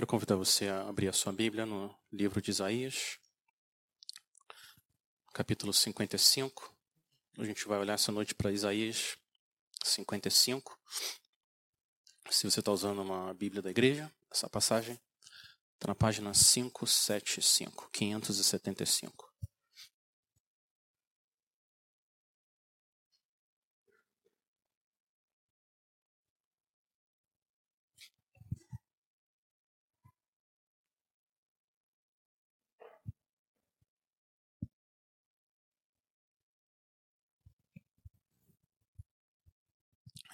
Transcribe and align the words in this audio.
Quero 0.00 0.08
convidar 0.08 0.36
você 0.36 0.66
a 0.66 0.88
abrir 0.88 1.08
a 1.08 1.12
sua 1.12 1.30
Bíblia 1.30 1.66
no 1.66 1.94
livro 2.10 2.40
de 2.40 2.50
Isaías, 2.50 3.18
capítulo 5.34 5.74
55. 5.74 6.74
A 7.36 7.44
gente 7.44 7.68
vai 7.68 7.78
olhar 7.78 7.92
essa 7.92 8.10
noite 8.10 8.34
para 8.34 8.50
Isaías 8.50 9.18
55. 9.84 10.80
Se 12.30 12.50
você 12.50 12.60
está 12.60 12.72
usando 12.72 13.02
uma 13.02 13.34
Bíblia 13.34 13.60
da 13.60 13.68
igreja, 13.68 14.10
essa 14.30 14.48
passagem 14.48 14.98
está 15.74 15.88
na 15.88 15.94
página 15.94 16.32
575, 16.32 17.90
575. 17.92 19.29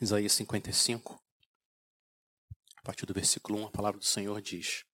Isaías 0.01 0.33
55, 0.33 1.19
a 2.77 2.83
partir 2.83 3.07
do 3.07 3.15
versículo 3.15 3.59
1, 3.61 3.67
a 3.67 3.71
palavra 3.71 3.99
do 3.99 4.05
Senhor 4.05 4.43
diz: 4.43 4.85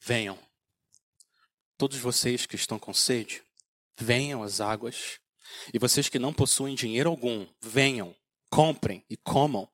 Venham, 0.00 0.36
todos 1.78 1.96
vocês 1.98 2.44
que 2.44 2.56
estão 2.56 2.76
com 2.76 2.92
sede, 2.92 3.40
venham 3.96 4.42
às 4.42 4.60
águas, 4.60 5.20
e 5.72 5.78
vocês 5.78 6.08
que 6.08 6.18
não 6.18 6.32
possuem 6.32 6.74
dinheiro 6.74 7.08
algum, 7.08 7.46
venham, 7.60 8.16
comprem 8.50 9.04
e 9.08 9.16
comam. 9.16 9.70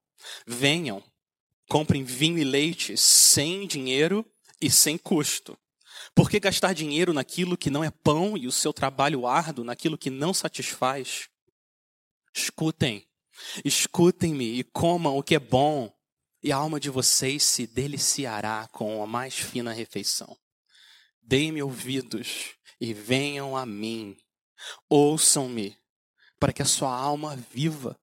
Venham, 0.46 1.02
comprem 1.68 2.04
vinho 2.04 2.38
e 2.38 2.44
leite 2.44 2.94
sem 2.96 3.66
dinheiro 3.66 4.24
e 4.60 4.70
sem 4.70 4.98
custo. 4.98 5.58
Por 6.14 6.28
que 6.28 6.38
gastar 6.38 6.74
dinheiro 6.74 7.12
naquilo 7.14 7.56
que 7.56 7.70
não 7.70 7.82
é 7.82 7.90
pão 7.90 8.36
e 8.36 8.46
o 8.46 8.52
seu 8.52 8.72
trabalho 8.72 9.26
árduo 9.26 9.64
naquilo 9.64 9.96
que 9.96 10.10
não 10.10 10.34
satisfaz? 10.34 11.28
Escutem, 12.34 13.06
Escutem-me 13.64 14.58
e 14.58 14.64
comam 14.64 15.16
o 15.16 15.22
que 15.22 15.34
é 15.34 15.38
bom, 15.38 15.92
e 16.42 16.52
a 16.52 16.56
alma 16.56 16.78
de 16.78 16.90
vocês 16.90 17.42
se 17.42 17.66
deliciará 17.66 18.68
com 18.72 19.02
a 19.02 19.06
mais 19.06 19.34
fina 19.34 19.72
refeição. 19.72 20.36
Deem-me 21.20 21.62
ouvidos 21.62 22.54
e 22.80 22.94
venham 22.94 23.56
a 23.56 23.66
mim. 23.66 24.16
Ouçam-me, 24.88 25.76
para 26.38 26.52
que 26.52 26.62
a 26.62 26.66
sua 26.66 26.94
alma 26.94 27.36
viva. 27.36 27.98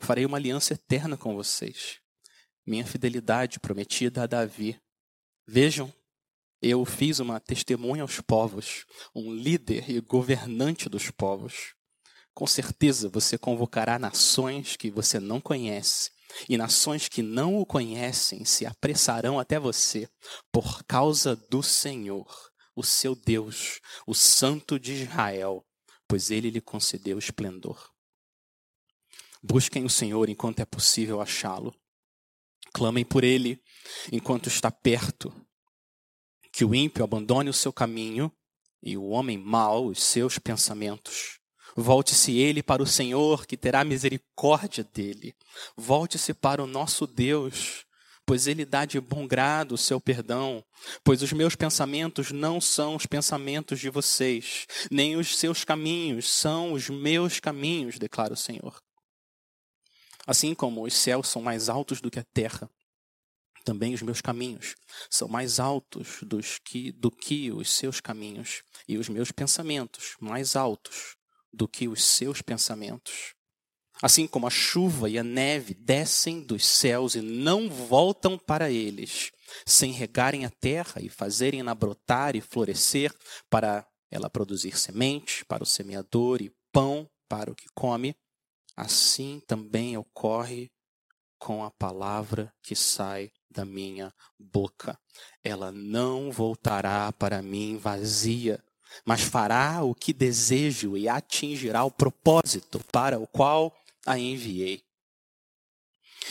Farei 0.00 0.26
uma 0.26 0.36
aliança 0.36 0.74
eterna 0.74 1.16
com 1.16 1.34
vocês, 1.34 2.00
minha 2.66 2.84
fidelidade 2.84 3.60
prometida 3.60 4.24
a 4.24 4.26
Davi. 4.26 4.80
Vejam, 5.46 5.92
eu 6.60 6.84
fiz 6.84 7.18
uma 7.18 7.38
testemunha 7.38 8.02
aos 8.02 8.20
povos, 8.20 8.84
um 9.14 9.32
líder 9.32 9.88
e 9.90 10.00
governante 10.00 10.88
dos 10.88 11.10
povos. 11.10 11.74
Com 12.34 12.46
certeza 12.46 13.08
você 13.08 13.36
convocará 13.36 13.98
nações 13.98 14.76
que 14.76 14.90
você 14.90 15.20
não 15.20 15.40
conhece, 15.40 16.10
e 16.48 16.56
nações 16.56 17.08
que 17.08 17.22
não 17.22 17.58
o 17.58 17.66
conhecem 17.66 18.44
se 18.44 18.64
apressarão 18.64 19.38
até 19.38 19.58
você 19.58 20.08
por 20.50 20.82
causa 20.84 21.36
do 21.36 21.62
Senhor, 21.62 22.26
o 22.74 22.82
seu 22.82 23.14
Deus, 23.14 23.80
o 24.06 24.14
Santo 24.14 24.80
de 24.80 24.94
Israel, 24.94 25.64
pois 26.08 26.30
ele 26.30 26.50
lhe 26.50 26.60
concedeu 26.60 27.18
esplendor. 27.18 27.90
Busquem 29.42 29.84
o 29.84 29.90
Senhor 29.90 30.28
enquanto 30.28 30.60
é 30.60 30.64
possível 30.64 31.20
achá-lo. 31.20 31.74
Clamem 32.72 33.04
por 33.04 33.24
ele 33.24 33.60
enquanto 34.10 34.46
está 34.46 34.70
perto. 34.70 35.34
Que 36.52 36.64
o 36.64 36.74
ímpio 36.74 37.02
abandone 37.02 37.50
o 37.50 37.54
seu 37.54 37.72
caminho 37.72 38.32
e 38.82 38.96
o 38.96 39.06
homem 39.06 39.36
mau 39.36 39.88
os 39.88 40.02
seus 40.02 40.38
pensamentos. 40.38 41.41
Volte-se 41.76 42.36
ele 42.36 42.62
para 42.62 42.82
o 42.82 42.86
Senhor, 42.86 43.46
que 43.46 43.56
terá 43.56 43.84
misericórdia 43.84 44.84
dele. 44.84 45.34
Volte-se 45.76 46.34
para 46.34 46.62
o 46.62 46.66
nosso 46.66 47.06
Deus, 47.06 47.86
pois 48.26 48.46
ele 48.46 48.64
dá 48.64 48.84
de 48.84 49.00
bom 49.00 49.26
grado 49.26 49.74
o 49.74 49.78
seu 49.78 50.00
perdão. 50.00 50.62
Pois 51.02 51.22
os 51.22 51.32
meus 51.32 51.56
pensamentos 51.56 52.30
não 52.30 52.60
são 52.60 52.94
os 52.94 53.06
pensamentos 53.06 53.80
de 53.80 53.88
vocês, 53.88 54.66
nem 54.90 55.16
os 55.16 55.36
seus 55.38 55.64
caminhos 55.64 56.30
são 56.30 56.72
os 56.72 56.90
meus 56.90 57.40
caminhos, 57.40 57.98
declara 57.98 58.34
o 58.34 58.36
Senhor. 58.36 58.82
Assim 60.26 60.54
como 60.54 60.84
os 60.84 60.94
céus 60.94 61.28
são 61.28 61.42
mais 61.42 61.68
altos 61.68 62.00
do 62.00 62.10
que 62.10 62.18
a 62.18 62.24
terra, 62.24 62.70
também 63.64 63.94
os 63.94 64.02
meus 64.02 64.20
caminhos 64.20 64.74
são 65.08 65.28
mais 65.28 65.58
altos 65.58 66.18
dos 66.22 66.58
que, 66.58 66.92
do 66.92 67.10
que 67.10 67.50
os 67.50 67.72
seus 67.72 68.00
caminhos, 68.00 68.62
e 68.86 68.98
os 68.98 69.08
meus 69.08 69.32
pensamentos 69.32 70.16
mais 70.20 70.54
altos 70.54 71.16
do 71.52 71.68
que 71.68 71.88
os 71.88 72.02
seus 72.02 72.40
pensamentos. 72.42 73.34
Assim 74.02 74.26
como 74.26 74.46
a 74.46 74.50
chuva 74.50 75.08
e 75.08 75.18
a 75.18 75.22
neve 75.22 75.74
descem 75.74 76.40
dos 76.40 76.64
céus 76.64 77.14
e 77.14 77.20
não 77.20 77.68
voltam 77.68 78.36
para 78.36 78.70
eles, 78.70 79.30
sem 79.64 79.92
regarem 79.92 80.44
a 80.44 80.50
terra 80.50 81.00
e 81.00 81.08
fazerem-na 81.08 81.74
brotar 81.74 82.34
e 82.34 82.40
florescer, 82.40 83.14
para 83.48 83.86
ela 84.10 84.28
produzir 84.28 84.76
semente 84.76 85.44
para 85.44 85.62
o 85.62 85.66
semeador 85.66 86.42
e 86.42 86.52
pão 86.72 87.08
para 87.28 87.50
o 87.50 87.54
que 87.54 87.66
come, 87.74 88.14
assim 88.76 89.40
também 89.46 89.96
ocorre 89.96 90.70
com 91.38 91.64
a 91.64 91.70
palavra 91.70 92.52
que 92.62 92.74
sai 92.74 93.30
da 93.50 93.64
minha 93.64 94.12
boca. 94.38 94.98
Ela 95.42 95.72
não 95.72 96.30
voltará 96.30 97.12
para 97.12 97.42
mim 97.42 97.76
vazia, 97.76 98.62
mas 99.04 99.20
fará 99.20 99.82
o 99.82 99.94
que 99.94 100.12
desejo 100.12 100.96
e 100.96 101.08
atingirá 101.08 101.84
o 101.84 101.90
propósito 101.90 102.80
para 102.90 103.18
o 103.18 103.26
qual 103.26 103.74
a 104.06 104.18
enviei. 104.18 104.82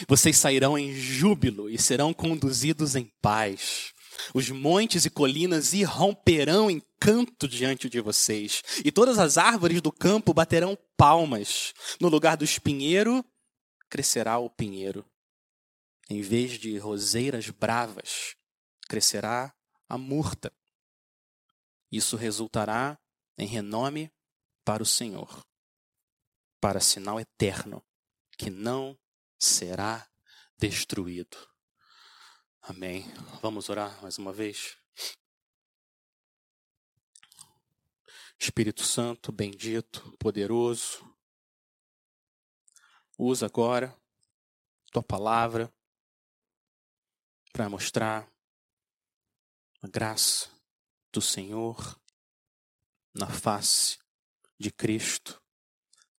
Vocês 0.08 0.38
sairão 0.38 0.78
em 0.78 0.94
júbilo 0.94 1.70
e 1.70 1.78
serão 1.78 2.14
conduzidos 2.14 2.96
em 2.96 3.12
paz. 3.22 3.94
Os 4.34 4.50
montes 4.50 5.06
e 5.06 5.10
colinas 5.10 5.74
irromperão 5.74 6.70
em 6.70 6.82
canto 7.00 7.48
diante 7.48 7.90
de 7.90 8.00
vocês, 8.00 8.62
e 8.86 8.92
todas 8.92 9.18
as 9.18 9.38
árvores 9.38 9.82
do 9.82 9.92
campo 9.92 10.34
baterão 10.34 10.78
palmas. 10.96 11.74
No 12.00 12.08
lugar 12.08 12.38
do 12.38 12.44
espinheiro, 12.44 13.26
crescerá 13.90 14.38
o 14.38 14.50
pinheiro. 14.50 15.06
Em 16.10 16.22
vez 16.22 16.52
de 16.60 16.78
roseiras 16.78 17.50
bravas, 17.50 18.36
crescerá 18.88 19.54
a 19.88 19.98
murta. 19.98 20.52
Isso 21.92 22.16
resultará 22.16 22.98
em 23.38 23.46
renome 23.46 24.12
para 24.64 24.82
o 24.82 24.86
Senhor, 24.86 25.46
para 26.62 26.80
sinal 26.80 27.20
eterno, 27.20 27.86
que 28.38 28.50
não 28.50 28.98
será 29.38 30.08
destruído. 30.58 31.38
Amém. 32.62 33.04
Vamos 33.42 33.68
orar 33.68 34.02
mais 34.02 34.18
uma 34.18 34.32
vez. 34.32 34.78
Espírito 38.40 38.84
Santo, 38.84 39.32
bendito, 39.32 40.16
poderoso, 40.18 41.06
usa 43.18 43.46
agora 43.46 43.96
tua 44.92 45.04
palavra 45.04 45.72
para 47.54 47.70
mostrar 47.70 48.28
a 49.82 49.88
graça 49.88 50.61
do 51.12 51.22
Senhor 51.22 52.00
na 53.14 53.28
face 53.28 54.00
de 54.58 54.72
Cristo. 54.72 55.42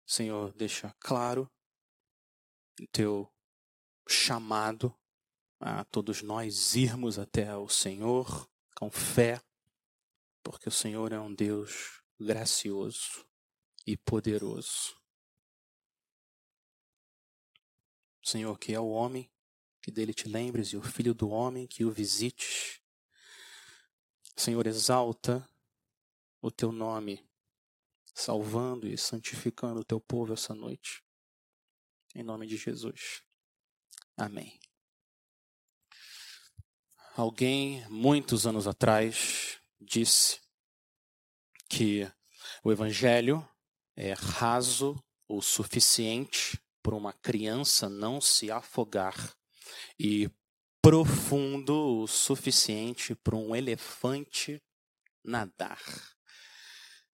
Senhor, 0.07 0.53
deixa 0.53 0.95
claro 1.01 1.51
o 2.81 2.87
teu 2.89 3.33
chamado 4.09 4.95
a 5.59 5.85
todos 5.85 6.23
nós 6.23 6.75
irmos 6.75 7.19
até 7.19 7.57
o 7.57 7.69
Senhor 7.69 8.51
com 8.75 8.91
fé, 8.91 9.41
porque 10.43 10.69
o 10.69 10.73
Senhor 10.73 11.13
é 11.13 11.21
um 11.21 11.33
Deus 11.33 12.03
gracioso 12.19 13.27
e 13.87 13.97
poderoso. 13.97 15.01
Senhor, 18.23 18.59
que 18.59 18.75
é 18.75 18.81
o 18.81 18.89
homem, 18.89 19.31
que 19.81 19.91
dele 19.91 20.13
te 20.13 20.29
lembres, 20.29 20.69
e 20.69 20.77
o 20.77 20.83
filho 20.83 21.15
do 21.15 21.29
homem, 21.29 21.67
que 21.67 21.85
o 21.85 21.91
visites 21.91 22.82
Senhor, 24.37 24.67
exalta 24.67 25.47
o 26.41 26.51
teu 26.51 26.73
nome, 26.73 27.25
salvando 28.15 28.89
e 28.89 28.99
santificando 28.99 29.81
o 29.81 29.85
teu 29.85 30.01
povo 30.01 30.33
essa 30.33 30.55
noite. 30.55 31.03
Em 32.15 32.23
nome 32.23 32.47
de 32.47 32.57
Jesus. 32.57 33.23
Amém. 34.17 34.59
Alguém, 37.15 37.87
muitos 37.89 38.47
anos 38.47 38.67
atrás, 38.67 39.61
disse 39.81 40.41
que 41.69 42.11
o 42.65 42.73
Evangelho 42.73 43.47
é 43.95 44.13
raso 44.13 45.03
o 45.29 45.41
suficiente 45.41 46.59
para 46.83 46.95
uma 46.95 47.13
criança 47.13 47.89
não 47.89 48.21
se 48.21 48.51
afogar 48.51 49.35
e 49.99 50.31
profundo 50.83 52.01
o 52.01 52.09
suficiente 52.09 53.15
para 53.15 53.37
um 53.37 53.55
elefante 53.55 54.61
nadar. 55.25 55.81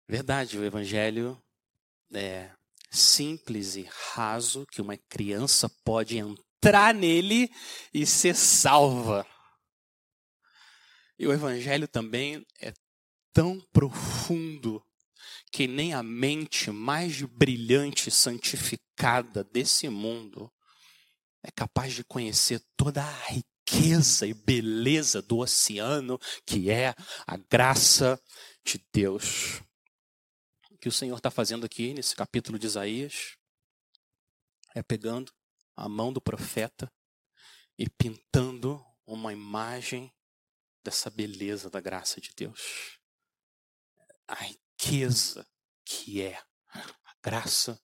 Verdade, 0.09 0.59
o 0.59 0.65
evangelho 0.65 1.38
é 2.15 2.50
simples 2.91 3.76
e 3.76 3.87
raso 4.15 4.67
que 4.73 4.81
uma 4.81 4.97
criança 4.97 5.69
pode 5.85 6.17
entrar 6.17 6.94
nele 6.94 7.50
e 7.93 8.06
ser 8.06 8.35
salva. 8.35 9.26
E 11.19 11.26
o 11.26 11.32
evangelho 11.32 11.87
também 11.87 12.47
é 12.62 12.73
tão 13.35 13.61
profundo 13.71 14.82
que 15.53 15.67
nem 15.67 15.93
a 15.93 16.03
mente 16.03 16.71
mais 16.71 17.21
brilhante 17.21 18.09
e 18.09 18.12
santificada 18.12 19.44
desse 19.44 19.91
mundo 19.91 20.50
é 21.43 21.50
capaz 21.50 21.93
de 21.93 22.03
conhecer 22.05 22.62
toda 22.76 23.05
a 23.05 23.26
riqueza 23.26 23.48
e 24.26 24.35
beleza 24.35 25.20
do 25.23 25.38
oceano 25.38 26.19
que 26.47 26.70
é 26.70 26.94
a 27.26 27.37
graça 27.37 28.20
de 28.65 28.85
Deus. 28.93 29.61
O 30.70 30.79
que 30.79 30.88
o 30.88 30.93
Senhor 30.93 31.17
está 31.17 31.31
fazendo 31.31 31.67
aqui 31.67 31.93
nesse 31.93 32.15
capítulo 32.15 32.59
de 32.59 32.67
Isaías 32.67 33.37
é 34.75 34.82
pegando 34.82 35.32
a 35.76 35.88
mão 35.88 36.12
do 36.12 36.20
profeta 36.20 36.93
e 37.79 37.88
pintando 37.88 38.85
uma 39.06 39.32
imagem 39.32 40.12
dessa 40.85 41.11
beleza 41.11 41.71
da 41.71 41.81
graça 41.81 42.21
de 42.21 42.32
Deus. 42.37 42.99
A 44.26 44.35
riqueza 44.35 45.47
que 45.85 46.23
é 46.23 46.43
a 46.69 47.14
graça 47.23 47.81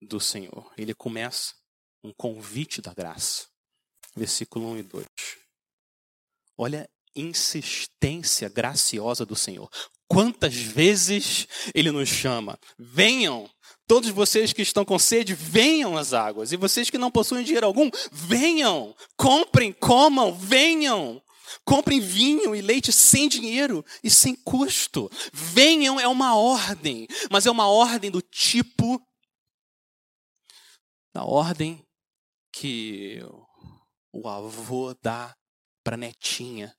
do 0.00 0.20
Senhor. 0.20 0.72
Ele 0.76 0.94
começa 0.94 1.54
um 2.02 2.12
convite 2.12 2.80
da 2.80 2.92
graça. 2.92 3.48
Versículo 4.16 4.70
1 4.72 4.78
e 4.78 4.82
2. 4.82 5.06
Olha 6.56 6.82
a 6.82 7.20
insistência 7.20 8.48
graciosa 8.48 9.26
do 9.26 9.36
Senhor. 9.36 9.70
Quantas 10.08 10.54
vezes 10.54 11.46
ele 11.74 11.90
nos 11.90 12.08
chama? 12.08 12.58
Venham, 12.78 13.50
todos 13.86 14.08
vocês 14.10 14.52
que 14.52 14.62
estão 14.62 14.84
com 14.84 14.98
sede, 14.98 15.34
venham 15.34 15.96
às 15.96 16.12
águas. 16.12 16.52
E 16.52 16.56
vocês 16.56 16.88
que 16.88 16.98
não 16.98 17.10
possuem 17.10 17.44
dinheiro 17.44 17.66
algum, 17.66 17.90
venham, 18.10 18.94
comprem, 19.16 19.72
comam, 19.72 20.32
venham. 20.32 21.22
Comprem 21.64 22.00
vinho 22.00 22.54
e 22.54 22.60
leite 22.60 22.92
sem 22.92 23.28
dinheiro 23.28 23.84
e 24.02 24.10
sem 24.10 24.34
custo. 24.34 25.10
Venham 25.32 25.98
é 25.98 26.06
uma 26.06 26.36
ordem, 26.36 27.06
mas 27.30 27.46
é 27.46 27.50
uma 27.50 27.68
ordem 27.68 28.10
do 28.10 28.20
tipo 28.20 29.00
da 31.12 31.24
ordem 31.24 31.82
que 32.52 33.22
o 34.20 34.28
avô 34.28 34.94
dá 35.02 35.36
para 35.82 35.96
netinha, 35.96 36.76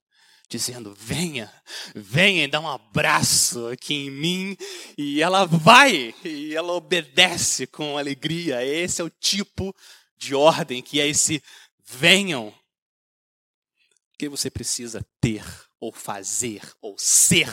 dizendo: 0.50 0.94
venha, 0.94 1.52
venha 1.96 2.44
e 2.44 2.48
dá 2.48 2.60
um 2.60 2.68
abraço 2.68 3.68
aqui 3.68 3.94
em 3.94 4.12
mim. 4.12 4.58
E 4.98 5.22
ela 5.22 5.46
vai, 5.46 6.14
e 6.24 6.56
ela 6.56 6.74
obedece 6.74 7.68
com 7.68 7.98
alegria. 7.98 8.66
Esse 8.66 9.02
é 9.02 9.06
o 9.06 9.10
tipo 9.10 9.76
de 10.16 10.34
ordem 10.36 10.82
que 10.82 11.00
é 11.00 11.08
esse 11.08 11.42
venham. 11.86 12.50
O 12.50 14.18
que 14.18 14.28
você 14.30 14.50
precisa 14.50 15.06
ter, 15.22 15.44
ou 15.80 15.94
fazer, 15.94 16.62
ou 16.82 16.96
ser, 16.98 17.50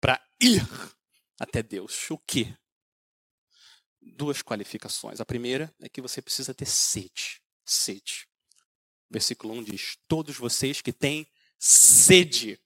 para 0.00 0.20
ir 0.40 0.66
até 1.38 1.62
Deus? 1.62 2.10
O 2.10 2.18
que? 2.18 2.52
duas 4.16 4.42
qualificações. 4.42 5.20
A 5.20 5.24
primeira 5.24 5.72
é 5.80 5.88
que 5.88 6.00
você 6.00 6.20
precisa 6.22 6.54
ter 6.54 6.66
sede. 6.66 7.40
Sede. 7.64 8.27
Versículo 9.10 9.54
1 9.54 9.64
diz: 9.64 9.98
Todos 10.06 10.36
vocês 10.36 10.80
que 10.80 10.92
têm 10.92 11.26
sede. 11.58 12.60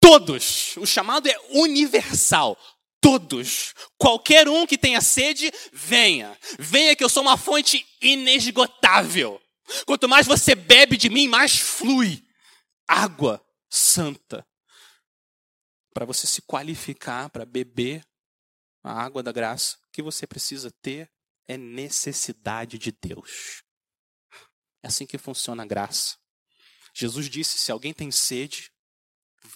Todos. 0.00 0.76
O 0.76 0.86
chamado 0.86 1.28
é 1.28 1.38
universal. 1.50 2.58
Todos. 3.00 3.74
Qualquer 3.96 4.48
um 4.48 4.66
que 4.66 4.78
tenha 4.78 5.00
sede, 5.00 5.52
venha. 5.72 6.38
Venha 6.58 6.96
que 6.96 7.04
eu 7.04 7.08
sou 7.08 7.22
uma 7.22 7.36
fonte 7.36 7.86
inesgotável. 8.00 9.40
Quanto 9.86 10.08
mais 10.08 10.26
você 10.26 10.54
bebe 10.54 10.96
de 10.96 11.08
mim, 11.08 11.28
mais 11.28 11.56
flui. 11.56 12.22
Água 12.86 13.44
santa. 13.70 14.46
Para 15.92 16.04
você 16.04 16.26
se 16.26 16.42
qualificar 16.42 17.30
para 17.30 17.44
beber 17.44 18.04
a 18.82 19.02
água 19.02 19.22
da 19.22 19.32
graça, 19.32 19.78
o 19.88 19.92
que 19.92 20.02
você 20.02 20.26
precisa 20.26 20.70
ter 20.82 21.10
é 21.48 21.56
necessidade 21.56 22.78
de 22.78 22.92
Deus. 22.92 23.63
É 24.84 24.88
assim 24.88 25.06
que 25.06 25.16
funciona 25.16 25.62
a 25.62 25.66
graça. 25.66 26.18
Jesus 26.92 27.30
disse: 27.30 27.56
se 27.56 27.72
alguém 27.72 27.94
tem 27.94 28.10
sede, 28.10 28.70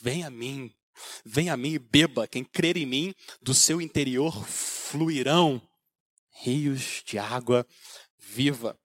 vem 0.01 0.25
a 0.25 0.31
mim. 0.31 0.75
Vem 1.23 1.51
a 1.51 1.57
mim 1.57 1.75
e 1.75 1.79
beba. 1.79 2.27
Quem 2.27 2.43
crer 2.43 2.79
em 2.79 2.87
mim, 2.87 3.15
do 3.43 3.53
seu 3.53 3.79
interior 3.79 4.33
fluirão 4.47 5.61
rios 6.31 7.03
de 7.05 7.19
água 7.19 7.67
viva. 8.17 8.81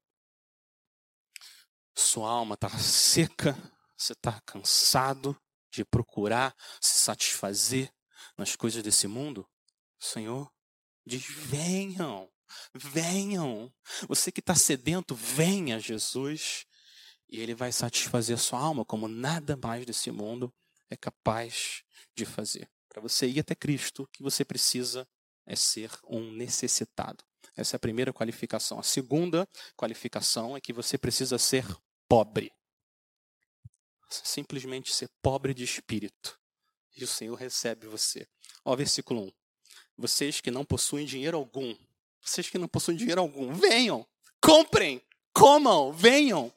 Sua 1.95 2.29
alma 2.29 2.55
está 2.55 2.69
seca, 2.77 3.57
você 3.95 4.11
está 4.11 4.41
cansado 4.41 5.39
de 5.71 5.85
procurar 5.85 6.53
se 6.81 6.99
satisfazer 6.99 7.89
nas 8.37 8.53
coisas 8.53 8.83
desse 8.83 9.07
mundo. 9.07 9.49
Senhor 9.97 10.51
diz: 11.05 11.23
venham, 11.25 12.29
venham. 12.73 13.71
Você 14.07 14.31
que 14.31 14.39
está 14.39 14.55
sedento, 14.55 15.15
venha, 15.15 15.79
Jesus. 15.79 16.65
E 17.29 17.39
Ele 17.39 17.55
vai 17.55 17.71
satisfazer 17.71 18.35
a 18.35 18.39
sua 18.39 18.59
alma 18.59 18.85
como 18.85 19.07
nada 19.07 19.57
mais 19.57 19.85
desse 19.85 20.11
mundo 20.11 20.53
é 20.89 20.95
capaz 20.95 21.83
de 22.15 22.25
fazer. 22.25 22.69
Para 22.87 23.01
você 23.01 23.27
ir 23.27 23.39
até 23.39 23.55
Cristo, 23.55 24.03
o 24.03 24.07
que 24.07 24.21
você 24.21 24.45
precisa 24.45 25.07
é 25.45 25.55
ser 25.55 25.91
um 26.07 26.31
necessitado. 26.31 27.23
Essa 27.55 27.75
é 27.75 27.77
a 27.77 27.79
primeira 27.79 28.13
qualificação. 28.13 28.79
A 28.79 28.83
segunda 28.83 29.47
qualificação 29.75 30.55
é 30.55 30.61
que 30.61 30.71
você 30.71 30.97
precisa 30.97 31.37
ser 31.37 31.65
pobre. 32.07 32.51
Simplesmente 34.09 34.93
ser 34.93 35.09
pobre 35.21 35.53
de 35.53 35.63
espírito. 35.63 36.39
E 36.95 37.03
o 37.03 37.07
Senhor 37.07 37.35
recebe 37.35 37.87
você. 37.87 38.27
Ó, 38.63 38.75
versículo 38.75 39.23
1. 39.25 39.31
Vocês 39.97 40.41
que 40.41 40.51
não 40.51 40.63
possuem 40.63 41.05
dinheiro 41.05 41.37
algum, 41.37 41.75
vocês 42.23 42.49
que 42.49 42.57
não 42.57 42.67
possuem 42.67 42.97
dinheiro 42.97 43.21
algum, 43.21 43.53
venham, 43.53 44.05
comprem, 44.41 45.01
comam, 45.33 45.91
venham. 45.91 46.53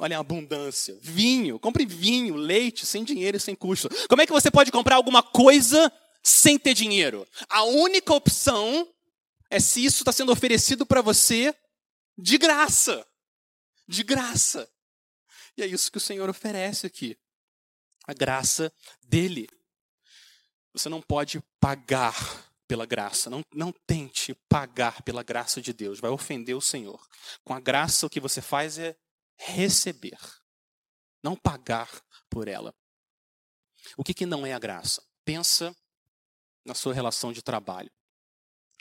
Olha 0.00 0.16
a 0.16 0.20
abundância. 0.20 0.98
Vinho, 1.00 1.58
compre 1.58 1.84
vinho, 1.84 2.34
leite, 2.34 2.86
sem 2.86 3.04
dinheiro 3.04 3.36
e 3.36 3.40
sem 3.40 3.54
custo. 3.54 3.88
Como 4.08 4.22
é 4.22 4.26
que 4.26 4.32
você 4.32 4.50
pode 4.50 4.72
comprar 4.72 4.96
alguma 4.96 5.22
coisa 5.22 5.92
sem 6.22 6.58
ter 6.58 6.74
dinheiro? 6.74 7.28
A 7.48 7.62
única 7.64 8.12
opção 8.14 8.88
é 9.50 9.60
se 9.60 9.84
isso 9.84 9.98
está 9.98 10.12
sendo 10.12 10.32
oferecido 10.32 10.86
para 10.86 11.02
você 11.02 11.54
de 12.16 12.38
graça. 12.38 13.06
De 13.86 14.02
graça. 14.02 14.68
E 15.56 15.62
é 15.62 15.66
isso 15.66 15.92
que 15.92 15.98
o 15.98 16.00
Senhor 16.00 16.28
oferece 16.30 16.86
aqui. 16.86 17.16
A 18.06 18.14
graça 18.14 18.72
dele. 19.02 19.48
Você 20.72 20.88
não 20.88 21.02
pode 21.02 21.40
pagar 21.60 22.51
pela 22.72 22.86
graça. 22.86 23.28
Não, 23.28 23.42
não 23.52 23.70
tente 23.86 24.34
pagar 24.48 25.02
pela 25.02 25.22
graça 25.22 25.60
de 25.60 25.74
Deus. 25.74 26.00
Vai 26.00 26.10
ofender 26.10 26.56
o 26.56 26.60
Senhor. 26.60 27.06
Com 27.44 27.52
a 27.52 27.60
graça, 27.60 28.06
o 28.06 28.08
que 28.08 28.18
você 28.18 28.40
faz 28.40 28.78
é 28.78 28.96
receber, 29.36 30.18
não 31.22 31.36
pagar 31.36 31.90
por 32.30 32.48
ela. 32.48 32.74
O 33.94 34.02
que, 34.02 34.14
que 34.14 34.24
não 34.24 34.46
é 34.46 34.54
a 34.54 34.58
graça? 34.58 35.04
Pensa 35.22 35.76
na 36.64 36.72
sua 36.72 36.94
relação 36.94 37.30
de 37.30 37.42
trabalho. 37.42 37.90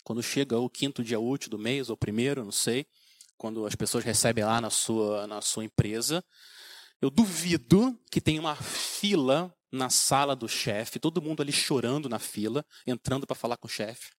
Quando 0.05 0.23
chega 0.23 0.57
o 0.57 0.69
quinto 0.69 1.03
dia 1.03 1.19
útil 1.19 1.49
do 1.49 1.59
mês, 1.59 1.89
ou 1.89 1.97
primeiro, 1.97 2.45
não 2.45 2.51
sei, 2.51 2.87
quando 3.35 3.65
as 3.65 3.75
pessoas 3.75 4.05
recebem 4.05 4.45
lá 4.45 4.61
na 4.61 4.69
sua, 4.69 5.27
na 5.27 5.41
sua 5.41 5.65
empresa, 5.65 6.23
eu 7.01 7.09
duvido 7.09 7.99
que 8.11 8.21
tenha 8.21 8.39
uma 8.39 8.55
fila 8.55 9.53
na 9.71 9.89
sala 9.89 10.35
do 10.35 10.47
chefe, 10.47 10.99
todo 10.99 11.21
mundo 11.21 11.41
ali 11.41 11.51
chorando 11.51 12.07
na 12.09 12.19
fila, 12.19 12.65
entrando 12.85 13.25
para 13.25 13.35
falar 13.35 13.57
com 13.57 13.67
o 13.67 13.71
chefe. 13.71 14.11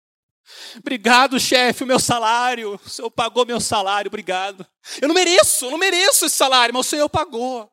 Obrigado, 0.76 1.38
chefe, 1.38 1.84
o 1.84 1.86
meu 1.86 2.00
salário. 2.00 2.80
O 2.84 2.88
senhor 2.88 3.10
pagou 3.10 3.46
meu 3.46 3.60
salário, 3.60 4.08
obrigado. 4.08 4.66
Eu 5.00 5.06
não 5.06 5.14
mereço, 5.14 5.66
eu 5.66 5.70
não 5.70 5.78
mereço 5.78 6.24
esse 6.24 6.36
salário, 6.36 6.74
mas 6.74 6.86
o 6.86 6.90
senhor 6.90 7.08
pagou. 7.08 7.70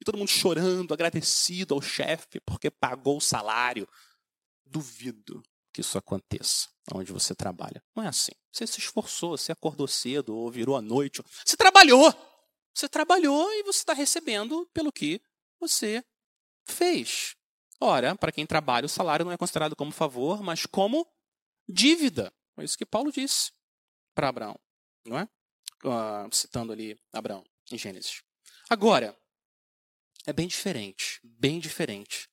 E 0.00 0.04
todo 0.04 0.18
mundo 0.18 0.28
chorando, 0.28 0.92
agradecido 0.92 1.74
ao 1.74 1.80
chefe 1.80 2.40
porque 2.40 2.70
pagou 2.70 3.18
o 3.18 3.20
salário. 3.20 3.86
Duvido 4.64 5.42
que 5.72 5.80
isso 5.80 5.96
aconteça 5.96 6.68
onde 6.92 7.12
você 7.12 7.34
trabalha. 7.34 7.82
Não 7.94 8.02
é 8.02 8.08
assim. 8.08 8.32
Você 8.50 8.66
se 8.66 8.80
esforçou, 8.80 9.36
você 9.36 9.52
acordou 9.52 9.86
cedo 9.86 10.34
ou 10.34 10.50
virou 10.50 10.76
à 10.76 10.82
noite. 10.82 11.22
Você 11.44 11.56
trabalhou. 11.56 12.12
Você 12.74 12.88
trabalhou 12.88 13.52
e 13.52 13.62
você 13.62 13.78
está 13.78 13.92
recebendo 13.92 14.68
pelo 14.72 14.92
que 14.92 15.20
você 15.60 16.04
fez. 16.64 17.36
Ora, 17.80 18.14
para 18.14 18.32
quem 18.32 18.46
trabalha, 18.46 18.86
o 18.86 18.88
salário 18.88 19.24
não 19.24 19.32
é 19.32 19.36
considerado 19.36 19.76
como 19.76 19.90
favor, 19.92 20.42
mas 20.42 20.66
como 20.66 21.06
dívida. 21.68 22.32
É 22.56 22.64
isso 22.64 22.78
que 22.78 22.86
Paulo 22.86 23.10
disse 23.10 23.52
para 24.14 24.28
Abraão, 24.28 24.58
não 25.04 25.18
é? 25.18 25.28
Uh, 25.84 26.32
citando 26.32 26.72
ali 26.72 26.98
Abraão, 27.12 27.44
em 27.70 27.78
Gênesis. 27.78 28.22
Agora, 28.70 29.18
é 30.24 30.32
bem 30.32 30.46
diferente, 30.46 31.20
bem 31.24 31.58
diferente. 31.58 32.28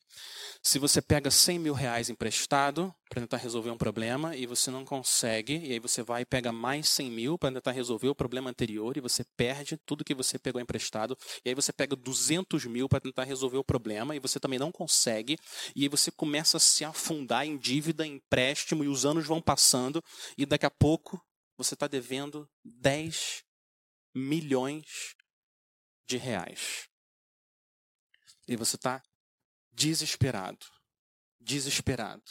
Se 0.61 0.77
você 0.77 1.01
pega 1.01 1.31
100 1.31 1.57
mil 1.57 1.73
reais 1.73 2.09
emprestado 2.09 2.93
para 3.09 3.21
tentar 3.21 3.37
resolver 3.37 3.71
um 3.71 3.77
problema 3.77 4.35
e 4.35 4.45
você 4.45 4.69
não 4.69 4.83
consegue, 4.83 5.57
e 5.57 5.71
aí 5.71 5.79
você 5.79 6.03
vai 6.03 6.23
e 6.23 6.25
pega 6.25 6.51
mais 6.51 6.89
100 6.89 7.09
mil 7.09 7.37
para 7.37 7.53
tentar 7.53 7.71
resolver 7.71 8.09
o 8.09 8.15
problema 8.15 8.49
anterior 8.49 8.97
e 8.97 8.99
você 8.99 9.23
perde 9.37 9.77
tudo 9.77 10.03
que 10.03 10.13
você 10.13 10.37
pegou 10.37 10.61
emprestado, 10.61 11.17
e 11.45 11.49
aí 11.49 11.55
você 11.55 11.71
pega 11.71 11.95
200 11.95 12.65
mil 12.65 12.89
para 12.89 12.99
tentar 12.99 13.23
resolver 13.23 13.57
o 13.57 13.63
problema 13.63 14.15
e 14.15 14.19
você 14.19 14.37
também 14.37 14.59
não 14.59 14.71
consegue, 14.71 15.37
e 15.73 15.83
aí 15.83 15.89
você 15.89 16.11
começa 16.11 16.57
a 16.57 16.59
se 16.59 16.83
afundar 16.83 17.45
em 17.45 17.57
dívida, 17.57 18.05
em 18.05 18.15
empréstimo, 18.15 18.83
e 18.83 18.89
os 18.89 19.05
anos 19.05 19.25
vão 19.25 19.41
passando, 19.41 20.03
e 20.37 20.45
daqui 20.45 20.65
a 20.65 20.71
pouco 20.71 21.19
você 21.57 21.73
está 21.73 21.87
devendo 21.87 22.47
10 22.65 23.43
milhões 24.13 25.15
de 26.05 26.17
reais. 26.17 26.89
E 28.47 28.55
você 28.55 28.75
está 28.75 29.01
desesperado, 29.79 30.65
desesperado, 31.39 32.29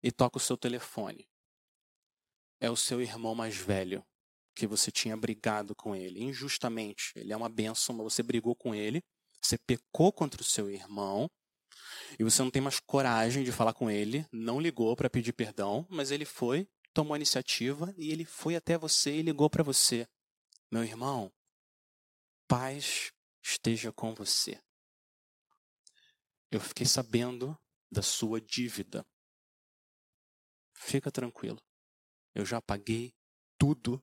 e 0.00 0.12
toca 0.12 0.36
o 0.36 0.40
seu 0.40 0.56
telefone. 0.56 1.28
É 2.60 2.70
o 2.70 2.76
seu 2.76 3.02
irmão 3.02 3.34
mais 3.34 3.56
velho, 3.56 4.06
que 4.54 4.64
você 4.64 4.92
tinha 4.92 5.16
brigado 5.16 5.74
com 5.74 5.96
ele 5.96 6.22
injustamente. 6.22 7.10
Ele 7.16 7.32
é 7.32 7.36
uma 7.36 7.48
benção, 7.48 7.92
mas 7.92 8.04
você 8.04 8.22
brigou 8.22 8.54
com 8.54 8.72
ele, 8.72 9.02
você 9.42 9.58
pecou 9.58 10.12
contra 10.12 10.40
o 10.40 10.44
seu 10.44 10.70
irmão, 10.70 11.28
e 12.16 12.22
você 12.22 12.40
não 12.40 12.52
tem 12.52 12.62
mais 12.62 12.78
coragem 12.78 13.42
de 13.42 13.50
falar 13.50 13.74
com 13.74 13.90
ele, 13.90 14.24
não 14.30 14.60
ligou 14.60 14.94
para 14.94 15.10
pedir 15.10 15.32
perdão, 15.32 15.84
mas 15.90 16.12
ele 16.12 16.24
foi, 16.24 16.68
tomou 16.94 17.14
a 17.14 17.18
iniciativa 17.18 17.92
e 17.98 18.12
ele 18.12 18.24
foi 18.24 18.54
até 18.54 18.78
você 18.78 19.10
e 19.16 19.22
ligou 19.22 19.50
para 19.50 19.64
você. 19.64 20.06
Meu 20.70 20.84
irmão, 20.84 21.32
paz 22.46 23.12
esteja 23.42 23.90
com 23.90 24.14
você 24.14 24.60
eu 26.50 26.60
fiquei 26.60 26.86
sabendo 26.86 27.58
da 27.90 28.02
sua 28.02 28.40
dívida. 28.40 29.06
Fica 30.74 31.10
tranquilo. 31.10 31.62
Eu 32.34 32.44
já 32.44 32.60
paguei 32.60 33.14
tudo. 33.58 34.02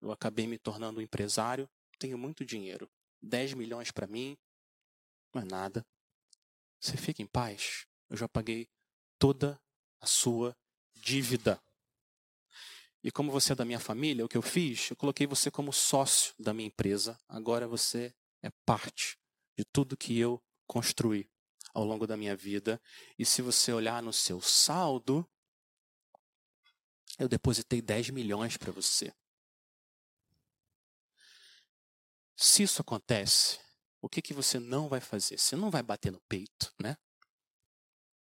Eu 0.00 0.10
acabei 0.10 0.46
me 0.46 0.58
tornando 0.58 0.98
um 0.98 1.02
empresário. 1.02 1.68
Tenho 1.98 2.18
muito 2.18 2.44
dinheiro. 2.44 2.90
10 3.22 3.54
milhões 3.54 3.90
para 3.90 4.06
mim 4.06 4.36
não 5.32 5.42
é 5.42 5.44
nada. 5.44 5.86
Você 6.80 6.96
fica 6.96 7.22
em 7.22 7.26
paz. 7.26 7.86
Eu 8.10 8.16
já 8.16 8.28
paguei 8.28 8.68
toda 9.18 9.60
a 10.00 10.06
sua 10.06 10.56
dívida. 10.94 11.62
E 13.02 13.10
como 13.10 13.30
você 13.30 13.52
é 13.52 13.56
da 13.56 13.64
minha 13.64 13.80
família, 13.80 14.24
o 14.24 14.28
que 14.28 14.36
eu 14.36 14.42
fiz? 14.42 14.90
Eu 14.90 14.96
coloquei 14.96 15.26
você 15.26 15.50
como 15.50 15.72
sócio 15.72 16.34
da 16.38 16.54
minha 16.54 16.68
empresa. 16.68 17.18
Agora 17.28 17.68
você 17.68 18.14
é 18.42 18.50
parte 18.64 19.18
de 19.56 19.64
tudo 19.64 19.96
que 19.96 20.18
eu 20.18 20.42
construí 20.66 21.28
ao 21.74 21.84
longo 21.84 22.06
da 22.06 22.16
minha 22.16 22.36
vida. 22.36 22.80
E 23.18 23.26
se 23.26 23.42
você 23.42 23.72
olhar 23.72 24.02
no 24.02 24.12
seu 24.12 24.40
saldo, 24.40 25.28
eu 27.18 27.28
depositei 27.28 27.82
10 27.82 28.10
milhões 28.10 28.56
para 28.56 28.72
você. 28.72 29.12
Se 32.36 32.62
isso 32.62 32.80
acontece, 32.80 33.60
o 34.00 34.08
que, 34.08 34.22
que 34.22 34.34
você 34.34 34.58
não 34.58 34.88
vai 34.88 35.00
fazer? 35.00 35.38
Você 35.38 35.56
não 35.56 35.70
vai 35.70 35.82
bater 35.82 36.10
no 36.10 36.20
peito, 36.28 36.72
né? 36.80 36.96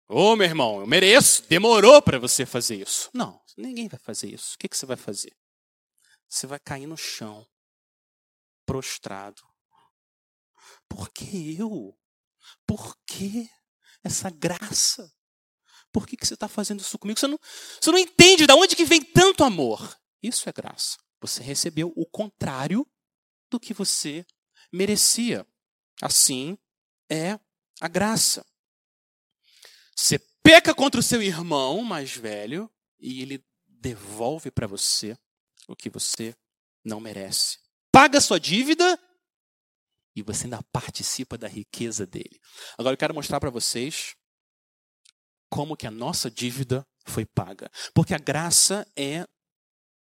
Ô, 0.08 0.32
oh, 0.32 0.36
meu 0.36 0.46
irmão, 0.46 0.80
eu 0.80 0.86
mereço. 0.86 1.42
Demorou 1.48 2.02
para 2.02 2.18
você 2.18 2.44
fazer 2.44 2.76
isso. 2.76 3.10
Não, 3.14 3.42
ninguém 3.56 3.88
vai 3.88 3.98
fazer 3.98 4.32
isso. 4.32 4.54
O 4.54 4.58
que, 4.58 4.68
que 4.68 4.76
você 4.76 4.84
vai 4.84 4.96
fazer? 4.96 5.34
Você 6.28 6.46
vai 6.46 6.58
cair 6.58 6.86
no 6.86 6.96
chão, 6.96 7.46
prostrado. 8.66 9.42
Por 10.88 11.08
que 11.10 11.58
eu? 11.58 11.98
Por 12.66 12.96
que 13.06 13.48
essa 14.04 14.30
graça? 14.30 15.12
Por 15.92 16.06
que, 16.06 16.16
que 16.16 16.26
você 16.26 16.34
está 16.34 16.48
fazendo 16.48 16.80
isso 16.80 16.98
comigo? 16.98 17.18
Você 17.18 17.26
não, 17.26 17.38
você 17.80 17.90
não 17.90 17.98
entende 17.98 18.46
de 18.46 18.52
onde 18.52 18.74
que 18.74 18.84
vem 18.84 19.02
tanto 19.02 19.44
amor. 19.44 19.96
Isso 20.22 20.48
é 20.48 20.52
graça. 20.52 20.98
Você 21.20 21.42
recebeu 21.42 21.92
o 21.94 22.06
contrário 22.06 22.86
do 23.50 23.60
que 23.60 23.74
você 23.74 24.26
merecia. 24.72 25.46
Assim 26.00 26.56
é 27.10 27.38
a 27.80 27.88
graça. 27.88 28.44
Você 29.94 30.18
peca 30.42 30.74
contra 30.74 30.98
o 30.98 31.02
seu 31.02 31.22
irmão 31.22 31.82
mais 31.82 32.12
velho 32.16 32.70
e 32.98 33.20
ele 33.22 33.44
devolve 33.66 34.50
para 34.50 34.66
você 34.66 35.16
o 35.68 35.76
que 35.76 35.90
você 35.90 36.34
não 36.84 36.98
merece. 36.98 37.58
Paga 37.92 38.20
sua 38.20 38.40
dívida 38.40 38.98
e 40.14 40.22
você 40.22 40.44
ainda 40.44 40.62
participa 40.72 41.38
da 41.38 41.48
riqueza 41.48 42.06
dele. 42.06 42.40
Agora 42.76 42.94
eu 42.94 42.98
quero 42.98 43.14
mostrar 43.14 43.40
para 43.40 43.50
vocês 43.50 44.14
como 45.50 45.76
que 45.76 45.86
a 45.86 45.90
nossa 45.90 46.30
dívida 46.30 46.86
foi 47.06 47.26
paga. 47.26 47.70
Porque 47.94 48.14
a 48.14 48.18
graça 48.18 48.86
é 48.96 49.26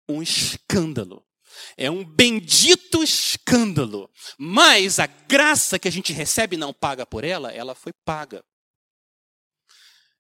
um 0.08 0.22
escândalo. 0.22 1.26
É 1.78 1.90
um 1.90 2.04
bendito 2.04 3.04
escândalo. 3.04 4.10
Mas 4.38 5.00
a 5.00 5.06
graça 5.06 5.78
que 5.78 5.88
a 5.88 5.92
gente 5.92 6.14
recebe 6.14 6.58
não 6.58 6.74
paga 6.74 7.06
por 7.06 7.24
ela, 7.24 7.52
ela 7.52 7.76
foi 7.76 7.94
paga. 8.06 8.44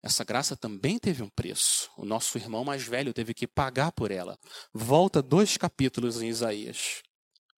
Essa 0.01 0.25
graça 0.25 0.57
também 0.57 0.99
teve 0.99 1.23
um 1.23 1.29
preço. 1.29 1.89
O 1.97 2.05
nosso 2.05 2.37
irmão 2.37 2.65
mais 2.65 2.83
velho 2.83 3.13
teve 3.13 3.33
que 3.33 3.47
pagar 3.47 3.93
por 3.93 4.11
ela. 4.11 4.37
Volta 4.73 5.21
dois 5.21 5.55
capítulos 5.55 6.21
em 6.21 6.27
Isaías 6.27 7.01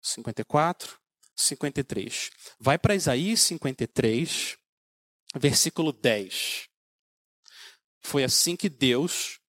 54 0.02 1.03
53. 1.36 2.32
Vai 2.60 2.78
para 2.78 2.96
Isaías 2.96 3.42
53, 3.42 4.58
versículo 5.36 5.92
10. 5.92 6.70
Foi 8.02 8.24
assim 8.24 8.56
que 8.56 8.70
Deus 8.70 9.40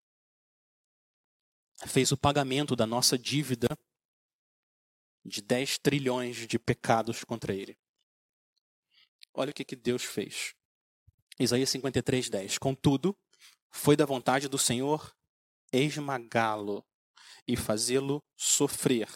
fez 1.87 2.11
o 2.11 2.17
pagamento 2.17 2.75
da 2.75 2.85
nossa 2.85 3.17
dívida 3.17 3.67
de 5.23 5.41
10 5.41 5.79
trilhões 5.79 6.47
de 6.47 6.57
pecados 6.57 7.23
contra 7.23 7.53
ele. 7.53 7.77
Olha 9.33 9.51
o 9.51 9.53
que, 9.53 9.65
que 9.65 9.75
Deus 9.75 10.03
fez. 10.03 10.55
Isaías 11.39 11.69
53, 11.69 12.29
10. 12.29 12.57
Contudo, 12.57 13.17
foi 13.69 13.95
da 13.97 14.05
vontade 14.05 14.47
do 14.47 14.57
Senhor 14.57 15.13
esmagá-lo 15.73 16.85
e 17.47 17.57
fazê-lo 17.57 18.23
sofrer 18.37 19.09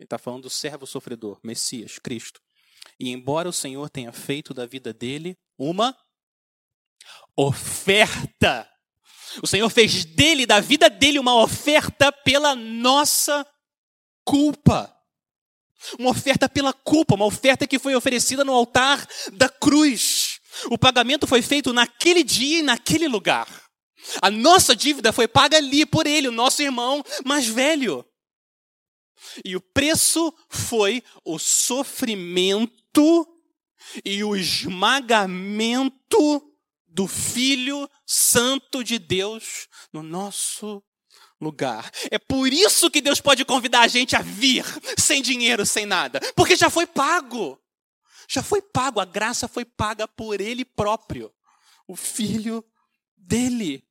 ele 0.00 0.06
está 0.06 0.16
falando 0.16 0.44
do 0.44 0.50
servo 0.50 0.86
sofredor, 0.86 1.38
Messias, 1.42 1.98
Cristo. 1.98 2.40
E 2.98 3.10
embora 3.10 3.50
o 3.50 3.52
Senhor 3.52 3.90
tenha 3.90 4.10
feito 4.12 4.54
da 4.54 4.64
vida 4.64 4.94
dele 4.94 5.36
uma 5.58 5.94
oferta, 7.36 8.66
o 9.42 9.46
Senhor 9.46 9.68
fez 9.68 10.06
dele, 10.06 10.46
da 10.46 10.58
vida 10.58 10.88
dele, 10.88 11.18
uma 11.18 11.36
oferta 11.36 12.10
pela 12.10 12.56
nossa 12.56 13.46
culpa. 14.24 14.90
Uma 15.98 16.10
oferta 16.10 16.48
pela 16.48 16.72
culpa, 16.72 17.14
uma 17.14 17.26
oferta 17.26 17.66
que 17.66 17.78
foi 17.78 17.94
oferecida 17.94 18.42
no 18.42 18.54
altar 18.54 19.06
da 19.34 19.50
cruz. 19.50 20.40
O 20.70 20.78
pagamento 20.78 21.26
foi 21.26 21.42
feito 21.42 21.74
naquele 21.74 22.24
dia 22.24 22.60
e 22.60 22.62
naquele 22.62 23.06
lugar. 23.06 23.46
A 24.22 24.30
nossa 24.30 24.74
dívida 24.74 25.12
foi 25.12 25.28
paga 25.28 25.58
ali 25.58 25.84
por 25.84 26.06
ele, 26.06 26.26
o 26.26 26.32
nosso 26.32 26.62
irmão 26.62 27.04
mais 27.22 27.46
velho. 27.46 28.02
E 29.44 29.56
o 29.56 29.60
preço 29.60 30.34
foi 30.48 31.02
o 31.24 31.38
sofrimento 31.38 33.26
e 34.04 34.22
o 34.24 34.36
esmagamento 34.36 35.96
do 36.86 37.06
Filho 37.06 37.88
Santo 38.06 38.82
de 38.82 38.98
Deus 38.98 39.68
no 39.92 40.02
nosso 40.02 40.82
lugar. 41.40 41.90
É 42.10 42.18
por 42.18 42.52
isso 42.52 42.90
que 42.90 43.00
Deus 43.00 43.20
pode 43.20 43.44
convidar 43.44 43.80
a 43.80 43.88
gente 43.88 44.14
a 44.14 44.22
vir 44.22 44.64
sem 44.98 45.22
dinheiro, 45.22 45.64
sem 45.64 45.86
nada, 45.86 46.20
porque 46.34 46.56
já 46.56 46.68
foi 46.68 46.86
pago. 46.86 47.58
Já 48.28 48.42
foi 48.42 48.62
pago, 48.62 49.00
a 49.00 49.04
graça 49.04 49.48
foi 49.48 49.64
paga 49.64 50.06
por 50.06 50.40
Ele 50.40 50.64
próprio, 50.64 51.32
o 51.88 51.96
Filho 51.96 52.64
dele. 53.16 53.84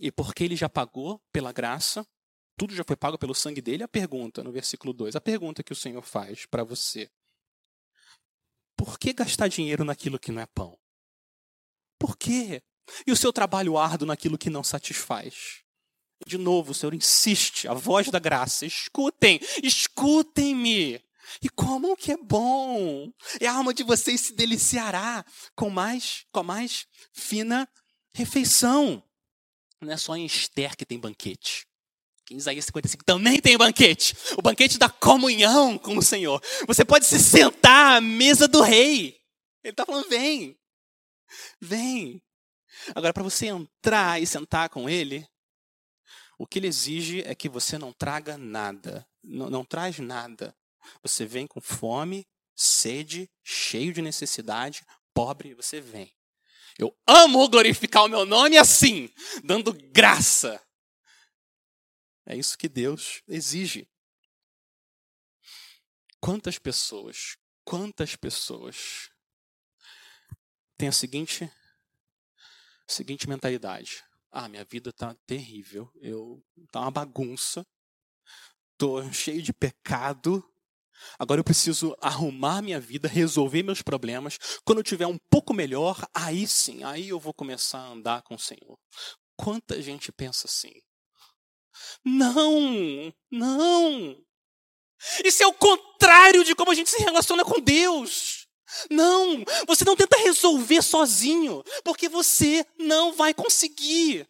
E 0.00 0.10
porque 0.10 0.44
Ele 0.44 0.56
já 0.56 0.68
pagou 0.68 1.22
pela 1.30 1.52
graça, 1.52 2.06
tudo 2.62 2.76
já 2.76 2.84
foi 2.84 2.94
pago 2.94 3.18
pelo 3.18 3.34
sangue 3.34 3.60
dele. 3.60 3.82
A 3.82 3.88
pergunta, 3.88 4.44
no 4.44 4.52
versículo 4.52 4.92
2, 4.92 5.16
a 5.16 5.20
pergunta 5.20 5.64
que 5.64 5.72
o 5.72 5.76
Senhor 5.76 6.00
faz 6.00 6.46
para 6.46 6.62
você: 6.62 7.10
Por 8.76 9.00
que 9.00 9.12
gastar 9.12 9.48
dinheiro 9.48 9.84
naquilo 9.84 10.16
que 10.16 10.30
não 10.30 10.40
é 10.40 10.46
pão? 10.46 10.78
Por 11.98 12.16
quê? 12.16 12.62
E 13.04 13.10
o 13.10 13.16
seu 13.16 13.32
trabalho 13.32 13.76
árduo 13.76 14.06
naquilo 14.06 14.38
que 14.38 14.48
não 14.48 14.62
satisfaz? 14.62 15.64
De 16.24 16.38
novo, 16.38 16.70
o 16.70 16.74
Senhor 16.74 16.94
insiste, 16.94 17.66
a 17.66 17.74
voz 17.74 18.08
da 18.10 18.20
graça: 18.20 18.64
escutem, 18.64 19.40
escutem-me. 19.60 21.04
E 21.42 21.48
como 21.48 21.96
que 21.96 22.12
é 22.12 22.16
bom! 22.16 23.12
E 23.40 23.46
a 23.46 23.54
alma 23.54 23.74
de 23.74 23.82
vocês 23.82 24.20
se 24.20 24.34
deliciará 24.36 25.24
com 25.56 25.68
mais, 25.68 26.26
com 26.30 26.38
a 26.38 26.44
mais 26.44 26.86
fina 27.12 27.68
refeição. 28.14 29.02
Não 29.80 29.92
é 29.92 29.96
só 29.96 30.16
em 30.16 30.24
Esther 30.24 30.76
que 30.76 30.86
tem 30.86 31.00
banquete. 31.00 31.66
Em 32.30 32.36
Isaías 32.36 32.64
55 32.66 33.04
também 33.04 33.40
tem 33.40 33.58
banquete. 33.58 34.16
O 34.36 34.42
banquete 34.42 34.78
da 34.78 34.88
comunhão 34.88 35.76
com 35.76 35.96
o 35.96 36.02
Senhor. 36.02 36.40
Você 36.66 36.84
pode 36.84 37.04
se 37.04 37.18
sentar 37.18 37.96
à 37.96 38.00
mesa 38.00 38.46
do 38.46 38.62
rei. 38.62 39.20
Ele 39.62 39.72
está 39.72 39.84
falando: 39.84 40.08
vem. 40.08 40.58
Vem. 41.60 42.22
Agora, 42.94 43.12
para 43.12 43.22
você 43.22 43.46
entrar 43.46 44.20
e 44.20 44.26
sentar 44.26 44.68
com 44.68 44.88
ele, 44.88 45.26
o 46.38 46.46
que 46.46 46.58
ele 46.58 46.66
exige 46.66 47.22
é 47.22 47.34
que 47.34 47.48
você 47.48 47.78
não 47.78 47.92
traga 47.92 48.36
nada. 48.36 49.06
Não, 49.22 49.50
não 49.50 49.64
traz 49.64 49.98
nada. 49.98 50.56
Você 51.02 51.24
vem 51.24 51.46
com 51.46 51.60
fome, 51.60 52.26
sede, 52.56 53.30
cheio 53.42 53.92
de 53.92 54.02
necessidade, 54.02 54.84
pobre, 55.14 55.54
você 55.54 55.80
vem. 55.80 56.12
Eu 56.78 56.96
amo 57.06 57.48
glorificar 57.48 58.04
o 58.04 58.08
meu 58.08 58.24
nome 58.24 58.56
assim, 58.56 59.10
dando 59.44 59.72
graça. 59.72 60.60
É 62.26 62.36
isso 62.36 62.56
que 62.56 62.68
Deus 62.68 63.22
exige. 63.26 63.88
Quantas 66.20 66.58
pessoas, 66.58 67.36
quantas 67.64 68.14
pessoas 68.14 69.10
têm 70.78 70.88
a 70.88 70.92
seguinte, 70.92 71.44
a 71.44 72.92
seguinte 72.92 73.28
mentalidade: 73.28 74.04
ah, 74.30 74.48
minha 74.48 74.64
vida 74.64 74.90
está 74.90 75.14
terrível, 75.26 75.90
eu 76.00 76.44
tá 76.70 76.80
uma 76.80 76.90
bagunça, 76.90 77.66
tô 78.78 79.02
cheio 79.12 79.42
de 79.42 79.52
pecado, 79.52 80.48
Agora 81.18 81.40
eu 81.40 81.44
preciso 81.44 81.96
arrumar 82.00 82.62
minha 82.62 82.80
vida, 82.80 83.08
resolver 83.08 83.62
meus 83.62 83.82
problemas. 83.82 84.38
Quando 84.64 84.78
eu 84.78 84.84
tiver 84.84 85.06
um 85.06 85.18
pouco 85.30 85.52
melhor, 85.52 86.00
aí 86.14 86.46
sim, 86.46 86.84
aí 86.84 87.08
eu 87.08 87.18
vou 87.18 87.34
começar 87.34 87.78
a 87.78 87.88
andar 87.88 88.22
com 88.22 88.34
o 88.34 88.38
Senhor. 88.38 88.78
Quanta 89.36 89.80
gente 89.80 90.12
pensa 90.12 90.46
assim? 90.46 90.72
Não, 92.04 93.12
não. 93.30 94.16
Isso 95.24 95.42
é 95.42 95.46
o 95.46 95.52
contrário 95.52 96.44
de 96.44 96.54
como 96.54 96.70
a 96.70 96.74
gente 96.74 96.90
se 96.90 97.02
relaciona 97.02 97.44
com 97.44 97.60
Deus. 97.60 98.46
Não, 98.90 99.44
você 99.66 99.84
não 99.84 99.96
tenta 99.96 100.16
resolver 100.16 100.82
sozinho, 100.82 101.62
porque 101.84 102.08
você 102.08 102.64
não 102.78 103.12
vai 103.12 103.34
conseguir. 103.34 104.28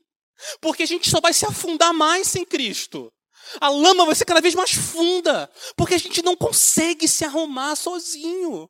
Porque 0.61 0.83
a 0.83 0.87
gente 0.87 1.09
só 1.09 1.21
vai 1.21 1.33
se 1.33 1.47
afundar 1.47 1.93
mais 1.93 2.27
sem 2.27 2.45
Cristo. 2.45 3.13
A 3.61 3.69
lama 3.69 4.07
vai 4.07 4.15
ser 4.15 4.25
cada 4.25 4.41
vez 4.41 4.55
mais 4.55 4.73
funda, 4.73 5.51
porque 5.77 5.95
a 5.95 5.99
gente 5.99 6.23
não 6.23 6.37
consegue 6.37 7.07
se 7.07 7.25
arrumar 7.25 7.77
sozinho. 7.77 8.69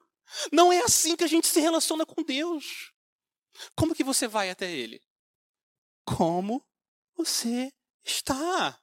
Não 0.50 0.72
é 0.72 0.80
assim 0.80 1.14
que 1.14 1.24
a 1.24 1.28
gente 1.28 1.46
se 1.46 1.60
relaciona 1.60 2.04
com 2.04 2.22
Deus. 2.22 2.90
Como 3.76 3.94
que 3.94 4.04
você 4.04 4.26
vai 4.26 4.50
até 4.50 4.70
Ele? 4.70 5.00
Como 6.04 6.64
você 7.16 7.72
está. 8.04 8.80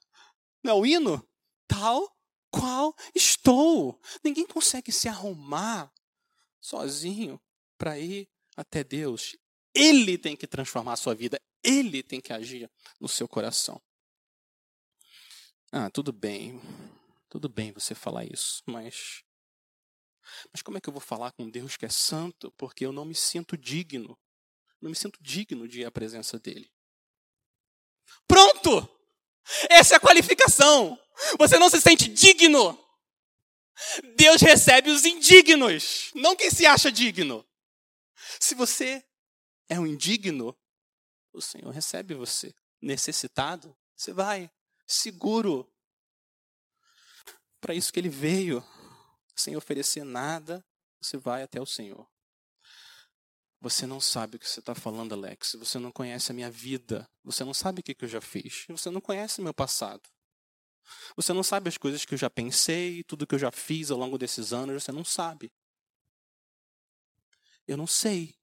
Não 0.63 0.73
é 0.73 0.75
o 0.75 0.85
hino? 0.85 1.27
Tal 1.67 2.15
qual 2.49 2.95
estou. 3.15 3.99
Ninguém 4.23 4.45
consegue 4.45 4.91
se 4.91 5.07
arrumar 5.07 5.91
sozinho 6.59 7.39
para 7.77 7.97
ir 7.99 8.29
até 8.55 8.83
Deus. 8.83 9.35
Ele 9.73 10.17
tem 10.17 10.35
que 10.35 10.47
transformar 10.47 10.93
a 10.93 10.97
sua 10.97 11.15
vida. 11.15 11.39
Ele 11.63 12.01
tem 12.03 12.19
que 12.19 12.33
agir 12.33 12.69
no 12.99 13.07
seu 13.07 13.27
coração. 13.27 13.81
Ah, 15.71 15.89
tudo 15.89 16.11
bem. 16.11 16.59
Tudo 17.29 17.47
bem 17.47 17.71
você 17.71 17.93
falar 17.93 18.25
isso, 18.25 18.63
mas. 18.65 19.23
Mas 20.51 20.61
como 20.61 20.77
é 20.77 20.81
que 20.81 20.89
eu 20.89 20.93
vou 20.93 21.01
falar 21.01 21.31
com 21.31 21.49
Deus 21.49 21.77
que 21.77 21.85
é 21.85 21.89
santo? 21.89 22.51
Porque 22.51 22.85
eu 22.85 22.91
não 22.91 23.05
me 23.05 23.15
sinto 23.15 23.57
digno. 23.57 24.17
Não 24.81 24.89
me 24.89 24.95
sinto 24.95 25.21
digno 25.21 25.67
de 25.67 25.81
ir 25.81 25.85
à 25.85 25.91
presença 25.91 26.39
dele. 26.39 26.71
Pronto! 28.27 28.98
Essa 29.69 29.95
é 29.95 29.97
a 29.97 29.99
qualificação. 29.99 30.99
Você 31.37 31.57
não 31.57 31.69
se 31.69 31.81
sente 31.81 32.07
digno. 32.07 32.77
Deus 34.15 34.41
recebe 34.41 34.89
os 34.89 35.05
indignos, 35.05 36.11
não 36.13 36.35
quem 36.35 36.51
se 36.51 36.65
acha 36.65 36.91
digno. 36.91 37.47
Se 38.39 38.53
você 38.53 39.03
é 39.69 39.79
um 39.79 39.87
indigno, 39.87 40.57
o 41.31 41.41
Senhor 41.41 41.69
recebe 41.71 42.13
você. 42.13 42.53
Necessitado, 42.81 43.75
você 43.95 44.11
vai 44.11 44.51
seguro. 44.85 45.71
Para 47.61 47.73
isso 47.73 47.91
que 47.91 47.99
ele 47.99 48.09
veio, 48.09 48.65
sem 49.35 49.55
oferecer 49.55 50.03
nada, 50.03 50.65
você 51.01 51.17
vai 51.17 51.43
até 51.43 51.61
o 51.61 51.65
Senhor. 51.65 52.07
Você 53.61 53.85
não 53.85 53.99
sabe 53.99 54.37
o 54.37 54.39
que 54.39 54.47
você 54.47 54.61
está 54.61 54.73
falando, 54.73 55.13
Alex. 55.13 55.55
Você 55.59 55.77
não 55.77 55.91
conhece 55.91 56.31
a 56.31 56.35
minha 56.35 56.49
vida. 56.49 57.09
Você 57.23 57.43
não 57.43 57.53
sabe 57.53 57.81
o 57.81 57.83
que, 57.83 57.93
que 57.93 58.05
eu 58.05 58.09
já 58.09 58.21
fiz. 58.21 58.65
Você 58.69 58.89
não 58.89 59.01
conhece 59.01 59.41
meu 59.41 59.53
passado. 59.53 60.09
Você 61.15 61.33
não 61.33 61.43
sabe 61.43 61.67
as 61.67 61.77
coisas 61.77 62.05
que 62.05 62.13
eu 62.13 62.17
já 62.17 62.29
pensei, 62.29 63.03
tudo 63.03 63.27
que 63.27 63.35
eu 63.35 63.39
já 63.39 63.51
fiz 63.51 63.91
ao 63.91 63.97
longo 63.97 64.17
desses 64.17 64.53
anos. 64.53 64.83
Você 64.83 64.91
não 64.91 65.03
sabe. 65.03 65.51
Eu 67.67 67.75
não 67.75 67.85
sei. 67.85 68.33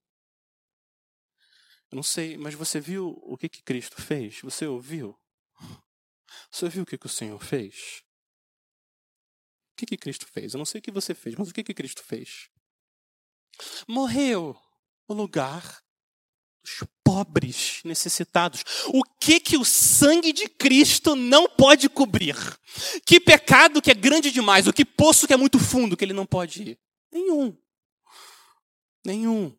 Eu 1.91 1.97
não 1.97 2.03
sei, 2.03 2.37
mas 2.37 2.55
você 2.55 2.81
viu 2.81 3.19
o 3.23 3.39
que, 3.39 3.49
que 3.49 3.63
Cristo 3.63 4.01
fez? 4.03 4.41
Você 4.43 4.67
ouviu? 4.67 5.19
Você 6.51 6.69
viu 6.69 6.83
o 6.83 6.87
que, 6.87 6.99
que 6.99 7.07
o 7.07 7.11
Senhor 7.11 7.43
fez? 7.43 8.03
O 9.73 9.77
que, 9.77 9.87
que 9.87 9.97
Cristo 9.97 10.27
fez? 10.27 10.53
Eu 10.53 10.59
não 10.59 10.65
sei 10.65 10.81
o 10.81 10.83
que 10.83 10.91
você 10.91 11.15
fez, 11.15 11.37
mas 11.37 11.49
o 11.49 11.55
que, 11.55 11.63
que 11.63 11.75
Cristo 11.75 12.03
fez? 12.03 12.51
Morreu 13.87 14.61
no 15.09 15.15
lugar 15.15 15.83
dos 16.63 16.85
pobres, 17.05 17.81
necessitados. 17.85 18.65
O 18.89 19.03
que 19.21 19.39
que 19.39 19.57
o 19.57 19.65
sangue 19.65 20.33
de 20.33 20.49
Cristo 20.49 21.15
não 21.15 21.49
pode 21.49 21.89
cobrir? 21.89 22.37
Que 23.05 23.21
pecado 23.21 23.81
que 23.81 23.91
é 23.91 23.95
grande 23.95 24.31
demais? 24.31 24.67
O 24.67 24.73
que 24.73 24.85
poço 24.85 25.27
que 25.27 25.33
é 25.33 25.37
muito 25.37 25.59
fundo 25.59 25.97
que 25.97 26.05
ele 26.05 26.13
não 26.13 26.27
pode 26.27 26.63
ir? 26.63 26.81
Nenhum. 27.13 27.57
Nenhum. 29.05 29.57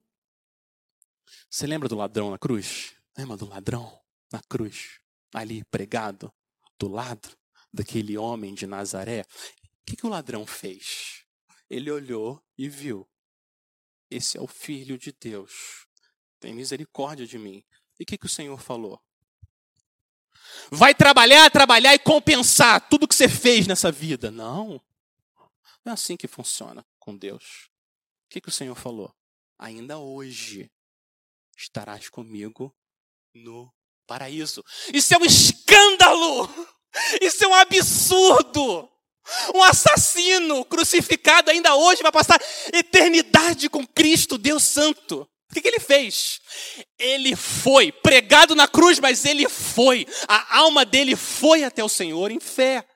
Você 1.50 1.66
lembra 1.66 1.88
do 1.88 1.96
ladrão 1.96 2.30
na 2.30 2.38
cruz? 2.38 2.94
Lembra 3.18 3.38
do 3.38 3.48
ladrão 3.48 3.98
na 4.32 4.42
cruz? 4.50 5.00
Ali 5.34 5.64
pregado? 5.66 6.32
do 6.80 6.88
lado 6.88 7.30
daquele 7.74 8.18
homem 8.18 8.54
de 8.54 8.68
Nazaré, 8.68 9.22
o 9.22 9.86
que, 9.86 9.96
que 9.96 10.06
o 10.06 10.10
ladrão 10.10 10.46
fez? 10.46 11.26
Ele 11.70 11.92
olhou 11.92 12.42
e 12.58 12.70
viu: 12.70 13.08
esse 14.10 14.38
é 14.38 14.41
o 14.41 14.48
filho 14.48 14.98
de 14.98 15.12
Deus, 15.12 15.88
tem 16.39 16.54
misericórdia 16.54 17.26
de 17.26 17.38
mim. 17.38 17.63
E 18.00 18.04
o 18.04 18.06
que, 18.06 18.17
que 18.17 18.26
o 18.26 18.30
Senhor 18.30 18.60
falou? 18.60 19.02
Vai 20.72 20.93
trabalhar, 20.93 21.50
trabalhar 21.50 21.93
e 21.93 22.00
compensar 22.00 22.88
tudo 22.89 23.08
que 23.08 23.15
você 23.15 23.28
fez 23.28 23.67
nessa 23.67 23.91
vida. 23.91 24.32
Não. 24.32 24.82
Não 25.84 25.91
é 25.91 25.93
assim 25.93 26.15
que 26.15 26.28
funciona 26.28 26.86
com 27.00 27.17
Deus. 27.17 27.70
O 28.26 28.30
que, 28.30 28.41
que 28.41 28.50
o 28.50 28.52
Senhor 28.52 28.76
falou? 28.76 29.13
Ainda 29.58 29.98
hoje 29.98 30.72
estarás 31.58 32.10
comigo 32.10 32.76
no 33.34 33.74
paraíso. 34.06 34.63
Isso 34.93 35.13
é 35.13 35.17
um 35.17 35.26
escândalo! 35.26 36.50
Isso 37.22 37.43
é 37.43 37.48
um 37.48 37.54
absurdo! 37.54 38.89
Um 39.54 39.62
assassino 39.63 40.63
crucificado 40.66 41.52
ainda 41.52 41.76
hoje 41.76 42.02
vai 42.02 42.12
passar 42.12 42.40
eternidade 42.74 43.70
com 43.70 43.86
Cristo, 43.86 44.38
Deus 44.38 44.63
Santo. 44.63 45.28
O 45.50 45.54
que, 45.54 45.62
que, 45.62 45.68
ele 45.68 45.80
fez? 45.80 46.42
Ele 47.00 47.36
foi 47.36 47.92
pregado 47.92 48.54
na 48.54 48.68
cruz, 48.68 49.00
mas 49.00 49.26
ele 49.26 49.48
foi. 49.48 50.06
A 50.28 50.58
alma 50.58 50.86
dele 50.86 51.16
foi 51.16 51.63
até 51.63 51.84
o 51.84 51.90
Senhor 51.90 52.32
em 52.32 52.40
fé. 52.40 52.88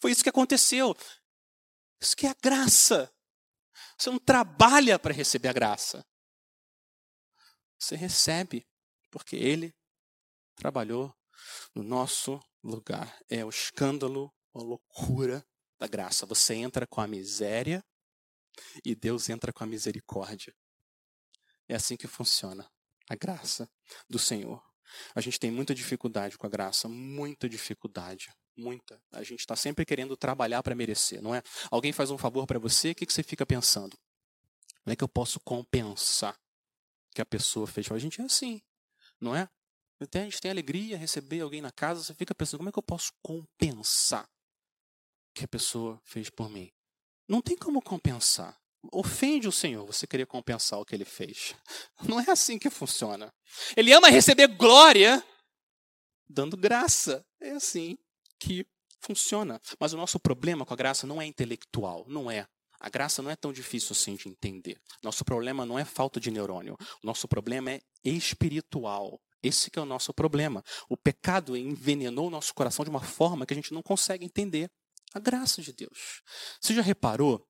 Foi 0.00 0.10
isso 0.10 0.22
que 0.22 0.28
aconteceu. 0.28 0.96
Isso 2.00 2.16
que 2.16 2.26
é 2.26 2.30
a 2.30 2.36
graça. 2.42 3.12
Você 3.96 4.10
não 4.10 4.18
trabalha 4.18 4.98
para 4.98 5.14
receber 5.14 5.48
a 5.48 5.52
graça. 5.52 6.04
Você 7.78 7.94
recebe, 7.94 8.66
porque 9.10 9.36
ele 9.36 9.72
trabalhou 10.56 11.14
no 11.74 11.84
nosso 11.84 12.40
lugar. 12.62 13.16
É 13.28 13.44
o 13.44 13.48
escândalo, 13.48 14.32
a 14.54 14.58
loucura 14.58 15.44
da 15.82 15.88
graça. 15.88 16.24
Você 16.26 16.54
entra 16.54 16.86
com 16.86 17.00
a 17.00 17.08
miséria 17.08 17.84
e 18.84 18.94
Deus 18.94 19.28
entra 19.28 19.52
com 19.52 19.64
a 19.64 19.66
misericórdia. 19.66 20.54
É 21.68 21.74
assim 21.74 21.96
que 21.96 22.06
funciona 22.06 22.70
a 23.10 23.16
graça 23.16 23.68
do 24.08 24.18
Senhor. 24.18 24.62
A 25.14 25.20
gente 25.20 25.40
tem 25.40 25.50
muita 25.50 25.74
dificuldade 25.74 26.38
com 26.38 26.46
a 26.46 26.50
graça, 26.50 26.88
muita 26.88 27.48
dificuldade, 27.48 28.32
muita. 28.56 29.02
A 29.10 29.24
gente 29.24 29.40
está 29.40 29.56
sempre 29.56 29.84
querendo 29.84 30.16
trabalhar 30.16 30.62
para 30.62 30.74
merecer, 30.74 31.20
não 31.20 31.34
é? 31.34 31.42
Alguém 31.68 31.92
faz 31.92 32.10
um 32.10 32.18
favor 32.18 32.46
para 32.46 32.60
você, 32.60 32.92
o 32.92 32.94
que, 32.94 33.06
que 33.06 33.12
você 33.12 33.24
fica 33.24 33.44
pensando? 33.44 33.98
Como 34.84 34.92
é 34.92 34.96
que 34.96 35.02
eu 35.02 35.08
posso 35.08 35.40
compensar 35.40 36.38
que 37.12 37.20
a 37.20 37.26
pessoa 37.26 37.66
fez? 37.66 37.90
A 37.90 37.98
gente 37.98 38.20
é 38.20 38.24
assim, 38.24 38.62
não 39.20 39.34
é? 39.34 39.48
Até 39.98 40.20
a 40.20 40.24
gente 40.24 40.40
tem 40.40 40.50
alegria 40.50 40.96
receber 40.96 41.40
alguém 41.40 41.60
na 41.60 41.72
casa, 41.72 42.04
você 42.04 42.14
fica 42.14 42.34
pensando, 42.34 42.58
como 42.58 42.68
é 42.68 42.72
que 42.72 42.78
eu 42.78 42.82
posso 42.82 43.12
compensar 43.22 44.28
que 45.34 45.44
a 45.44 45.48
pessoa 45.48 46.00
fez 46.04 46.30
por 46.30 46.48
mim? 46.50 46.70
Não 47.28 47.40
tem 47.40 47.56
como 47.56 47.80
compensar. 47.80 48.58
Ofende 48.92 49.46
o 49.46 49.52
Senhor 49.52 49.86
você 49.86 50.06
querer 50.06 50.26
compensar 50.26 50.80
o 50.80 50.84
que 50.84 50.94
ele 50.94 51.04
fez. 51.04 51.54
Não 52.08 52.18
é 52.18 52.28
assim 52.28 52.58
que 52.58 52.68
funciona. 52.68 53.32
Ele 53.76 53.92
ama 53.92 54.08
receber 54.08 54.48
glória 54.48 55.24
dando 56.28 56.56
graça. 56.56 57.24
É 57.40 57.52
assim 57.52 57.96
que 58.40 58.66
Funciona. 59.02 59.60
Mas 59.80 59.92
o 59.92 59.96
nosso 59.96 60.18
problema 60.20 60.64
com 60.64 60.72
a 60.72 60.76
graça 60.76 61.06
não 61.06 61.20
é 61.20 61.26
intelectual, 61.26 62.04
não 62.08 62.30
é. 62.30 62.46
A 62.78 62.88
graça 62.88 63.20
não 63.20 63.30
é 63.30 63.36
tão 63.36 63.52
difícil 63.52 63.92
assim 63.92 64.14
de 64.14 64.28
entender. 64.28 64.80
Nosso 65.02 65.24
problema 65.24 65.66
não 65.66 65.78
é 65.78 65.84
falta 65.84 66.20
de 66.20 66.30
neurônio. 66.30 66.76
Nosso 67.02 67.26
problema 67.26 67.72
é 67.72 67.80
espiritual. 68.04 69.20
Esse 69.42 69.70
é 69.74 69.80
o 69.80 69.84
nosso 69.84 70.14
problema. 70.14 70.62
O 70.88 70.96
pecado 70.96 71.56
envenenou 71.56 72.28
o 72.28 72.30
nosso 72.30 72.54
coração 72.54 72.84
de 72.84 72.90
uma 72.90 73.00
forma 73.00 73.44
que 73.44 73.52
a 73.52 73.56
gente 73.56 73.74
não 73.74 73.82
consegue 73.82 74.24
entender 74.24 74.70
a 75.14 75.18
graça 75.18 75.62
de 75.62 75.72
Deus. 75.72 76.22
Você 76.60 76.74
já 76.74 76.82
reparou 76.82 77.46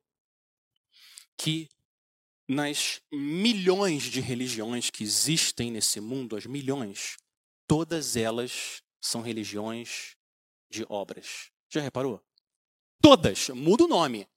que 1.36 1.68
nas 2.48 3.00
milhões 3.10 4.02
de 4.04 4.20
religiões 4.20 4.90
que 4.90 5.02
existem 5.02 5.70
nesse 5.70 6.00
mundo, 6.00 6.36
as 6.36 6.46
milhões, 6.46 7.16
todas 7.66 8.16
elas 8.16 8.82
são 9.00 9.22
religiões 9.22 10.16
de 10.70 10.84
obras. 10.88 11.50
Já 11.68 11.80
reparou? 11.80 12.22
Todas, 13.00 13.48
muda 13.50 13.84
o 13.84 13.88
nome. 13.88 14.28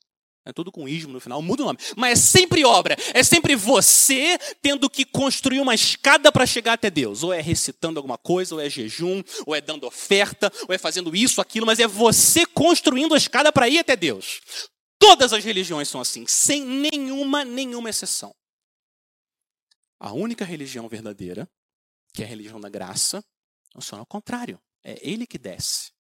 É 0.46 0.54
tudo 0.54 0.72
com 0.72 0.88
ismo 0.88 1.12
no 1.12 1.20
final, 1.20 1.42
muda 1.42 1.64
o 1.64 1.66
nome. 1.66 1.80
Mas 1.98 2.12
é 2.12 2.22
sempre 2.22 2.64
obra. 2.64 2.96
É 3.16 3.24
sempre 3.24 3.56
você 3.56 4.38
tendo 4.62 4.88
que 4.88 5.04
construir 5.04 5.60
uma 5.60 5.74
escada 5.74 6.32
para 6.32 6.46
chegar 6.46 6.74
até 6.74 6.92
Deus. 6.92 7.24
Ou 7.24 7.34
é 7.34 7.42
recitando 7.42 7.98
alguma 7.98 8.18
coisa, 8.18 8.54
ou 8.54 8.62
é 8.62 8.70
jejum, 8.70 9.24
ou 9.48 9.56
é 9.56 9.60
dando 9.60 9.88
oferta, 9.88 10.52
ou 10.68 10.76
é 10.76 10.78
fazendo 10.78 11.16
isso, 11.16 11.42
aquilo, 11.42 11.66
mas 11.66 11.80
é 11.80 11.88
você 11.88 12.46
construindo 12.46 13.16
a 13.16 13.18
escada 13.18 13.52
para 13.52 13.68
ir 13.68 13.80
até 13.80 13.96
Deus. 13.96 14.40
Todas 15.00 15.34
as 15.34 15.44
religiões 15.44 15.90
são 15.90 16.00
assim, 16.00 16.26
sem 16.28 16.64
nenhuma, 16.64 17.44
nenhuma 17.44 17.90
exceção. 17.90 18.34
A 20.00 20.14
única 20.14 20.46
religião 20.46 20.88
verdadeira, 20.88 21.50
que 22.14 22.22
é 22.22 22.26
a 22.26 22.30
religião 22.30 22.62
da 22.62 22.70
graça, 22.70 23.24
funciona 23.74 24.02
ao 24.02 24.06
contrário. 24.06 24.62
É 24.84 25.00
Ele 25.02 25.26
que 25.26 25.40
desce 25.40 25.92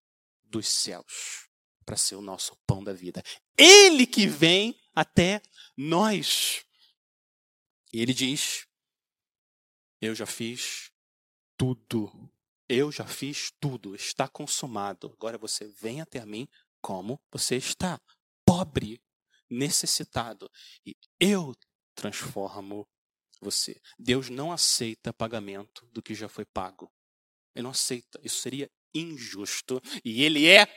dos 0.44 0.68
céus 0.68 1.46
para 1.86 1.96
ser 1.98 2.16
o 2.16 2.22
nosso 2.22 2.58
pão 2.66 2.84
da 2.84 2.94
vida. 2.94 3.24
Ele 3.58 4.08
que 4.08 4.26
vem 4.28 4.80
até 4.94 5.42
nós. 5.78 6.66
E 7.94 8.02
ele 8.02 8.14
diz: 8.14 8.66
Eu 10.02 10.16
já 10.16 10.26
fiz 10.26 10.92
tudo. 11.58 12.32
Eu 12.68 12.92
já 12.92 13.06
fiz 13.06 13.52
tudo. 13.60 13.96
Está 13.96 14.28
consumado. 14.28 15.14
Agora 15.14 15.38
você 15.38 15.68
vem 15.68 16.02
até 16.02 16.26
mim 16.26 16.48
como 16.82 17.22
você 17.32 17.56
está. 17.56 18.02
Pobre, 18.46 19.02
necessitado. 19.50 20.50
E 20.86 20.96
eu 21.20 21.56
transformo 21.94 22.88
você. 23.40 23.80
Deus 23.98 24.30
não 24.30 24.52
aceita 24.52 25.14
pagamento 25.14 25.86
do 25.92 26.02
que 26.02 26.16
já 26.16 26.28
foi 26.28 26.46
pago. 26.46 26.92
Ele 27.54 27.64
não 27.64 27.72
aceita. 27.72 28.20
Isso 28.24 28.42
seria 28.42 28.70
injusto. 28.94 29.82
E 30.04 30.24
ele 30.24 30.48
é 30.48 30.68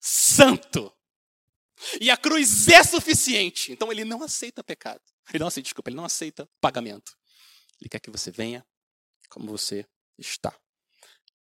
santo. 0.00 0.92
E 2.00 2.10
a 2.10 2.16
cruz 2.16 2.68
é 2.68 2.82
suficiente. 2.82 3.72
Então 3.72 3.90
ele 3.92 4.04
não 4.04 4.22
aceita 4.22 4.64
pecado. 4.64 5.02
Ele 5.30 5.40
não 5.40 5.46
aceita, 5.48 5.64
desculpa, 5.64 5.90
ele 5.90 5.96
não 5.96 6.04
aceita 6.04 6.48
pagamento. 6.60 7.16
Ele 7.80 7.88
quer 7.88 8.00
que 8.00 8.10
você 8.10 8.30
venha 8.30 8.66
como 9.28 9.46
você 9.46 9.86
está. 10.16 10.56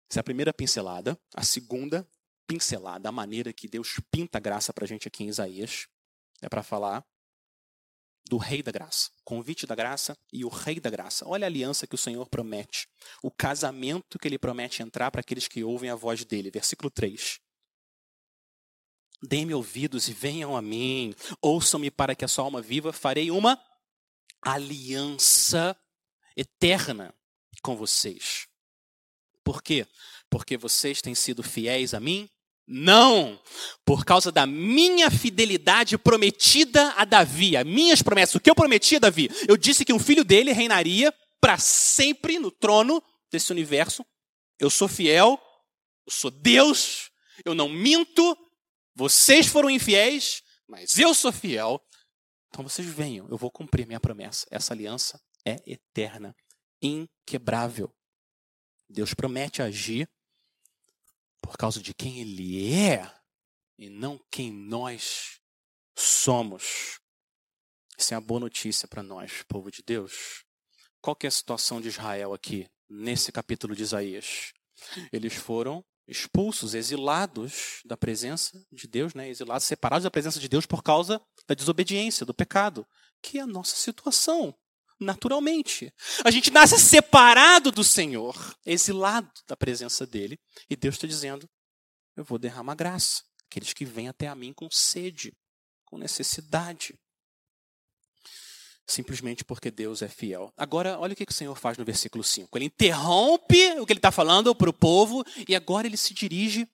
Essa 0.09 0.19
é 0.19 0.21
a 0.21 0.23
primeira 0.23 0.53
pincelada. 0.53 1.19
A 1.33 1.43
segunda 1.43 2.07
pincelada, 2.47 3.09
a 3.09 3.11
maneira 3.11 3.53
que 3.53 3.67
Deus 3.67 3.99
pinta 4.11 4.37
a 4.37 4.41
graça 4.41 4.73
para 4.73 4.85
a 4.85 4.87
gente 4.87 5.07
aqui 5.07 5.23
em 5.23 5.27
Isaías, 5.27 5.87
é 6.41 6.49
para 6.49 6.63
falar 6.63 7.05
do 8.27 8.37
Rei 8.37 8.61
da 8.61 8.71
Graça. 8.71 9.09
Convite 9.23 9.65
da 9.65 9.75
graça 9.75 10.17
e 10.31 10.43
o 10.43 10.49
Rei 10.49 10.79
da 10.79 10.89
Graça. 10.89 11.25
Olha 11.27 11.45
a 11.45 11.47
aliança 11.49 11.87
que 11.87 11.95
o 11.95 11.97
Senhor 11.97 12.27
promete. 12.27 12.87
O 13.23 13.31
casamento 13.31 14.19
que 14.19 14.27
ele 14.27 14.37
promete 14.37 14.83
entrar 14.83 15.11
para 15.11 15.21
aqueles 15.21 15.47
que 15.47 15.63
ouvem 15.63 15.89
a 15.89 15.95
voz 15.95 16.25
dele. 16.25 16.51
Versículo 16.51 16.89
3. 16.89 17.39
Deem-me 19.21 19.53
ouvidos 19.53 20.07
e 20.07 20.13
venham 20.13 20.55
a 20.55 20.61
mim. 20.61 21.13
Ouçam-me 21.41 21.89
para 21.89 22.15
que 22.15 22.25
a 22.25 22.27
sua 22.27 22.43
alma 22.45 22.61
viva. 22.61 22.93
Farei 22.93 23.31
uma 23.31 23.59
aliança 24.41 25.75
eterna 26.35 27.13
com 27.61 27.75
vocês. 27.75 28.47
Por 29.43 29.63
quê? 29.63 29.87
Porque 30.29 30.57
vocês 30.57 31.01
têm 31.01 31.15
sido 31.15 31.41
fiéis 31.41 31.93
a 31.93 31.99
mim? 31.99 32.29
Não! 32.67 33.41
Por 33.85 34.03
causa 34.03 34.29
da 34.31 34.45
minha 34.45 35.09
fidelidade 35.09 35.97
prometida 35.97 36.91
a 36.97 37.05
Davi, 37.05 37.55
as 37.55 37.65
minhas 37.65 38.01
promessas. 38.01 38.35
O 38.35 38.39
que 38.39 38.49
eu 38.49 38.55
prometi 38.55 38.97
a 38.97 38.99
Davi? 38.99 39.29
Eu 39.47 39.55
disse 39.55 39.85
que 39.85 39.93
um 39.93 39.99
filho 39.99 40.23
dele 40.23 40.51
reinaria 40.51 41.13
para 41.39 41.57
sempre 41.57 42.37
no 42.37 42.51
trono 42.51 43.01
desse 43.31 43.51
universo. 43.51 44.05
Eu 44.59 44.69
sou 44.69 44.87
fiel, 44.87 45.39
eu 46.05 46.11
sou 46.11 46.29
Deus, 46.29 47.09
eu 47.45 47.55
não 47.55 47.69
minto, 47.69 48.37
vocês 48.97 49.45
foram 49.45 49.69
infiéis, 49.69 50.41
mas 50.67 50.97
eu 50.97 51.13
sou 51.13 51.31
fiel. 51.31 51.79
Então 52.49 52.67
vocês 52.67 52.87
venham, 52.87 53.29
eu 53.29 53.37
vou 53.37 53.51
cumprir 53.51 53.85
minha 53.85 53.99
promessa. 53.99 54.47
Essa 54.49 54.73
aliança 54.73 55.21
é 55.45 55.57
eterna, 55.67 56.35
inquebrável. 56.81 57.95
Deus 58.89 59.13
promete 59.13 59.61
agir 59.61 60.09
por 61.43 61.55
causa 61.57 61.79
de 61.79 61.93
quem 61.93 62.21
Ele 62.21 62.73
é 62.73 63.13
e 63.77 63.87
não 63.87 64.19
quem 64.31 64.51
nós 64.51 65.39
somos. 65.95 66.99
Essa 67.99 68.15
é 68.15 68.17
uma 68.17 68.25
boa 68.25 68.39
notícia 68.39 68.87
para 68.87 69.03
nós, 69.03 69.43
povo 69.43 69.69
de 69.69 69.83
Deus. 69.85 70.43
Qual 70.99 71.15
que 71.15 71.27
é 71.27 71.29
a 71.29 71.31
situação 71.31 71.79
de 71.79 71.87
Israel 71.87 72.33
aqui, 72.33 72.67
nesse 72.89 73.31
capítulo 73.31 73.75
de 73.75 73.83
Isaías? 73.83 74.53
Eles 75.11 75.35
foram 75.35 75.85
expulsos, 76.07 76.73
exilados 76.73 77.81
da 77.85 77.97
presença 77.97 78.65
de 78.71 78.87
Deus, 78.87 79.13
né? 79.13 79.29
exilados, 79.29 79.65
separados 79.65 80.03
da 80.03 80.11
presença 80.11 80.39
de 80.39 80.47
Deus 80.47 80.65
por 80.65 80.81
causa 80.81 81.21
da 81.47 81.53
desobediência, 81.53 82.25
do 82.25 82.33
pecado, 82.33 82.87
que 83.21 83.37
é 83.37 83.41
a 83.41 83.47
nossa 83.47 83.75
situação, 83.75 84.55
naturalmente. 84.99 85.93
A 86.23 86.31
gente 86.31 86.49
nasce 86.49 86.79
separado 86.79 87.71
do 87.71 87.83
Senhor, 87.83 88.35
exilado 88.65 89.31
da 89.47 89.57
presença 89.57 90.05
dele, 90.05 90.39
e 90.69 90.75
Deus 90.75 90.95
está 90.95 91.07
dizendo: 91.07 91.49
Eu 92.15 92.23
vou 92.23 92.39
derramar 92.39 92.75
graça. 92.75 93.23
Aqueles 93.49 93.73
que 93.73 93.85
vêm 93.85 94.09
até 94.09 94.27
a 94.27 94.35
mim 94.35 94.53
com 94.53 94.67
sede, 94.69 95.33
com 95.85 95.97
necessidade 95.97 96.97
simplesmente 98.87 99.43
porque 99.43 99.69
Deus 99.69 100.01
é 100.01 100.07
fiel. 100.07 100.51
Agora, 100.55 100.97
olha 100.97 101.13
o 101.13 101.15
que 101.15 101.25
o 101.29 101.33
Senhor 101.33 101.55
faz 101.55 101.77
no 101.77 101.83
versículo 101.83 102.23
5. 102.23 102.57
Ele 102.57 102.65
interrompe 102.65 103.71
o 103.79 103.85
que 103.85 103.91
ele 103.91 103.99
está 103.99 104.11
falando 104.11 104.55
para 104.55 104.69
o 104.69 104.73
povo 104.73 105.25
e 105.47 105.53
agora 105.55 105.85
ele 105.85 105.97
se 105.97 106.13
dirige 106.13 106.67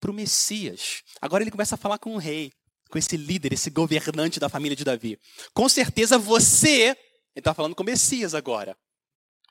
para 0.00 0.10
o 0.10 0.14
Messias. 0.14 1.02
Agora 1.20 1.44
ele 1.44 1.50
começa 1.50 1.74
a 1.74 1.78
falar 1.78 1.98
com 1.98 2.14
o 2.14 2.18
rei, 2.18 2.52
com 2.88 2.98
esse 2.98 3.16
líder, 3.16 3.52
esse 3.52 3.68
governante 3.68 4.40
da 4.40 4.48
família 4.48 4.74
de 4.74 4.84
Davi. 4.84 5.18
Com 5.52 5.68
certeza 5.68 6.18
você, 6.18 6.88
ele 6.88 6.96
está 7.36 7.52
falando 7.52 7.74
com 7.74 7.82
o 7.82 7.86
Messias 7.86 8.34
agora. 8.34 8.76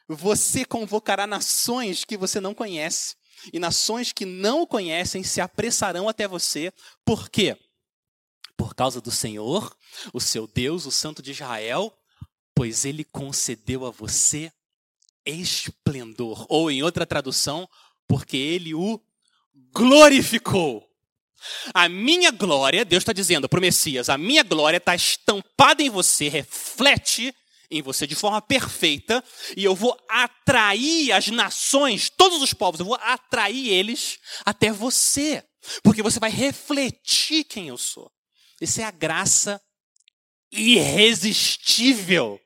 Você 0.08 0.66
convocará 0.66 1.28
nações 1.28 2.04
que 2.04 2.18
você 2.18 2.40
não 2.40 2.54
conhece. 2.54 3.16
E 3.54 3.60
nações 3.60 4.12
que 4.12 4.26
não 4.26 4.64
o 4.64 4.68
conhecem 4.68 5.24
se 5.24 5.40
apressarão 5.40 6.10
até 6.10 6.28
você. 6.28 6.74
Por 7.06 7.30
quê? 7.30 7.56
Por 8.56 8.74
causa 8.74 9.00
do 9.00 9.12
Senhor, 9.12 9.78
o 10.12 10.20
seu 10.20 10.48
Deus, 10.48 10.88
o 10.88 10.92
Santo 10.92 11.22
de 11.22 11.32
Israel, 11.32 11.96
pois 12.58 12.86
ele 12.86 13.04
concedeu 13.04 13.86
a 13.86 13.92
você 13.92 14.52
esplendor. 15.24 16.44
Ou, 16.50 16.72
em 16.72 16.82
outra 16.82 17.06
tradução, 17.06 17.70
porque 18.08 18.36
ele 18.36 18.74
o 18.74 19.00
glorificou. 19.72 20.84
A 21.72 21.88
minha 21.88 22.32
glória, 22.32 22.84
Deus 22.84 23.04
está 23.04 23.14
dizendo 23.14 23.48
para 23.48 23.60
o 23.60 23.62
Messias, 23.62 24.10
a 24.10 24.18
minha 24.18 24.42
glória 24.42 24.78
está 24.78 24.96
estampada 24.96 25.84
em 25.84 25.90
você, 25.92 26.30
reflete 26.30 27.32
em 27.70 27.84
você 27.84 28.08
de 28.08 28.16
forma 28.16 28.42
perfeita, 28.42 29.24
e 29.56 29.64
eu 29.64 29.76
vou 29.76 29.96
atrair 30.10 31.12
as 31.12 31.28
nações, 31.28 32.10
todos 32.10 32.42
os 32.42 32.54
povos, 32.56 32.80
eu 32.80 32.88
vou 32.88 32.96
atrair 32.96 33.68
eles 33.68 34.18
até 34.44 34.72
você, 34.72 35.44
porque 35.84 36.02
você 36.02 36.20
vai 36.20 36.32
refletir 36.32 37.44
quem 37.44 37.68
eu 37.68 37.78
sou. 37.78 38.12
Essa 38.60 38.82
é 38.82 38.86
a 38.86 38.92
graça 38.92 39.62
irresistível 40.52 42.42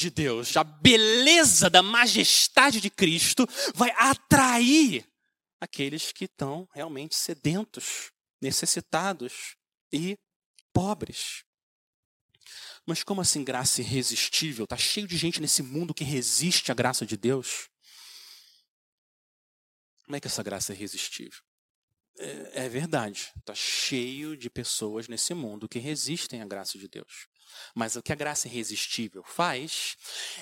de 0.00 0.10
Deus, 0.10 0.56
a 0.56 0.64
beleza 0.64 1.70
da 1.70 1.82
majestade 1.82 2.80
de 2.80 2.90
Cristo 2.90 3.46
vai 3.74 3.90
atrair 3.96 5.06
aqueles 5.60 6.10
que 6.10 6.24
estão 6.24 6.68
realmente 6.72 7.14
sedentos, 7.14 8.10
necessitados 8.40 9.56
e 9.92 10.18
pobres. 10.72 11.44
Mas 12.86 13.04
como 13.04 13.20
assim 13.20 13.44
graça 13.44 13.82
irresistível? 13.82 14.64
Está 14.64 14.76
cheio 14.76 15.06
de 15.06 15.16
gente 15.16 15.40
nesse 15.40 15.62
mundo 15.62 15.94
que 15.94 16.02
resiste 16.02 16.72
à 16.72 16.74
graça 16.74 17.04
de 17.04 17.16
Deus. 17.16 17.68
Como 20.04 20.16
é 20.16 20.20
que 20.20 20.26
essa 20.26 20.42
graça 20.42 20.72
é 20.72 20.76
irresistível? 20.76 21.40
É, 22.18 22.64
é 22.64 22.68
verdade. 22.68 23.30
Está 23.38 23.54
cheio 23.54 24.36
de 24.36 24.50
pessoas 24.50 25.06
nesse 25.08 25.34
mundo 25.34 25.68
que 25.68 25.78
resistem 25.78 26.42
à 26.42 26.46
graça 26.46 26.78
de 26.78 26.88
Deus. 26.88 27.28
Mas 27.74 27.96
o 27.96 28.02
que 28.02 28.12
a 28.12 28.16
graça 28.16 28.48
irresistível 28.48 29.22
faz 29.22 29.96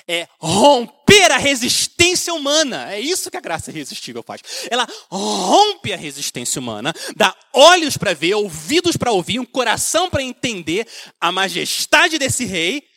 é 0.06 0.28
romper 0.38 1.30
a 1.30 1.36
resistência 1.36 2.32
humana. 2.32 2.92
É 2.92 3.00
isso 3.00 3.30
que 3.30 3.36
a 3.36 3.40
graça 3.40 3.70
irresistível 3.70 4.22
faz. 4.22 4.40
Ela 4.70 4.86
rompe 5.10 5.92
a 5.92 5.96
resistência 5.96 6.60
humana, 6.60 6.92
dá 7.16 7.36
olhos 7.52 7.96
para 7.96 8.14
ver, 8.14 8.34
ouvidos 8.34 8.96
para 8.96 9.12
ouvir, 9.12 9.38
um 9.38 9.44
coração 9.44 10.08
para 10.08 10.22
entender 10.22 10.88
a 11.20 11.30
majestade 11.30 12.18
desse 12.18 12.44
rei, 12.44 12.88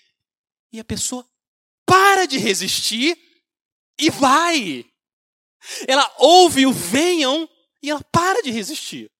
e 0.71 0.79
a 0.79 0.85
pessoa 0.85 1.27
para 1.85 2.25
de 2.25 2.37
resistir 2.37 3.17
e 3.99 4.09
vai. 4.09 4.85
Ela 5.87 6.09
ouve 6.17 6.65
o 6.65 6.71
venham 6.71 7.49
e 7.83 7.89
ela 7.89 8.03
para 8.11 8.41
de 8.41 8.51
resistir. 8.51 9.11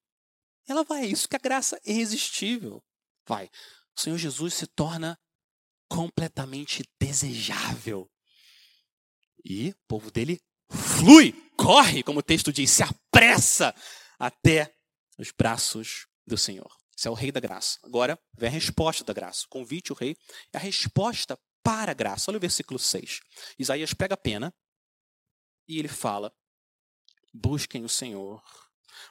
Ela 0.67 0.83
vai. 0.83 1.03
É 1.03 1.07
isso 1.07 1.27
que 1.27 1.35
a 1.35 1.39
graça 1.39 1.79
irresistível 1.85 2.81
vai 3.27 3.49
o 3.97 4.01
Senhor 4.01 4.17
Jesus 4.17 4.53
se 4.53 4.67
torna 4.67 5.19
completamente 5.89 6.83
desejável. 6.99 8.09
E 9.43 9.69
o 9.69 9.75
povo 9.87 10.11
dele 10.11 10.39
flui, 10.69 11.33
corre, 11.57 12.03
como 12.03 12.19
o 12.19 12.23
texto 12.23 12.53
diz, 12.53 12.71
se 12.71 12.83
apressa 12.83 13.75
até 14.17 14.73
os 15.17 15.31
braços 15.31 16.07
do 16.25 16.37
Senhor. 16.37 16.71
Esse 16.97 17.07
é 17.07 17.11
o 17.11 17.15
rei 17.15 17.31
da 17.31 17.39
graça. 17.39 17.79
Agora 17.83 18.19
vem 18.37 18.49
a 18.49 18.51
resposta 18.51 19.03
da 19.03 19.13
graça. 19.13 19.47
Convite 19.49 19.91
o 19.91 19.95
rei 19.95 20.15
é 20.53 20.57
a 20.57 20.61
resposta 20.61 21.37
para 21.63 21.91
a 21.91 21.95
graça. 21.95 22.29
Olha 22.29 22.37
o 22.37 22.41
versículo 22.41 22.79
6. 22.79 23.19
Isaías 23.57 23.93
pega 23.93 24.13
a 24.13 24.17
pena 24.17 24.53
e 25.67 25.79
ele 25.79 25.87
fala: 25.87 26.31
Busquem 27.33 27.83
o 27.83 27.89
Senhor, 27.89 28.43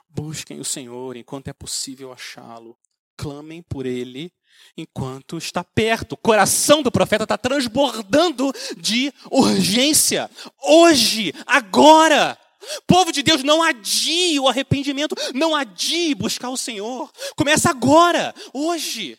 busquem 0.09 0.61
o 0.61 0.64
Senhor 0.64 1.16
enquanto 1.16 1.49
é 1.49 1.53
possível 1.53 2.12
achá-lo, 2.12 2.79
clamem 3.21 3.61
por 3.61 3.85
ele 3.85 4.33
enquanto 4.75 5.37
está 5.37 5.63
perto. 5.63 6.15
O 6.15 6.17
coração 6.17 6.83
do 6.83 6.91
profeta 6.91 7.25
está 7.25 7.37
transbordando 7.37 8.51
de 8.79 9.13
urgência. 9.31 10.31
Hoje, 10.63 11.35
agora. 11.47 12.39
Povo 12.87 13.11
de 13.11 13.23
Deus, 13.23 13.43
não 13.43 13.63
adie 13.63 14.39
o 14.39 14.47
arrependimento, 14.47 15.15
não 15.35 15.55
adie 15.55 16.15
buscar 16.15 16.51
o 16.51 16.59
Senhor. 16.59 17.11
Começa 17.35 17.71
agora, 17.71 18.35
hoje. 18.53 19.19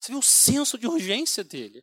Você 0.00 0.12
vê 0.12 0.18
o 0.18 0.22
senso 0.22 0.78
de 0.78 0.86
urgência 0.86 1.44
dele. 1.44 1.82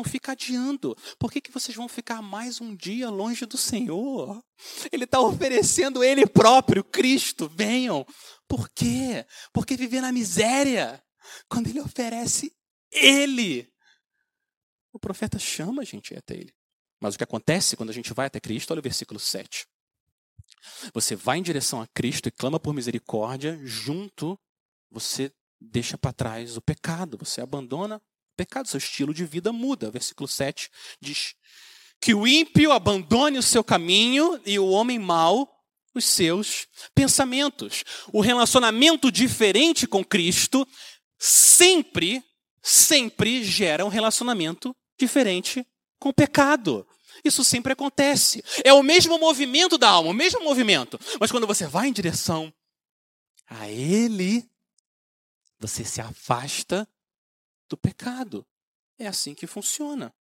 Não 0.00 0.04
fica 0.04 0.32
adiando. 0.32 0.96
Por 1.18 1.30
que, 1.30 1.42
que 1.42 1.50
vocês 1.50 1.76
vão 1.76 1.86
ficar 1.86 2.22
mais 2.22 2.58
um 2.58 2.74
dia 2.74 3.10
longe 3.10 3.44
do 3.44 3.58
Senhor? 3.58 4.42
Ele 4.90 5.04
está 5.04 5.20
oferecendo 5.20 6.02
Ele 6.02 6.26
próprio, 6.26 6.82
Cristo. 6.82 7.46
Venham. 7.54 8.06
Por 8.48 8.70
quê? 8.70 9.26
Porque 9.52 9.76
viver 9.76 10.00
na 10.00 10.10
miséria 10.10 11.04
quando 11.50 11.68
ele 11.68 11.82
oferece 11.82 12.50
ele. 12.90 13.70
O 14.90 14.98
profeta 14.98 15.38
chama 15.38 15.82
a 15.82 15.84
gente 15.84 16.16
até 16.16 16.32
ele. 16.32 16.54
Mas 16.98 17.14
o 17.14 17.18
que 17.18 17.24
acontece 17.24 17.76
quando 17.76 17.90
a 17.90 17.94
gente 17.94 18.14
vai 18.14 18.28
até 18.28 18.40
Cristo? 18.40 18.70
Olha 18.70 18.80
o 18.80 18.82
versículo 18.82 19.20
7. 19.20 19.66
Você 20.94 21.14
vai 21.14 21.36
em 21.36 21.42
direção 21.42 21.82
a 21.82 21.86
Cristo 21.88 22.26
e 22.26 22.32
clama 22.32 22.58
por 22.58 22.72
misericórdia, 22.72 23.60
junto 23.64 24.40
você 24.90 25.30
deixa 25.60 25.98
para 25.98 26.14
trás 26.14 26.56
o 26.56 26.62
pecado, 26.62 27.18
você 27.18 27.42
abandona 27.42 28.00
pecado, 28.40 28.68
seu 28.68 28.78
estilo 28.78 29.12
de 29.12 29.26
vida 29.26 29.52
muda. 29.52 29.90
Versículo 29.90 30.26
7 30.26 30.70
diz 30.98 31.34
que 32.00 32.14
o 32.14 32.26
ímpio 32.26 32.72
abandone 32.72 33.36
o 33.36 33.42
seu 33.42 33.62
caminho 33.62 34.40
e 34.46 34.58
o 34.58 34.68
homem 34.68 34.98
mau 34.98 35.46
os 35.94 36.06
seus 36.06 36.66
pensamentos. 36.94 37.84
O 38.10 38.22
relacionamento 38.22 39.12
diferente 39.12 39.86
com 39.86 40.02
Cristo 40.02 40.66
sempre, 41.18 42.24
sempre 42.62 43.44
gera 43.44 43.84
um 43.84 43.88
relacionamento 43.88 44.74
diferente 44.98 45.66
com 45.98 46.08
o 46.08 46.14
pecado. 46.14 46.86
Isso 47.22 47.44
sempre 47.44 47.74
acontece. 47.74 48.42
É 48.64 48.72
o 48.72 48.82
mesmo 48.82 49.18
movimento 49.18 49.76
da 49.76 49.90
alma, 49.90 50.08
o 50.08 50.14
mesmo 50.14 50.42
movimento. 50.42 50.98
Mas 51.20 51.30
quando 51.30 51.46
você 51.46 51.66
vai 51.66 51.88
em 51.88 51.92
direção 51.92 52.50
a 53.46 53.68
Ele, 53.68 54.48
você 55.58 55.84
se 55.84 56.00
afasta 56.00 56.88
do 57.70 57.78
pecado. 57.78 58.46
É 58.98 59.06
assim 59.06 59.34
que 59.34 59.46
funciona. 59.46 60.12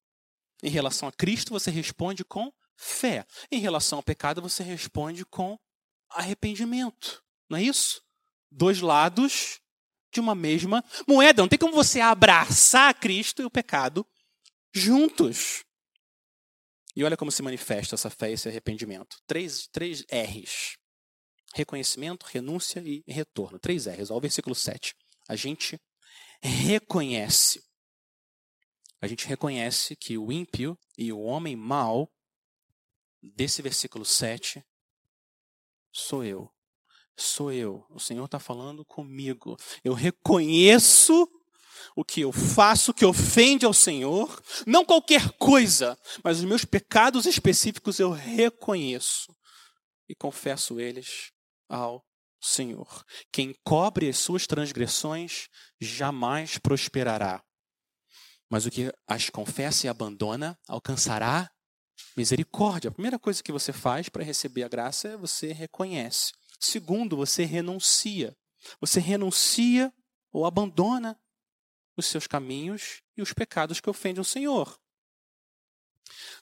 Em 0.63 0.69
relação 0.69 1.09
a 1.09 1.11
Cristo, 1.11 1.51
você 1.51 1.71
responde 1.71 2.23
com 2.23 2.53
fé. 2.77 3.25
Em 3.51 3.59
relação 3.59 3.99
ao 3.99 4.03
pecado, 4.03 4.41
você 4.41 4.63
responde 4.63 5.25
com 5.25 5.59
arrependimento. 6.09 7.23
Não 7.49 7.57
é 7.57 7.63
isso? 7.63 8.01
Dois 8.49 8.79
lados 8.79 9.59
de 10.11 10.19
uma 10.19 10.35
mesma 10.35 10.83
moeda. 11.07 11.41
Não 11.41 11.49
tem 11.49 11.59
como 11.59 11.73
você 11.73 11.99
abraçar 11.99 12.93
Cristo 12.93 13.41
e 13.41 13.45
o 13.45 13.51
pecado 13.51 14.05
juntos. 14.73 15.65
E 16.95 17.03
olha 17.03 17.17
como 17.17 17.31
se 17.31 17.41
manifesta 17.41 17.95
essa 17.95 18.09
fé 18.09 18.29
e 18.29 18.33
esse 18.33 18.47
arrependimento. 18.47 19.17
Três, 19.25 19.67
três 19.67 20.05
R's. 20.11 20.77
Reconhecimento, 21.53 22.25
renúncia 22.25 22.81
e 22.85 23.03
retorno. 23.07 23.59
Três 23.59 23.87
R's. 23.87 24.09
Olha 24.09 24.17
o 24.17 24.21
versículo 24.21 24.55
7. 24.55 24.95
A 25.27 25.35
gente 25.35 25.79
reconhece. 26.41 27.63
A 29.01 29.07
gente 29.07 29.27
reconhece 29.27 29.95
que 29.95 30.17
o 30.17 30.31
ímpio 30.31 30.77
e 30.97 31.11
o 31.11 31.19
homem 31.19 31.55
mau, 31.55 32.11
desse 33.21 33.61
versículo 33.61 34.03
7, 34.03 34.63
sou 35.91 36.23
eu 36.23 36.51
sou 37.21 37.51
eu. 37.51 37.85
O 37.89 37.99
Senhor 37.99 38.25
está 38.25 38.39
falando 38.39 38.85
comigo. 38.85 39.57
Eu 39.83 39.93
reconheço 39.93 41.29
o 41.95 42.03
que 42.03 42.21
eu 42.21 42.31
faço 42.31 42.93
que 42.93 43.05
ofende 43.05 43.65
ao 43.65 43.73
Senhor, 43.73 44.41
não 44.65 44.85
qualquer 44.85 45.31
coisa, 45.33 45.97
mas 46.23 46.39
os 46.39 46.45
meus 46.45 46.65
pecados 46.65 47.25
específicos 47.25 47.99
eu 47.99 48.11
reconheço 48.11 49.35
e 50.07 50.13
confesso 50.13 50.79
eles 50.79 51.31
ao 51.67 52.05
Senhor. 52.41 53.05
Quem 53.31 53.53
cobre 53.63 54.09
as 54.09 54.17
suas 54.17 54.47
transgressões 54.47 55.47
jamais 55.79 56.57
prosperará. 56.57 57.43
Mas 58.49 58.65
o 58.65 58.71
que 58.71 58.91
as 59.07 59.29
confessa 59.29 59.85
e 59.85 59.89
abandona 59.89 60.57
alcançará 60.67 61.51
misericórdia. 62.15 62.89
A 62.89 62.93
primeira 62.93 63.19
coisa 63.19 63.43
que 63.43 63.51
você 63.51 63.71
faz 63.71 64.09
para 64.09 64.23
receber 64.23 64.63
a 64.63 64.67
graça 64.67 65.09
é 65.09 65.17
você 65.17 65.51
reconhece. 65.53 66.33
Segundo, 66.59 67.15
você 67.15 67.45
renuncia. 67.45 68.35
Você 68.81 68.99
renuncia 68.99 69.93
ou 70.31 70.45
abandona 70.45 71.19
os 71.95 72.05
seus 72.05 72.27
caminhos 72.27 73.01
e 73.15 73.21
os 73.21 73.33
pecados 73.33 73.79
que 73.79 73.89
ofendem 73.89 74.21
o 74.21 74.25
Senhor. 74.25 74.79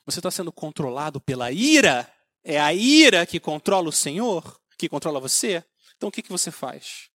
Você 0.05 0.19
está 0.19 0.31
sendo 0.31 0.51
controlado 0.51 1.19
pela 1.19 1.51
ira? 1.51 2.11
É 2.43 2.59
a 2.59 2.73
ira 2.73 3.25
que 3.25 3.39
controla 3.39 3.89
o 3.89 3.91
Senhor? 3.91 4.59
Que 4.77 4.87
controla 4.87 5.19
você? 5.19 5.63
Então 5.97 6.09
o 6.09 6.11
que, 6.11 6.21
que 6.21 6.31
você 6.31 6.51
faz? 6.51 7.09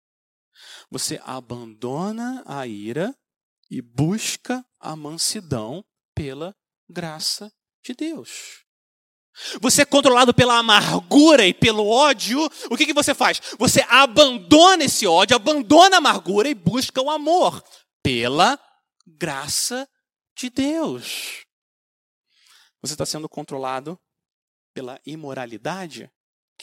Você 0.91 1.19
abandona 1.23 2.43
a 2.45 2.67
ira 2.67 3.15
e 3.71 3.81
busca 3.81 4.63
a 4.79 4.95
mansidão 4.95 5.83
pela 6.13 6.55
graça 6.87 7.51
de 7.83 7.93
Deus. 7.93 8.63
Você 9.59 9.81
é 9.81 9.85
controlado 9.85 10.33
pela 10.33 10.59
amargura 10.59 11.45
e 11.47 11.53
pelo 11.53 11.87
ódio, 11.87 12.39
o 12.69 12.77
que, 12.77 12.85
que 12.85 12.93
você 12.93 13.15
faz? 13.15 13.41
Você 13.57 13.83
abandona 13.89 14.83
esse 14.83 15.07
ódio, 15.07 15.35
abandona 15.35 15.95
a 15.95 15.97
amargura 15.97 16.47
e 16.47 16.53
busca 16.53 17.01
o 17.01 17.09
amor 17.09 17.63
pela 18.03 18.59
graça 19.07 19.89
de 20.37 20.51
Deus. 20.51 21.43
Você 22.81 22.93
está 22.93 23.05
sendo 23.05 23.27
controlado 23.27 23.99
pela 24.73 24.99
imoralidade? 25.05 26.11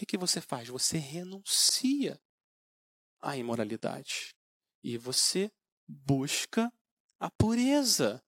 Que, 0.00 0.06
que 0.06 0.16
você 0.16 0.40
faz? 0.40 0.66
Você 0.68 0.96
renuncia 0.96 2.18
à 3.20 3.36
imoralidade 3.36 4.34
e 4.82 4.96
você 4.96 5.52
busca 5.86 6.72
a 7.20 7.30
pureza 7.30 8.24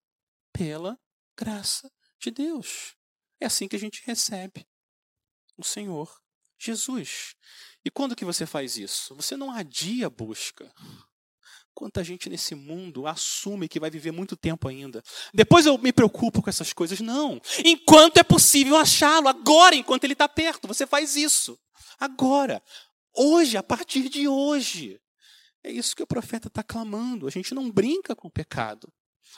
pela 0.53 1.01
graça 1.35 1.91
de 2.21 2.31
Deus. 2.31 2.95
É 3.41 3.47
assim 3.47 3.67
que 3.69 3.77
a 3.77 3.79
gente 3.79 4.03
recebe 4.05 4.69
o 5.57 5.65
Senhor 5.65 6.15
Jesus. 6.59 7.37
E 7.83 7.91
quando 7.91 8.15
que 8.15 8.27
você 8.27 8.45
faz 8.45 8.77
isso? 8.77 9.17
Você 9.17 9.35
não 9.35 9.51
adia 9.51 10.09
a 10.09 10.11
busca. 10.11 10.71
Quanta 11.75 12.05
gente 12.05 12.29
nesse 12.29 12.55
mundo 12.55 13.07
assume 13.07 13.69
que 13.69 13.81
vai 13.81 13.91
viver 13.91 14.11
muito 14.11 14.37
tempo 14.37 14.69
ainda. 14.69 15.03
Depois 15.33 15.67
eu 15.67 15.77
me 15.79 15.93
preocupo 15.93 16.43
com 16.43 16.51
essas 16.51 16.73
coisas. 16.73 17.01
Não. 17.01 17.41
Enquanto 17.65 18.19
é 18.19 18.23
possível 18.23 18.77
achá-lo, 18.77 19.29
agora, 19.29 19.75
enquanto 19.75 20.05
ele 20.05 20.13
está 20.13 20.29
perto, 20.29 20.69
você 20.69 20.87
faz 20.87 21.17
isso. 21.17 21.59
Agora. 21.99 22.63
Hoje, 23.15 23.57
a 23.57 23.63
partir 23.63 24.09
de 24.09 24.27
hoje. 24.29 24.99
É 25.65 25.71
isso 25.71 25.95
que 25.95 26.03
o 26.03 26.07
profeta 26.07 26.49
está 26.49 26.63
clamando. 26.63 27.27
A 27.27 27.31
gente 27.31 27.55
não 27.55 27.71
brinca 27.71 28.17
com 28.17 28.29
o 28.29 28.31
pecado 28.31 28.93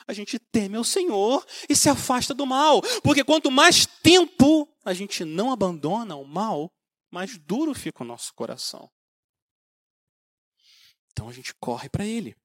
a 0.07 0.13
gente 0.13 0.37
teme 0.39 0.75
ao 0.75 0.83
Senhor 0.83 1.45
e 1.69 1.75
se 1.75 1.89
afasta 1.89 2.33
do 2.33 2.45
mal. 2.45 2.81
Porque 3.03 3.23
quanto 3.23 3.49
mais 3.49 3.85
tempo 3.85 4.67
a 4.83 4.93
gente 4.93 5.23
não 5.23 5.51
abandona 5.51 6.15
o 6.15 6.25
mal, 6.25 6.71
mais 7.11 7.37
duro 7.37 7.73
fica 7.73 8.03
o 8.03 8.07
nosso 8.07 8.33
coração. 8.33 8.89
Então 11.15 11.29
a 11.29 11.31
gente 11.31 11.55
corre 11.55 11.87
para 11.87 12.05
Ele, 12.05 12.35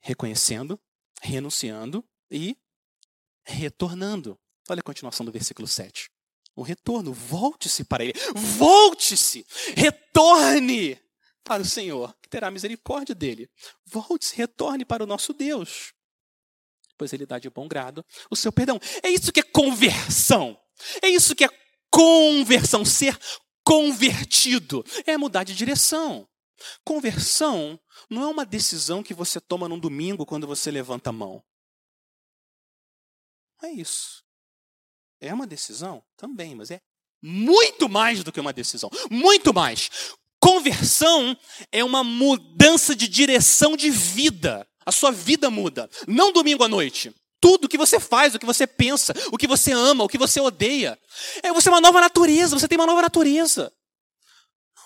reconhecendo, 0.00 0.78
renunciando 1.20 2.04
e 2.28 2.56
retornando. 3.44 4.36
Olha 4.68 4.80
a 4.80 4.82
continuação 4.82 5.24
do 5.24 5.30
versículo 5.30 5.68
7. 5.68 6.10
O 6.56 6.62
retorno, 6.62 7.12
volte-se 7.12 7.84
para 7.84 8.04
ele. 8.04 8.12
Volte-se! 8.34 9.46
Retorne 9.76 11.00
para 11.44 11.62
o 11.62 11.64
Senhor, 11.64 12.12
que 12.20 12.28
terá 12.28 12.50
misericórdia 12.50 13.14
dele. 13.14 13.48
Volte-se, 13.86 14.34
retorne 14.34 14.84
para 14.84 15.04
o 15.04 15.06
nosso 15.06 15.32
Deus. 15.32 15.94
Pois 16.98 17.12
ele 17.12 17.24
dá 17.24 17.38
de 17.38 17.48
bom 17.48 17.68
grado 17.68 18.04
o 18.28 18.36
seu 18.36 18.52
perdão. 18.52 18.80
É 19.00 19.08
isso 19.08 19.32
que 19.32 19.40
é 19.40 19.44
conversão. 19.44 20.60
É 21.00 21.08
isso 21.08 21.36
que 21.36 21.44
é 21.44 21.48
conversão, 21.88 22.84
ser 22.84 23.16
convertido. 23.64 24.84
É 25.06 25.16
mudar 25.16 25.44
de 25.44 25.54
direção. 25.54 26.28
Conversão 26.84 27.78
não 28.08 28.22
é 28.22 28.26
uma 28.26 28.44
decisão 28.44 29.02
que 29.02 29.14
você 29.14 29.40
toma 29.40 29.68
num 29.68 29.78
domingo 29.78 30.26
quando 30.26 30.46
você 30.46 30.70
levanta 30.70 31.10
a 31.10 31.12
mão. 31.12 31.42
É 33.62 33.70
isso. 33.70 34.24
É 35.20 35.32
uma 35.32 35.46
decisão? 35.46 36.02
Também, 36.16 36.54
mas 36.54 36.70
é 36.70 36.80
muito 37.22 37.88
mais 37.88 38.24
do 38.24 38.32
que 38.32 38.40
uma 38.40 38.52
decisão. 38.52 38.90
Muito 39.10 39.54
mais. 39.54 39.88
Conversão 40.40 41.36
é 41.70 41.84
uma 41.84 42.02
mudança 42.02 42.96
de 42.96 43.06
direção 43.06 43.76
de 43.76 43.88
vida. 43.90 44.66
A 44.84 44.90
sua 44.90 45.12
vida 45.12 45.48
muda. 45.48 45.88
Não 46.08 46.32
domingo 46.32 46.64
à 46.64 46.68
noite. 46.68 47.14
Tudo 47.40 47.66
o 47.66 47.68
que 47.68 47.78
você 47.78 48.00
faz, 48.00 48.34
o 48.34 48.38
que 48.38 48.46
você 48.46 48.66
pensa, 48.66 49.14
o 49.32 49.38
que 49.38 49.46
você 49.46 49.70
ama, 49.70 50.02
o 50.02 50.08
que 50.08 50.18
você 50.18 50.40
odeia. 50.40 50.98
É 51.42 51.52
você 51.52 51.68
é 51.68 51.72
uma 51.72 51.80
nova 51.80 52.00
natureza, 52.00 52.58
você 52.58 52.66
tem 52.66 52.76
uma 52.76 52.86
nova 52.86 53.02
natureza. 53.02 53.72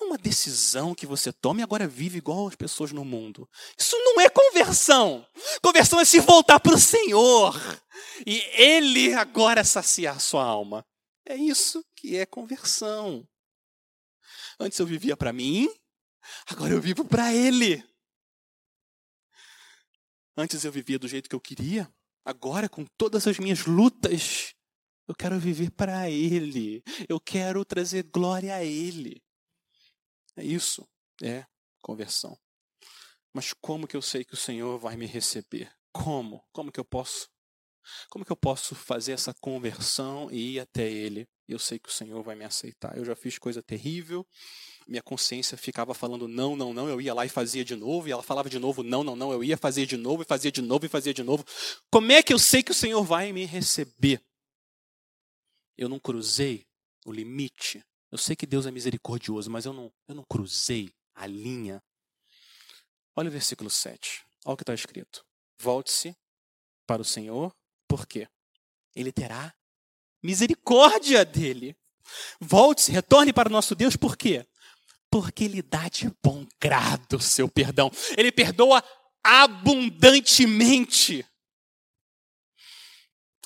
Uma 0.01 0.19
decisão 0.19 0.95
que 0.95 1.07
você 1.07 1.33
toma 1.33 1.61
e 1.61 1.63
agora 1.63 1.89
vive 1.89 2.19
igual 2.19 2.47
as 2.47 2.55
pessoas 2.55 2.93
no 2.93 3.05
mundo. 3.05 3.49
Isso 3.77 3.97
não 3.99 4.21
é 4.21 4.29
conversão. 4.29 5.27
Conversão 5.63 5.99
é 5.99 6.05
se 6.05 6.21
voltar 6.21 6.61
para 6.61 6.75
o 6.75 6.79
Senhor. 6.79 7.55
E 8.27 8.39
Ele 8.61 9.15
agora 9.15 9.65
saciar 9.65 10.21
sua 10.21 10.45
alma. 10.45 10.87
É 11.25 11.35
isso 11.35 11.85
que 11.97 12.17
é 12.17 12.25
conversão. 12.25 13.27
Antes 14.61 14.79
eu 14.79 14.87
vivia 14.87 15.17
para 15.17 15.33
mim, 15.33 15.69
agora 16.47 16.73
eu 16.73 16.81
vivo 16.81 17.05
para 17.05 17.35
Ele. 17.35 17.85
Antes 20.37 20.65
eu 20.65 20.71
vivia 20.71 20.99
do 20.99 21.09
jeito 21.09 21.29
que 21.29 21.35
eu 21.35 21.41
queria, 21.41 21.91
agora 22.25 22.69
com 22.69 22.85
todas 22.97 23.27
as 23.27 23.39
minhas 23.39 23.65
lutas, 23.65 24.55
eu 25.09 25.15
quero 25.15 25.39
viver 25.39 25.71
para 25.71 26.11
Ele. 26.11 26.83
Eu 27.09 27.19
quero 27.19 27.65
trazer 27.65 28.05
glória 28.05 28.55
a 28.55 28.65
Ele. 28.65 29.23
É 30.37 30.45
isso, 30.45 30.87
é 31.23 31.47
conversão. 31.81 32.39
Mas 33.33 33.53
como 33.53 33.87
que 33.87 33.97
eu 33.97 34.03
sei 34.03 34.25
que 34.25 34.35
o 34.35 34.37
Senhor 34.37 34.79
vai 34.79 34.97
me 34.97 35.07
receber? 35.07 35.71
Como? 35.93 36.43
Como 36.53 36.71
que 36.71 36.81
eu 36.81 36.85
posso? 36.85 37.29
Como 38.11 38.25
que 38.25 38.33
eu 38.33 38.37
posso 38.37 38.75
fazer 38.75 39.13
essa 39.13 39.33
conversão 39.41 40.31
e 40.31 40.55
ir 40.55 40.61
até 40.61 40.91
Ele? 40.91 41.29
Eu 41.49 41.59
sei 41.59 41.79
que 41.79 41.89
o 41.89 41.93
Senhor 41.93 42.23
vai 42.23 42.35
me 42.35 42.45
aceitar. 42.45 42.97
Eu 42.97 43.05
já 43.05 43.15
fiz 43.15 43.39
coisa 43.39 43.63
terrível, 43.63 44.27
minha 44.87 45.03
consciência 45.03 45.57
ficava 45.57 45.95
falando 45.95 46.27
não, 46.27 46.57
não, 46.57 46.73
não, 46.73 46.89
eu 46.89 47.01
ia 47.01 47.15
lá 47.15 47.25
e 47.25 47.29
fazia 47.29 47.65
de 47.65 47.77
novo, 47.77 48.09
e 48.09 48.13
ela 48.13 48.23
falava 48.23 48.51
de 48.51 48.59
novo 48.59 48.83
não, 48.83 49.05
não, 49.05 49.15
não, 49.15 49.33
eu 49.33 49.43
ia 49.45 49.57
fazer 49.57 49.87
de 49.87 49.97
novo, 49.97 50.23
e 50.23 50.27
fazia 50.27 50.51
de 50.51 50.61
novo, 50.61 50.87
e 50.87 50.89
fazia 50.89 51.15
de 51.15 51.23
novo. 51.23 51.45
Como 51.91 52.11
é 52.11 52.23
que 52.23 52.33
eu 52.33 52.39
sei 52.39 52.63
que 52.63 52.73
o 52.73 52.75
Senhor 52.75 53.03
vai 53.05 53.33
me 53.33 53.45
receber? 53.45 54.21
Eu 55.77 55.89
não 55.89 56.01
cruzei 56.01 56.67
o 57.05 57.13
limite 57.13 57.85
eu 58.17 58.19
sei 58.19 58.35
que 58.35 58.47
Deus 58.47 58.65
é 58.65 58.71
misericordioso, 58.71 59.51
mas 59.51 59.67
eu 59.67 59.75
não, 59.75 59.93
eu 60.09 60.15
não 60.15 60.25
cruzei 60.25 60.91
a 61.15 61.27
linha. 61.27 61.83
Olha 63.15 63.29
o 63.29 63.33
versículo 63.33 63.69
7. 63.69 64.25
Olha 64.47 64.55
o 64.55 64.57
que 64.57 64.63
está 64.63 64.73
escrito. 64.73 65.23
Volte-se 65.61 66.17
para 66.87 67.03
o 67.03 67.05
Senhor, 67.05 67.55
por 67.87 68.07
quê? 68.07 68.27
Ele 68.95 69.13
terá 69.13 69.55
misericórdia 70.23 71.27
dele. 71.27 71.77
Volte-se, 72.41 72.91
retorne 72.91 73.35
para 73.35 73.51
o 73.51 73.53
nosso 73.53 73.75
Deus, 73.75 73.97
por 73.97 74.17
quê? 74.17 74.47
Porque 75.11 75.45
ele 75.45 75.61
dá 75.61 75.87
de 75.91 76.11
bom 76.25 76.47
grado 76.59 77.19
o 77.19 77.21
seu 77.21 77.51
perdão. 77.51 77.91
Ele 78.17 78.33
perdoa 78.33 78.83
abundantemente 79.23 81.23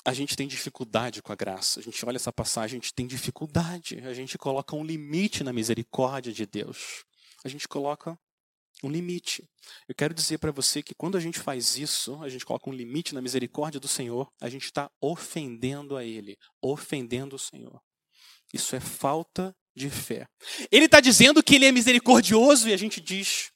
a 0.03 0.13
gente 0.13 0.35
tem 0.35 0.47
dificuldade 0.47 1.21
com 1.21 1.31
a 1.31 1.35
graça. 1.35 1.79
A 1.79 1.83
gente 1.83 2.03
olha 2.05 2.15
essa 2.15 2.33
passagem, 2.33 2.77
a 2.77 2.81
gente 2.81 2.93
tem 2.93 3.05
dificuldade. 3.05 3.99
A 3.99 4.13
gente 4.13 4.37
coloca 4.37 4.75
um 4.75 4.83
limite 4.83 5.43
na 5.43 5.53
misericórdia 5.53 6.33
de 6.33 6.45
Deus. 6.45 7.05
A 7.43 7.47
gente 7.47 7.67
coloca 7.67 8.17
um 8.83 8.89
limite. 8.89 9.47
Eu 9.87 9.93
quero 9.93 10.13
dizer 10.13 10.39
para 10.39 10.51
você 10.51 10.81
que 10.81 10.95
quando 10.95 11.17
a 11.17 11.19
gente 11.19 11.39
faz 11.39 11.77
isso, 11.77 12.21
a 12.23 12.29
gente 12.29 12.45
coloca 12.45 12.69
um 12.69 12.73
limite 12.73 13.13
na 13.13 13.21
misericórdia 13.21 13.79
do 13.79 13.87
Senhor, 13.87 14.31
a 14.41 14.49
gente 14.49 14.65
está 14.65 14.89
ofendendo 14.99 15.95
a 15.95 16.03
Ele, 16.03 16.37
ofendendo 16.61 17.35
o 17.35 17.39
Senhor. 17.39 17.79
Isso 18.53 18.75
é 18.75 18.79
falta 18.79 19.55
de 19.75 19.89
fé. 19.89 20.27
Ele 20.71 20.85
está 20.85 20.99
dizendo 20.99 21.43
que 21.43 21.55
Ele 21.55 21.65
é 21.65 21.71
misericordioso 21.71 22.67
e 22.67 22.73
a 22.73 22.77
gente 22.77 22.99
diz: 22.99 23.51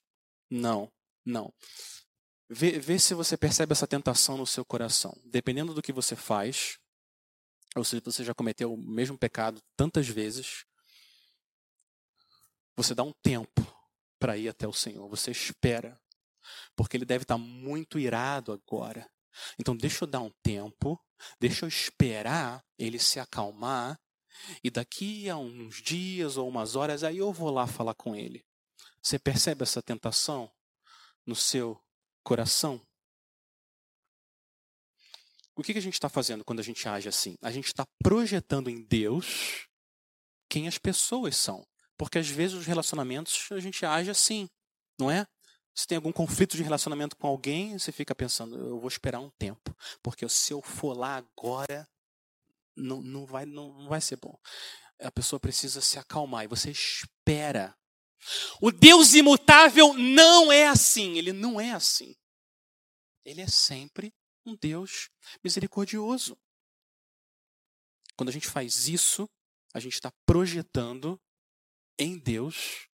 não, 0.49 0.91
não. 1.25 1.51
Vê, 2.49 2.79
vê 2.79 2.99
se 2.99 3.13
você 3.13 3.35
percebe 3.35 3.71
essa 3.71 3.87
tentação 3.87 4.37
no 4.37 4.45
seu 4.45 4.63
coração. 4.63 5.15
Dependendo 5.25 5.73
do 5.73 5.81
que 5.81 5.91
você 5.91 6.15
faz, 6.15 6.77
ou 7.75 7.83
se 7.83 7.99
você 7.99 8.23
já 8.23 8.33
cometeu 8.33 8.73
o 8.73 8.77
mesmo 8.77 9.17
pecado 9.17 9.61
tantas 9.75 10.07
vezes, 10.07 10.65
você 12.75 12.93
dá 12.93 13.03
um 13.03 13.13
tempo 13.23 13.65
para 14.19 14.37
ir 14.37 14.49
até 14.49 14.67
o 14.67 14.73
Senhor. 14.73 15.09
Você 15.09 15.31
espera. 15.31 15.99
Porque 16.75 16.95
ele 16.95 17.05
deve 17.05 17.23
estar 17.23 17.37
muito 17.37 17.97
irado 17.97 18.51
agora. 18.51 19.09
Então, 19.59 19.75
deixa 19.75 20.03
eu 20.03 20.07
dar 20.07 20.21
um 20.21 20.31
tempo, 20.43 20.99
deixa 21.39 21.65
eu 21.65 21.69
esperar 21.69 22.63
ele 22.77 22.99
se 22.99 23.19
acalmar, 23.19 23.99
e 24.63 24.69
daqui 24.69 25.29
a 25.29 25.37
uns 25.37 25.81
dias 25.81 26.37
ou 26.37 26.47
umas 26.47 26.75
horas, 26.75 27.03
aí 27.03 27.17
eu 27.17 27.31
vou 27.31 27.49
lá 27.49 27.65
falar 27.67 27.95
com 27.95 28.15
ele. 28.15 28.45
Você 29.01 29.17
percebe 29.19 29.63
essa 29.63 29.81
tentação 29.81 30.51
no 31.25 31.35
seu 31.35 31.79
coração. 32.25 32.81
O 35.55 35.63
que, 35.63 35.71
a 35.71 35.81
gente 35.81 35.93
está 35.93 36.09
fazendo 36.09 36.43
quando 36.43 36.59
a 36.59 36.63
gente 36.63 36.85
age 36.89 37.07
assim? 37.07 37.35
A 37.41 37.49
gente 37.49 37.67
está 37.67 37.85
projetando 38.03 38.69
em 38.69 38.83
Deus 38.83 39.69
quem 40.49 40.67
as 40.67 40.77
pessoas 40.77 41.37
são. 41.37 41.65
Porque 41.97 42.19
às 42.19 42.27
vezes 42.27 42.57
os 42.57 42.65
relacionamentos 42.65 43.49
a 43.51 43.59
gente 43.59 43.85
age 43.85 44.09
assim, 44.09 44.49
não 44.99 45.09
é? 45.09 45.25
Se 45.73 45.87
tem 45.87 45.95
algum 45.95 46.11
conflito 46.11 46.57
de 46.57 46.63
relacionamento 46.63 47.15
com 47.15 47.27
alguém, 47.27 47.77
você 47.77 47.91
fica 47.91 48.13
pensando, 48.13 48.57
eu 48.57 48.79
vou 48.79 48.89
esperar 48.89 49.21
um 49.21 49.29
tempo. 49.29 49.75
Porque 50.03 50.27
se 50.27 50.51
eu 50.51 50.61
for 50.61 50.97
lá 50.97 51.15
agora, 51.15 51.87
não, 52.75 53.01
não, 53.01 53.25
vai, 53.25 53.45
não, 53.45 53.73
não 53.73 53.87
vai 53.87 54.01
ser 54.01 54.17
bom. 54.17 54.37
A 54.99 55.11
pessoa 55.11 55.39
precisa 55.39 55.79
se 55.79 55.97
acalmar 55.97 56.43
e 56.43 56.47
você 56.47 56.71
espera 56.71 57.77
o 58.61 58.71
Deus 58.71 59.13
imutável 59.13 59.93
não 59.93 60.51
é 60.51 60.67
assim, 60.67 61.17
ele 61.17 61.33
não 61.33 61.59
é 61.59 61.71
assim. 61.71 62.15
Ele 63.23 63.41
é 63.41 63.47
sempre 63.47 64.13
um 64.45 64.55
Deus 64.55 65.09
misericordioso. 65.43 66.37
Quando 68.15 68.29
a 68.29 68.31
gente 68.31 68.47
faz 68.47 68.87
isso, 68.87 69.29
a 69.73 69.79
gente 69.79 69.93
está 69.93 70.11
projetando 70.25 71.19
em 71.97 72.17
Deus 72.17 72.87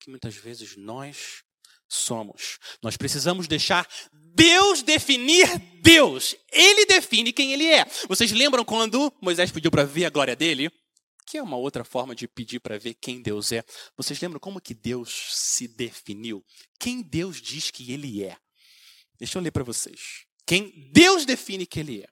que 0.00 0.10
muitas 0.10 0.34
vezes 0.34 0.76
nós 0.76 1.42
somos. 1.88 2.58
Nós 2.82 2.96
precisamos 2.96 3.46
deixar 3.46 3.88
Deus 4.12 4.82
definir 4.82 5.58
Deus. 5.82 6.34
Ele 6.50 6.86
define 6.86 7.32
quem 7.32 7.52
ele 7.52 7.66
é. 7.66 7.84
Vocês 8.08 8.32
lembram 8.32 8.64
quando 8.64 9.12
Moisés 9.20 9.50
pediu 9.50 9.70
para 9.70 9.84
ver 9.84 10.06
a 10.06 10.10
glória 10.10 10.34
dele? 10.34 10.70
Que 11.26 11.36
é 11.36 11.42
uma 11.42 11.56
outra 11.56 11.84
forma 11.84 12.14
de 12.14 12.28
pedir 12.28 12.60
para 12.60 12.78
ver 12.78 12.94
quem 12.94 13.20
Deus 13.20 13.50
é. 13.50 13.64
Vocês 13.96 14.20
lembram 14.20 14.38
como 14.38 14.60
que 14.60 14.72
Deus 14.72 15.32
se 15.32 15.66
definiu? 15.66 16.44
Quem 16.78 17.02
Deus 17.02 17.42
diz 17.42 17.70
que 17.70 17.92
ele 17.92 18.22
é? 18.22 18.38
Deixa 19.18 19.36
eu 19.36 19.42
ler 19.42 19.50
para 19.50 19.64
vocês. 19.64 20.24
Quem 20.46 20.90
Deus 20.92 21.26
define 21.26 21.66
que 21.66 21.80
ele 21.80 22.02
é? 22.02 22.08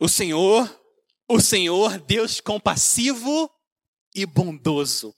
O 0.00 0.08
Senhor, 0.08 0.82
o 1.28 1.40
Senhor, 1.40 2.00
Deus 2.00 2.40
compassivo 2.40 3.50
e 4.14 4.24
bondoso, 4.24 5.14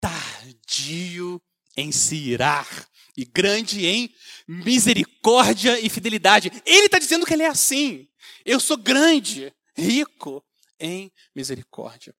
tardio 0.00 1.42
em 1.76 1.92
se 1.92 2.16
irar 2.16 2.88
e 3.16 3.26
grande 3.26 3.84
em 3.86 4.14
misericórdia 4.48 5.78
e 5.78 5.90
fidelidade. 5.90 6.50
Ele 6.64 6.86
está 6.86 6.98
dizendo 6.98 7.26
que 7.26 7.34
ele 7.34 7.42
é 7.42 7.48
assim. 7.48 8.08
Eu 8.44 8.58
sou 8.58 8.78
grande, 8.78 9.52
rico 9.76 10.42
em 10.82 11.10
misericórdia. 11.34 12.14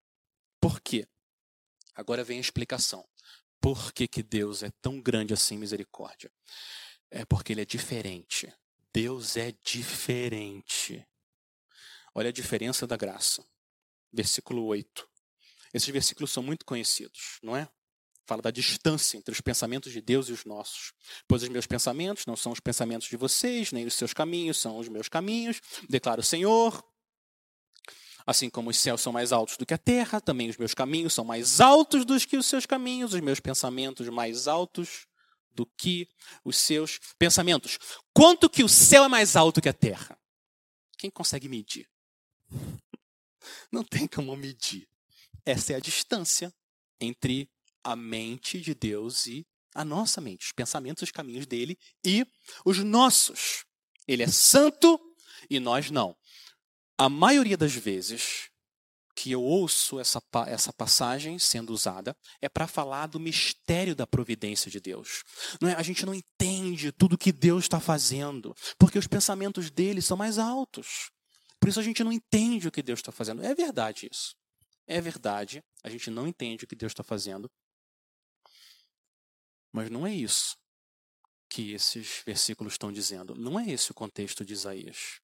Por 0.61 0.81
quê? 0.81 1.07
Agora 1.95 2.25
vem 2.25 2.39
a 2.39 2.41
explicação. 2.41 3.07
Por 3.61 3.93
que, 3.93 4.09
que 4.09 4.23
Deus 4.23 4.63
é 4.63 4.71
tão 4.81 5.01
grande 5.01 5.35
assim 5.35 5.57
em 5.57 5.59
misericórdia? 5.59 6.33
É 7.11 7.25
porque 7.25 7.53
ele 7.53 7.61
é 7.61 7.67
diferente. 7.67 8.53
Deus 8.95 9.37
é 9.37 9.53
diferente. 9.65 11.07
Olha 12.15 12.29
a 12.29 12.33
diferença 12.33 12.87
da 12.87 12.97
graça. 12.97 13.45
Versículo 14.13 14.65
8. 14.65 15.09
Esses 15.75 15.89
versículos 15.89 16.31
são 16.31 16.43
muito 16.43 16.65
conhecidos, 16.65 17.39
não 17.43 17.57
é? 17.57 17.69
Fala 18.27 18.43
da 18.43 18.51
distância 18.51 19.17
entre 19.17 19.33
os 19.33 19.41
pensamentos 19.41 19.91
de 19.91 20.01
Deus 20.01 20.29
e 20.29 20.33
os 20.33 20.45
nossos. 20.45 20.93
Pois 21.27 21.43
os 21.43 21.49
meus 21.49 21.67
pensamentos 21.67 22.25
não 22.27 22.37
são 22.37 22.53
os 22.53 22.61
pensamentos 22.61 23.09
de 23.09 23.17
vocês, 23.17 23.73
nem 23.73 23.85
os 23.85 23.95
seus 23.95 24.13
caminhos 24.13 24.59
são 24.59 24.79
os 24.79 24.89
meus 24.89 25.09
caminhos, 25.09 25.61
declara 25.89 26.21
o 26.21 26.25
Senhor. 26.25 26.83
Assim 28.27 28.49
como 28.49 28.71
os 28.71 28.79
céus 28.79 29.01
são 29.01 29.13
mais 29.13 29.33
altos 29.33 29.57
do 29.57 29.67
que 29.67 29.75
a 29.75 29.79
terra, 29.79 30.21
também 30.21 30.49
os 30.49 30.57
meus 30.57 30.75
caminhos 30.75 31.13
são 31.13 31.25
mais 31.25 31.61
altos 31.61 32.05
do 32.05 32.19
que 32.19 32.37
os 32.37 32.47
seus 32.47 32.67
caminhos, 32.67 33.15
os 33.15 33.21
meus 33.21 33.41
pensamentos 33.41 34.09
mais 34.09 34.47
altos 34.47 35.07
do 35.55 35.67
que 35.67 36.09
os 36.45 36.57
seus 36.57 36.99
pensamentos. 37.19 37.79
Quanto 38.13 38.49
que 38.49 38.65
o 38.65 38.69
céu 38.69 39.05
é 39.05 39.09
mais 39.09 39.37
alto 39.37 39.61
que 39.61 39.69
a 39.69 39.73
terra? 39.73 40.19
Quem 40.97 41.11
consegue 41.11 41.49
medir? 41.49 41.89
Não 43.71 43.85
tem 43.85 44.07
como 44.07 44.37
medir. 44.37 44.89
Essa 45.45 45.73
é 45.73 45.77
a 45.77 45.81
distância 45.81 46.55
entre 47.01 47.51
a 47.83 47.97
mente 47.97 48.61
de 48.61 48.75
Deus 48.75 49.27
e 49.27 49.45
a 49.75 49.85
nossa 49.85 50.21
mente, 50.21 50.47
os 50.47 50.53
pensamentos, 50.53 51.03
os 51.03 51.11
caminhos 51.11 51.47
dele 51.47 51.79
e 52.05 52.27
os 52.65 52.79
nossos. 52.79 53.65
Ele 54.07 54.23
é 54.23 54.29
santo 54.29 55.01
e 55.49 55.59
nós 55.59 55.91
não. 55.91 56.17
A 57.03 57.09
maioria 57.09 57.57
das 57.57 57.75
vezes 57.75 58.49
que 59.17 59.33
eu 59.33 59.43
ouço 59.43 59.99
essa, 59.99 60.23
essa 60.47 60.73
passagem 60.73 61.37
sendo 61.37 61.73
usada 61.73 62.17
é 62.41 62.49
para 62.49 62.69
falar 62.69 63.09
do 63.09 63.19
mistério 63.19 63.97
da 63.97 64.07
providência 64.07 64.71
de 64.71 64.79
Deus. 64.79 65.25
Não 65.61 65.69
é? 65.69 65.75
A 65.75 65.83
gente 65.83 66.07
não 66.07 66.15
entende 66.15 66.93
tudo 66.93 67.19
que 67.19 67.33
Deus 67.33 67.65
está 67.65 67.81
fazendo, 67.81 68.55
porque 68.79 69.01
os 69.01 69.09
pensamentos 69.09 69.69
dele 69.69 70.01
são 70.01 70.17
mais 70.17 70.39
altos. 70.39 71.11
Por 71.59 71.69
isso 71.69 71.81
a 71.81 71.83
gente 71.83 72.05
não 72.05 72.13
entende 72.13 72.69
o 72.69 72.71
que 72.71 72.85
Deus 72.85 73.01
está 73.01 73.11
fazendo. 73.11 73.43
É 73.43 73.53
verdade 73.53 74.09
isso. 74.09 74.37
É 74.87 75.01
verdade. 75.01 75.61
A 75.83 75.91
gente 75.91 76.09
não 76.09 76.29
entende 76.29 76.65
o 76.65 76.69
que 76.69 76.77
Deus 76.77 76.93
está 76.93 77.03
fazendo. 77.03 77.51
Mas 79.73 79.91
não 79.91 80.07
é 80.07 80.15
isso 80.15 80.57
que 81.51 81.73
esses 81.73 82.23
versículos 82.25 82.75
estão 82.75 82.93
dizendo. 82.93 83.35
Não 83.35 83.59
é 83.59 83.69
esse 83.69 83.91
o 83.91 83.95
contexto 83.95 84.45
de 84.45 84.53
Isaías. 84.53 85.21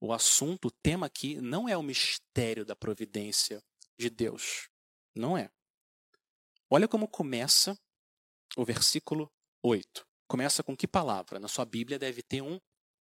O 0.00 0.12
assunto, 0.12 0.68
o 0.68 0.70
tema 0.70 1.06
aqui, 1.06 1.40
não 1.40 1.68
é 1.68 1.76
o 1.76 1.82
mistério 1.82 2.64
da 2.64 2.76
providência 2.76 3.62
de 3.98 4.08
Deus. 4.08 4.68
Não 5.14 5.36
é. 5.36 5.50
Olha 6.70 6.86
como 6.86 7.08
começa 7.08 7.76
o 8.56 8.64
versículo 8.64 9.30
8. 9.62 10.06
Começa 10.28 10.62
com 10.62 10.76
que 10.76 10.86
palavra? 10.86 11.40
Na 11.40 11.48
sua 11.48 11.64
Bíblia 11.64 11.98
deve 11.98 12.22
ter 12.22 12.42
um 12.42 12.60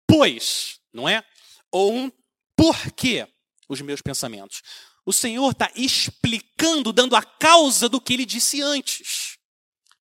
pois, 0.06 0.80
não 0.92 1.08
é? 1.08 1.24
Ou 1.70 1.94
um 1.94 2.12
porquê 2.54 3.26
os 3.68 3.80
meus 3.80 4.02
pensamentos. 4.02 4.62
O 5.06 5.12
Senhor 5.12 5.50
está 5.50 5.72
explicando, 5.74 6.92
dando 6.92 7.16
a 7.16 7.22
causa 7.22 7.88
do 7.88 8.00
que 8.00 8.12
ele 8.12 8.26
disse 8.26 8.60
antes. 8.60 9.38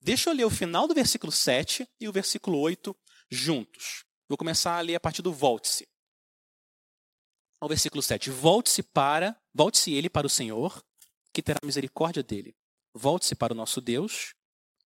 Deixa 0.00 0.30
eu 0.30 0.34
ler 0.34 0.44
o 0.44 0.50
final 0.50 0.86
do 0.86 0.94
versículo 0.94 1.32
7 1.32 1.88
e 2.00 2.08
o 2.08 2.12
versículo 2.12 2.60
8 2.60 2.96
juntos. 3.28 4.04
Vou 4.28 4.38
começar 4.38 4.76
a 4.76 4.80
ler 4.80 4.94
a 4.94 5.00
partir 5.00 5.22
do 5.22 5.32
volte-se 5.32 5.88
ao 7.66 7.68
versículo 7.68 8.02
7. 8.02 8.30
Volte-se 8.30 8.82
para, 8.82 9.36
volte-se 9.52 9.92
ele 9.92 10.08
para 10.08 10.26
o 10.26 10.30
Senhor, 10.30 10.82
que 11.32 11.42
terá 11.42 11.58
misericórdia 11.64 12.22
dele. 12.22 12.54
Volte-se 12.94 13.34
para 13.34 13.52
o 13.52 13.56
nosso 13.56 13.80
Deus, 13.80 14.34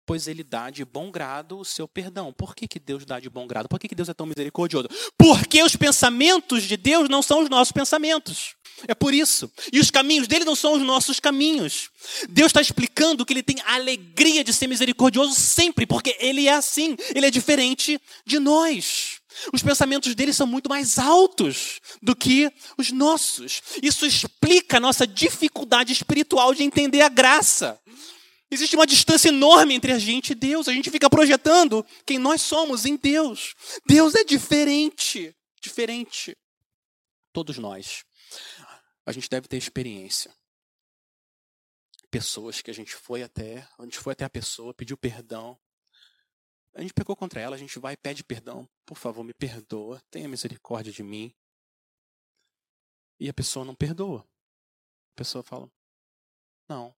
pois 0.05 0.29
ele 0.29 0.45
dá 0.45 0.71
de 0.71 0.85
bom 0.85 1.11
grado 1.11 1.59
o 1.59 1.65
seu 1.65 1.89
perdão. 1.89 2.33
Por 2.33 2.55
que, 2.55 2.69
que 2.69 2.79
Deus 2.79 3.05
dá 3.05 3.19
de 3.19 3.29
bom 3.29 3.47
grado? 3.47 3.69
Por 3.69 3.81
que, 3.81 3.89
que 3.89 3.95
Deus 3.95 4.09
é 4.09 4.15
tão 4.15 4.27
misericordioso? 4.27 4.89
Porque 5.19 5.63
os 5.63 5.75
pensamentos 5.75 6.63
de 6.65 6.77
Deus 6.77 7.09
não 7.09 7.23
são 7.23 7.43
os 7.43 7.49
nossos 7.49 7.73
pensamentos. 7.73 8.55
É 8.87 8.95
por 8.95 9.15
isso. 9.15 9.51
E 9.73 9.81
os 9.81 9.91
caminhos 9.91 10.29
dele 10.29 10.45
não 10.45 10.55
são 10.55 10.75
os 10.75 10.83
nossos 10.83 11.19
caminhos. 11.19 11.91
Deus 12.29 12.51
está 12.51 12.61
explicando 12.61 13.25
que 13.25 13.33
ele 13.33 13.43
tem 13.43 13.57
a 13.65 13.75
alegria 13.75 14.45
de 14.45 14.53
ser 14.53 14.67
misericordioso 14.67 15.35
sempre, 15.35 15.87
porque 15.87 16.15
ele 16.21 16.47
é 16.47 16.53
assim. 16.53 16.95
Ele 17.15 17.27
é 17.27 17.31
diferente 17.31 17.99
de 18.25 18.39
nós. 18.39 19.16
Os 19.53 19.63
pensamentos 19.63 20.15
dele 20.15 20.33
são 20.33 20.47
muito 20.47 20.69
mais 20.69 20.99
altos 20.99 21.81
do 22.03 22.15
que 22.15 22.51
os 22.79 22.91
nossos. 22.91 23.63
Isso 23.83 24.07
explica 24.07 24.77
a 24.77 24.81
nossa 24.81 25.07
dificuldade 25.07 25.93
espiritual 25.93 26.55
de 26.55 26.63
entender 26.63 27.03
a 27.03 27.09
graça. 27.09 27.81
Existe 28.51 28.77
uma 28.77 28.87
distância 28.87 29.29
enorme 29.29 29.75
entre 29.75 29.93
a 29.93 29.99
gente 29.99 30.31
e 30.31 30.35
Deus. 30.35 30.69
A 30.69 30.73
gente 30.73 30.91
fica 30.91 31.11
projetando 31.11 31.85
quem 32.05 32.19
nós 32.19 32.41
somos 32.43 32.87
em 32.87 32.97
Deus. 32.97 33.55
Deus 33.87 34.15
é 34.15 34.25
diferente. 34.25 35.35
Diferente. 35.61 36.37
Todos 37.33 37.59
nós. 37.59 38.05
A 39.05 39.13
gente 39.13 39.29
deve 39.29 39.49
ter 39.49 39.57
experiência. 39.57 40.33
Pessoas 42.11 42.63
que 42.63 42.71
a 42.71 42.75
gente 42.75 42.95
foi 42.95 43.23
até, 43.23 43.67
a 43.79 43.85
gente 43.85 43.99
foi 43.99 44.13
até 44.13 44.25
a 44.25 44.31
pessoa, 44.31 44.73
pediu 44.73 44.97
perdão, 44.97 45.59
a 46.77 46.83
gente 46.83 46.93
pecou 46.93 47.17
contra 47.17 47.41
ela, 47.41 47.57
a 47.57 47.59
gente 47.59 47.79
vai 47.79 47.95
e 47.95 47.97
pede 47.97 48.23
perdão. 48.23 48.69
Por 48.85 48.99
favor, 48.99 49.25
me 49.25 49.33
perdoa, 49.33 50.01
tenha 50.11 50.29
misericórdia 50.29 50.93
de 50.93 51.03
mim. 51.03 51.35
E 53.19 53.31
a 53.31 53.35
pessoa 53.35 53.65
não 53.65 53.75
perdoa. 53.75 54.21
A 54.21 55.17
pessoa 55.17 55.43
fala, 55.43 55.71
não. 56.69 56.95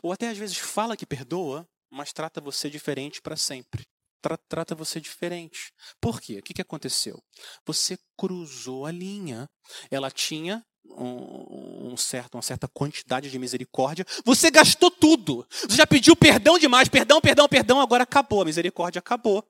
Ou 0.00 0.12
até 0.12 0.28
às 0.28 0.38
vezes 0.38 0.58
fala 0.58 0.96
que 0.96 1.04
perdoa, 1.04 1.68
mas 1.90 2.12
trata 2.12 2.40
você 2.40 2.70
diferente 2.70 3.20
para 3.20 3.36
sempre. 3.36 3.84
Tra 4.22 4.36
trata 4.36 4.76
você 4.76 5.00
diferente. 5.00 5.72
Por 6.00 6.20
quê? 6.20 6.38
O 6.38 6.42
que, 6.42 6.54
que 6.54 6.62
aconteceu? 6.62 7.20
Você 7.66 7.98
cruzou 8.16 8.86
a 8.86 8.92
linha. 8.92 9.50
Ela 9.90 10.10
tinha 10.10 10.64
um, 10.86 11.92
um, 11.92 11.96
certo, 11.96 12.36
uma 12.36 12.42
certa 12.42 12.68
quantidade 12.68 13.30
de 13.30 13.38
misericórdia. 13.38 14.04
Você 14.24 14.50
gastou 14.50 14.90
tudo. 14.90 15.46
Você 15.50 15.76
já 15.76 15.86
pediu 15.86 16.14
perdão 16.14 16.58
demais, 16.58 16.88
perdão, 16.88 17.20
perdão, 17.20 17.48
perdão, 17.48 17.80
agora 17.80 18.04
acabou, 18.04 18.42
a 18.42 18.44
misericórdia 18.44 18.98
acabou. 18.98 19.46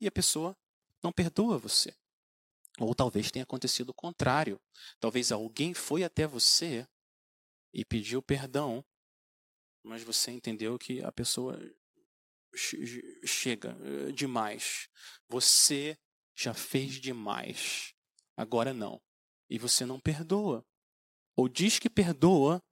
E 0.00 0.06
a 0.06 0.12
pessoa 0.12 0.56
não 1.02 1.12
perdoa 1.12 1.58
você. 1.58 1.94
Ou 2.78 2.94
talvez 2.94 3.30
tenha 3.30 3.42
acontecido 3.44 3.90
o 3.90 3.94
contrário. 3.94 4.60
Talvez 4.98 5.30
alguém 5.30 5.74
foi 5.74 6.02
até 6.04 6.26
você 6.26 6.86
e 7.72 7.84
pediu 7.84 8.22
perdão, 8.22 8.84
mas 9.82 10.02
você 10.02 10.30
entendeu 10.30 10.78
que 10.78 11.02
a 11.02 11.12
pessoa 11.12 11.58
chega 13.24 13.76
eh, 13.80 14.12
demais. 14.12 14.88
Você 15.28 15.98
já 16.34 16.54
fez 16.54 16.94
demais. 16.94 17.94
Agora 18.36 18.72
não 18.72 19.00
e 19.52 19.58
você 19.58 19.84
não 19.84 20.00
perdoa. 20.00 20.64
Ou 21.36 21.46
diz 21.46 21.78
que 21.78 21.90
perdoa, 21.90 22.62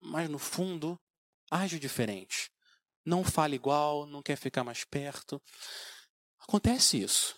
mas 0.00 0.28
no 0.28 0.38
fundo 0.38 0.98
age 1.48 1.78
diferente. 1.78 2.50
Não 3.06 3.22
fala 3.22 3.54
igual, 3.54 4.04
não 4.04 4.20
quer 4.20 4.36
ficar 4.36 4.64
mais 4.64 4.82
perto. 4.82 5.40
Acontece 6.40 7.00
isso 7.00 7.36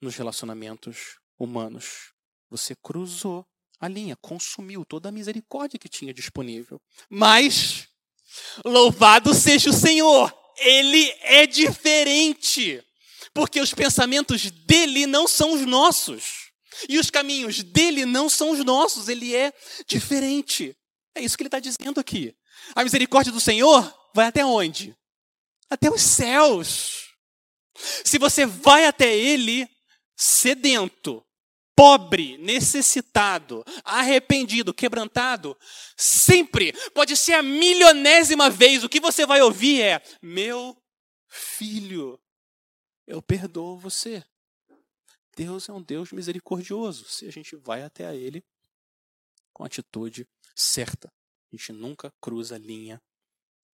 nos 0.00 0.16
relacionamentos 0.16 1.18
humanos. 1.38 2.14
Você 2.48 2.74
cruzou 2.74 3.46
a 3.78 3.86
linha, 3.86 4.16
consumiu 4.16 4.82
toda 4.82 5.10
a 5.10 5.12
misericórdia 5.12 5.78
que 5.78 5.88
tinha 5.88 6.14
disponível. 6.14 6.80
Mas, 7.10 7.86
louvado 8.64 9.34
seja 9.34 9.68
o 9.68 9.74
Senhor, 9.74 10.34
ele 10.56 11.10
é 11.20 11.46
diferente. 11.46 12.82
Porque 13.34 13.60
os 13.60 13.74
pensamentos 13.74 14.50
dele 14.50 15.06
não 15.06 15.28
são 15.28 15.52
os 15.52 15.66
nossos. 15.66 16.47
E 16.88 16.98
os 16.98 17.10
caminhos 17.10 17.62
dele 17.62 18.04
não 18.04 18.28
são 18.28 18.50
os 18.50 18.64
nossos, 18.64 19.08
ele 19.08 19.34
é 19.34 19.52
diferente. 19.86 20.76
É 21.14 21.20
isso 21.20 21.36
que 21.36 21.42
ele 21.42 21.48
está 21.48 21.58
dizendo 21.58 21.98
aqui. 21.98 22.36
A 22.74 22.84
misericórdia 22.84 23.32
do 23.32 23.40
Senhor 23.40 23.92
vai 24.14 24.26
até 24.26 24.44
onde? 24.44 24.96
Até 25.70 25.90
os 25.90 26.02
céus. 26.02 27.08
Se 28.04 28.18
você 28.18 28.44
vai 28.44 28.86
até 28.86 29.14
ele 29.16 29.68
sedento, 30.16 31.24
pobre, 31.76 32.36
necessitado, 32.38 33.64
arrependido, 33.84 34.74
quebrantado, 34.74 35.56
sempre, 35.96 36.72
pode 36.92 37.16
ser 37.16 37.34
a 37.34 37.42
milionésima 37.42 38.50
vez, 38.50 38.82
o 38.82 38.88
que 38.88 38.98
você 38.98 39.24
vai 39.24 39.40
ouvir 39.40 39.80
é: 39.80 40.02
Meu 40.20 40.76
filho, 41.28 42.20
eu 43.06 43.22
perdoo 43.22 43.78
você. 43.78 44.24
Deus 45.38 45.68
é 45.68 45.72
um 45.72 45.80
Deus 45.80 46.10
misericordioso, 46.10 47.04
se 47.04 47.24
a 47.24 47.30
gente 47.30 47.54
vai 47.54 47.82
até 47.82 48.04
a 48.04 48.12
Ele 48.12 48.44
com 49.52 49.62
a 49.62 49.66
atitude 49.66 50.28
certa. 50.52 51.12
A 51.52 51.56
gente 51.56 51.72
nunca 51.72 52.12
cruza 52.20 52.56
a 52.56 52.58
linha 52.58 53.00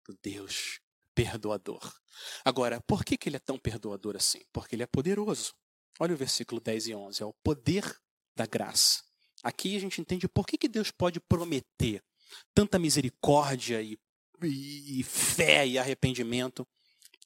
do 0.04 0.18
Deus 0.24 0.82
perdoador. 1.14 1.94
Agora, 2.44 2.82
por 2.82 3.06
que, 3.06 3.16
que 3.16 3.30
ele 3.30 3.36
é 3.36 3.40
tão 3.40 3.60
perdoador 3.60 4.16
assim? 4.16 4.42
Porque 4.52 4.76
ele 4.76 4.82
é 4.82 4.88
poderoso. 4.88 5.54
Olha 6.00 6.16
o 6.16 6.18
versículo 6.18 6.60
10 6.60 6.88
e 6.88 6.96
11, 6.96 7.22
é 7.22 7.26
o 7.28 7.34
poder 7.44 7.84
da 8.36 8.48
graça. 8.48 9.04
Aqui 9.44 9.76
a 9.76 9.80
gente 9.80 10.02
entende 10.02 10.28
por 10.28 10.48
que, 10.48 10.58
que 10.58 10.68
Deus 10.68 10.90
pode 10.90 11.20
prometer 11.20 12.04
tanta 12.56 12.80
misericórdia 12.80 13.84
e, 13.84 14.00
e, 14.42 15.00
e 15.00 15.04
fé 15.04 15.68
e 15.68 15.78
arrependimento. 15.78 16.68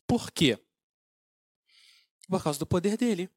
Por 0.06 0.30
quê? 0.30 0.60
Por 2.28 2.44
causa 2.44 2.60
do 2.60 2.68
poder 2.68 2.98
dele 2.98 3.30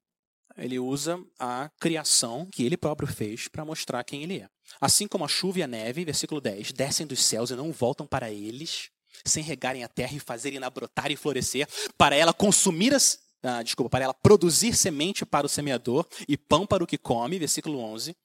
ele 0.58 0.78
usa 0.78 1.22
a 1.38 1.70
criação 1.80 2.46
que 2.50 2.64
ele 2.64 2.76
próprio 2.76 3.08
fez 3.08 3.48
para 3.48 3.64
mostrar 3.64 4.02
quem 4.04 4.22
ele 4.22 4.40
é. 4.40 4.48
Assim 4.80 5.06
como 5.06 5.24
a 5.24 5.28
chuva 5.28 5.60
e 5.60 5.62
a 5.62 5.66
neve, 5.66 6.04
versículo 6.04 6.40
10, 6.40 6.72
descem 6.72 7.06
dos 7.06 7.22
céus 7.22 7.50
e 7.50 7.56
não 7.56 7.72
voltam 7.72 8.06
para 8.06 8.30
eles, 8.30 8.90
sem 9.24 9.42
regarem 9.42 9.84
a 9.84 9.88
terra 9.88 10.14
e 10.14 10.20
fazerem-na 10.20 10.68
brotar 10.68 11.10
e 11.10 11.16
florescer, 11.16 11.66
para 11.96 12.16
ela 12.16 12.32
consumir 12.32 12.92
as, 12.92 13.18
ah, 13.42 13.62
desculpa, 13.62 13.90
para 13.90 14.04
ela 14.04 14.14
produzir 14.14 14.74
semente 14.74 15.24
para 15.24 15.46
o 15.46 15.48
semeador 15.48 16.06
e 16.28 16.36
pão 16.36 16.66
para 16.66 16.82
o 16.82 16.86
que 16.86 16.98
come, 16.98 17.38
versículo 17.38 17.78
11, 17.78 18.16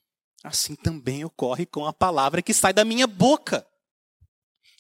assim 0.44 0.76
também 0.76 1.24
ocorre 1.24 1.66
com 1.66 1.86
a 1.86 1.94
palavra 1.94 2.42
que 2.42 2.54
sai 2.54 2.74
da 2.74 2.84
minha 2.84 3.08
boca. 3.08 3.66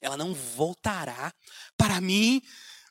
Ela 0.01 0.17
não 0.17 0.33
voltará 0.33 1.33
para 1.77 2.01
mim 2.01 2.41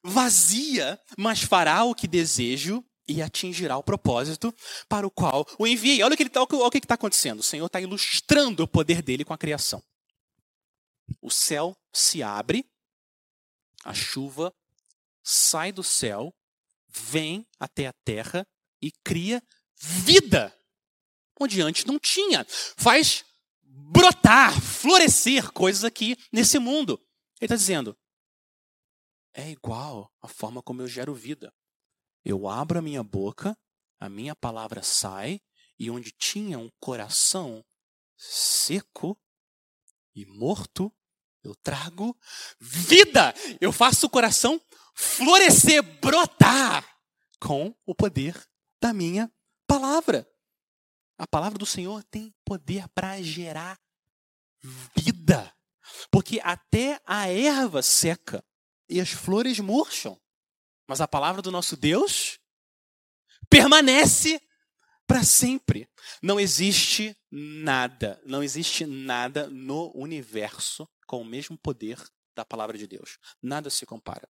vazia, 0.02 0.98
mas 1.18 1.42
fará 1.42 1.84
o 1.84 1.94
que 1.94 2.08
desejo 2.08 2.82
e 3.06 3.20
atingirá 3.20 3.76
o 3.76 3.82
propósito 3.82 4.54
para 4.88 5.06
o 5.06 5.10
qual 5.10 5.46
o 5.58 5.66
enviei. 5.66 6.02
Olha 6.02 6.14
o 6.14 6.16
que 6.16 6.22
está 6.22 6.46
tá 6.86 6.94
acontecendo. 6.94 7.40
O 7.40 7.42
Senhor 7.42 7.66
está 7.66 7.80
ilustrando 7.80 8.62
o 8.62 8.68
poder 8.68 9.02
dele 9.02 9.24
com 9.24 9.32
a 9.32 9.38
criação. 9.38 9.82
O 11.20 11.30
céu 11.30 11.76
se 11.92 12.22
abre, 12.22 12.64
a 13.84 13.92
chuva 13.92 14.54
sai 15.22 15.72
do 15.72 15.82
céu, 15.82 16.34
vem 16.88 17.46
até 17.58 17.86
a 17.86 17.92
terra 17.92 18.46
e 18.80 18.90
cria 18.90 19.42
vida, 19.76 20.56
onde 21.38 21.60
antes 21.60 21.84
não 21.84 21.98
tinha. 21.98 22.44
Faz 22.76 23.24
brotar, 23.62 24.60
florescer 24.60 25.52
coisas 25.52 25.84
aqui 25.84 26.16
nesse 26.32 26.58
mundo. 26.58 27.00
Ele 27.40 27.46
está 27.46 27.56
dizendo: 27.56 27.96
é 29.34 29.50
igual 29.50 30.12
a 30.20 30.28
forma 30.28 30.62
como 30.62 30.82
eu 30.82 30.88
gero 30.88 31.14
vida. 31.14 31.52
Eu 32.24 32.48
abro 32.48 32.78
a 32.78 32.82
minha 32.82 33.02
boca, 33.02 33.56
a 33.98 34.08
minha 34.08 34.34
palavra 34.34 34.82
sai, 34.82 35.40
e 35.78 35.90
onde 35.90 36.12
tinha 36.12 36.58
um 36.58 36.70
coração 36.80 37.64
seco 38.16 39.18
e 40.14 40.24
morto, 40.26 40.92
eu 41.42 41.54
trago 41.56 42.16
vida. 42.60 43.34
Eu 43.60 43.72
faço 43.72 44.06
o 44.06 44.10
coração 44.10 44.60
florescer, 44.94 45.82
brotar 46.00 46.86
com 47.40 47.74
o 47.84 47.94
poder 47.94 48.40
da 48.80 48.92
minha 48.92 49.32
palavra. 49.66 50.28
A 51.18 51.26
palavra 51.26 51.58
do 51.58 51.66
Senhor 51.66 52.04
tem 52.04 52.32
poder 52.44 52.88
para 52.90 53.20
gerar 53.22 53.80
vida. 54.96 55.52
Porque 56.10 56.40
até 56.42 57.00
a 57.04 57.28
erva 57.28 57.82
seca 57.82 58.44
e 58.88 59.00
as 59.00 59.10
flores 59.10 59.58
murcham. 59.58 60.20
Mas 60.92 61.00
a 61.00 61.08
palavra 61.08 61.40
do 61.40 61.50
nosso 61.50 61.74
Deus 61.74 62.38
permanece 63.48 64.38
para 65.06 65.24
sempre. 65.24 65.88
Não 66.22 66.38
existe 66.38 67.16
nada, 67.30 68.20
não 68.26 68.42
existe 68.42 68.84
nada 68.84 69.46
no 69.46 69.90
universo 69.96 70.86
com 71.06 71.22
o 71.22 71.24
mesmo 71.24 71.56
poder 71.56 71.98
da 72.36 72.44
palavra 72.44 72.76
de 72.76 72.86
Deus. 72.86 73.18
Nada 73.40 73.70
se 73.70 73.86
compara. 73.86 74.28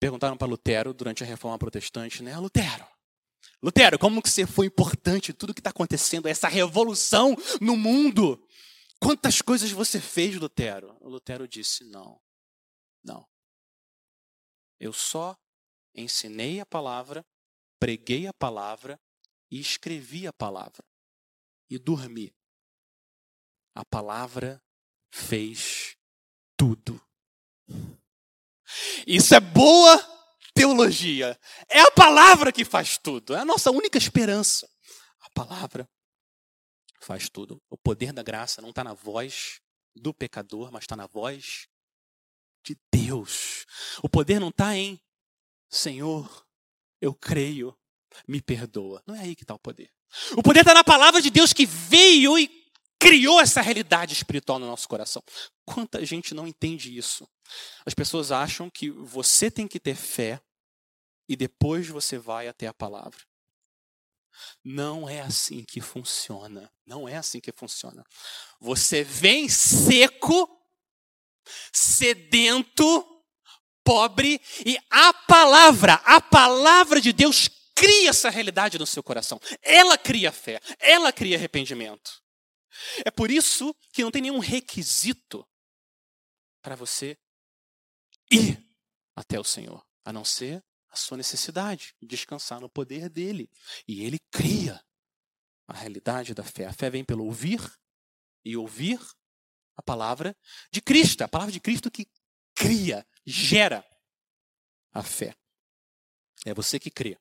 Perguntaram 0.00 0.36
para 0.36 0.48
Lutero 0.48 0.92
durante 0.92 1.22
a 1.22 1.26
Reforma 1.26 1.56
Protestante, 1.56 2.20
né? 2.20 2.36
Lutero, 2.36 2.84
Lutero, 3.62 3.96
como 3.96 4.20
que 4.20 4.28
você 4.28 4.44
foi 4.44 4.66
importante 4.66 5.32
tudo 5.32 5.54
que 5.54 5.60
está 5.60 5.70
acontecendo, 5.70 6.26
essa 6.26 6.48
revolução 6.48 7.36
no 7.60 7.76
mundo? 7.76 8.44
Quantas 8.98 9.40
coisas 9.40 9.70
você 9.70 10.00
fez, 10.00 10.34
Lutero? 10.34 10.98
Lutero 11.00 11.46
disse: 11.46 11.84
não, 11.84 12.20
não. 13.04 13.24
Eu 14.80 14.92
só 14.92 15.38
ensinei 15.96 16.60
a 16.60 16.66
palavra, 16.66 17.24
preguei 17.78 18.26
a 18.26 18.32
palavra 18.32 19.00
e 19.50 19.58
escrevi 19.58 20.26
a 20.26 20.32
palavra. 20.32 20.84
E 21.68 21.78
dormi. 21.78 22.34
A 23.74 23.84
palavra 23.84 24.62
fez 25.10 25.96
tudo. 26.56 27.00
Isso 29.06 29.34
é 29.34 29.40
boa 29.40 29.98
teologia. 30.54 31.38
É 31.68 31.80
a 31.80 31.90
palavra 31.90 32.52
que 32.52 32.64
faz 32.64 32.96
tudo. 32.96 33.34
É 33.34 33.40
a 33.40 33.44
nossa 33.44 33.70
única 33.70 33.98
esperança. 33.98 34.68
A 35.20 35.30
palavra 35.30 35.88
faz 37.00 37.28
tudo. 37.28 37.62
O 37.68 37.76
poder 37.76 38.12
da 38.12 38.22
graça 38.22 38.62
não 38.62 38.70
está 38.70 38.82
na 38.82 38.94
voz 38.94 39.60
do 39.94 40.12
pecador, 40.14 40.70
mas 40.72 40.84
está 40.84 40.96
na 40.96 41.06
voz 41.06 41.68
de 42.64 42.76
Deus. 42.92 43.66
O 44.02 44.08
poder 44.08 44.40
não 44.40 44.48
está 44.48 44.76
em 44.76 45.00
Senhor, 45.68 46.46
eu 47.00 47.14
creio, 47.14 47.76
me 48.26 48.40
perdoa. 48.40 49.02
Não 49.06 49.14
é 49.14 49.20
aí 49.20 49.36
que 49.36 49.44
está 49.44 49.54
o 49.54 49.58
poder. 49.58 49.90
O 50.36 50.42
poder 50.42 50.60
está 50.60 50.72
na 50.72 50.84
palavra 50.84 51.20
de 51.20 51.30
Deus 51.30 51.52
que 51.52 51.66
veio 51.66 52.38
e 52.38 52.48
criou 52.98 53.40
essa 53.40 53.60
realidade 53.60 54.12
espiritual 54.12 54.58
no 54.58 54.66
nosso 54.66 54.88
coração. 54.88 55.22
Quanta 55.64 56.04
gente 56.04 56.34
não 56.34 56.46
entende 56.46 56.96
isso? 56.96 57.28
As 57.84 57.94
pessoas 57.94 58.32
acham 58.32 58.70
que 58.70 58.90
você 58.90 59.50
tem 59.50 59.68
que 59.68 59.78
ter 59.78 59.94
fé 59.94 60.40
e 61.28 61.36
depois 61.36 61.88
você 61.88 62.18
vai 62.18 62.48
até 62.48 62.66
a 62.66 62.74
palavra. 62.74 63.20
Não 64.62 65.08
é 65.08 65.20
assim 65.20 65.64
que 65.64 65.80
funciona. 65.80 66.70
Não 66.84 67.08
é 67.08 67.16
assim 67.16 67.40
que 67.40 67.52
funciona. 67.52 68.04
Você 68.60 69.02
vem 69.02 69.48
seco, 69.48 70.48
sedento, 71.72 73.15
pobre, 73.86 74.40
e 74.66 74.76
a 74.90 75.14
palavra, 75.14 75.94
a 76.04 76.20
palavra 76.20 77.00
de 77.00 77.12
Deus 77.12 77.48
cria 77.72 78.10
essa 78.10 78.28
realidade 78.28 78.78
no 78.78 78.86
seu 78.86 79.00
coração. 79.00 79.40
Ela 79.62 79.96
cria 79.96 80.32
fé, 80.32 80.60
ela 80.80 81.12
cria 81.12 81.36
arrependimento. 81.36 82.20
É 83.04 83.10
por 83.12 83.30
isso 83.30 83.72
que 83.92 84.02
não 84.02 84.10
tem 84.10 84.22
nenhum 84.22 84.40
requisito 84.40 85.46
para 86.60 86.74
você 86.74 87.16
ir 88.30 88.60
até 89.14 89.38
o 89.38 89.44
Senhor, 89.44 89.86
a 90.04 90.12
não 90.12 90.24
ser 90.24 90.62
a 90.90 90.96
sua 90.96 91.16
necessidade 91.16 91.94
de 92.00 92.08
descansar 92.08 92.60
no 92.60 92.68
poder 92.68 93.08
dele. 93.08 93.48
E 93.86 94.04
ele 94.04 94.18
cria 94.32 94.82
a 95.68 95.74
realidade 95.74 96.34
da 96.34 96.42
fé. 96.42 96.66
A 96.66 96.72
fé 96.72 96.90
vem 96.90 97.04
pelo 97.04 97.24
ouvir 97.24 97.60
e 98.44 98.56
ouvir 98.56 98.98
a 99.76 99.82
palavra 99.82 100.36
de 100.72 100.80
Cristo. 100.80 101.22
A 101.22 101.28
palavra 101.28 101.52
de 101.52 101.60
Cristo 101.60 101.90
que 101.90 102.06
cria, 102.54 103.06
gera 103.26 103.84
a 104.92 105.02
fé. 105.02 105.34
É 106.44 106.54
você 106.54 106.78
que 106.78 106.90
crê. 106.90 107.18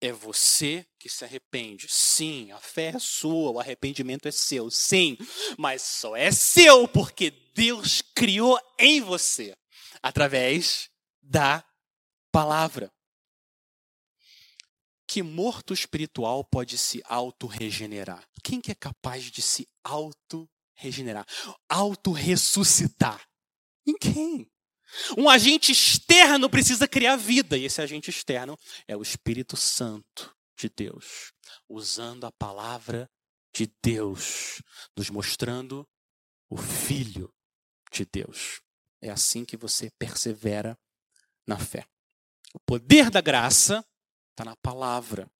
É 0.00 0.12
você 0.12 0.86
que 0.98 1.10
se 1.10 1.24
arrepende. 1.24 1.86
Sim, 1.88 2.50
a 2.52 2.58
fé 2.58 2.92
é 2.94 2.98
sua, 2.98 3.50
o 3.50 3.60
arrependimento 3.60 4.26
é 4.26 4.30
seu. 4.30 4.70
Sim, 4.70 5.18
mas 5.58 5.82
só 5.82 6.16
é 6.16 6.32
seu 6.32 6.88
porque 6.88 7.30
Deus 7.54 8.00
criou 8.14 8.58
em 8.78 9.02
você 9.02 9.54
através 10.02 10.90
da 11.20 11.62
palavra. 12.32 12.90
Que 15.06 15.22
morto 15.22 15.74
espiritual 15.74 16.44
pode 16.44 16.78
se 16.78 17.02
auto-regenerar? 17.04 18.26
Quem 18.42 18.60
que 18.60 18.70
é 18.70 18.74
capaz 18.74 19.24
de 19.24 19.42
se 19.42 19.68
auto-regenerar? 19.84 21.26
Auto-ressuscitar? 21.68 23.28
Ninguém. 23.84 24.50
Um 25.16 25.28
agente 25.28 25.72
externo 25.72 26.48
precisa 26.48 26.88
criar 26.88 27.16
vida, 27.16 27.56
e 27.56 27.64
esse 27.64 27.80
agente 27.80 28.10
externo 28.10 28.58
é 28.86 28.96
o 28.96 29.02
Espírito 29.02 29.56
Santo 29.56 30.34
de 30.56 30.68
Deus, 30.68 31.32
usando 31.68 32.24
a 32.24 32.32
palavra 32.32 33.10
de 33.54 33.72
Deus, 33.82 34.62
nos 34.96 35.10
mostrando 35.10 35.88
o 36.48 36.56
Filho 36.56 37.32
de 37.90 38.04
Deus. 38.04 38.60
É 39.00 39.10
assim 39.10 39.44
que 39.44 39.56
você 39.56 39.90
persevera 39.98 40.78
na 41.46 41.58
fé. 41.58 41.86
O 42.52 42.60
poder 42.60 43.10
da 43.10 43.20
graça 43.20 43.84
está 44.30 44.44
na 44.44 44.56
palavra. 44.56 45.30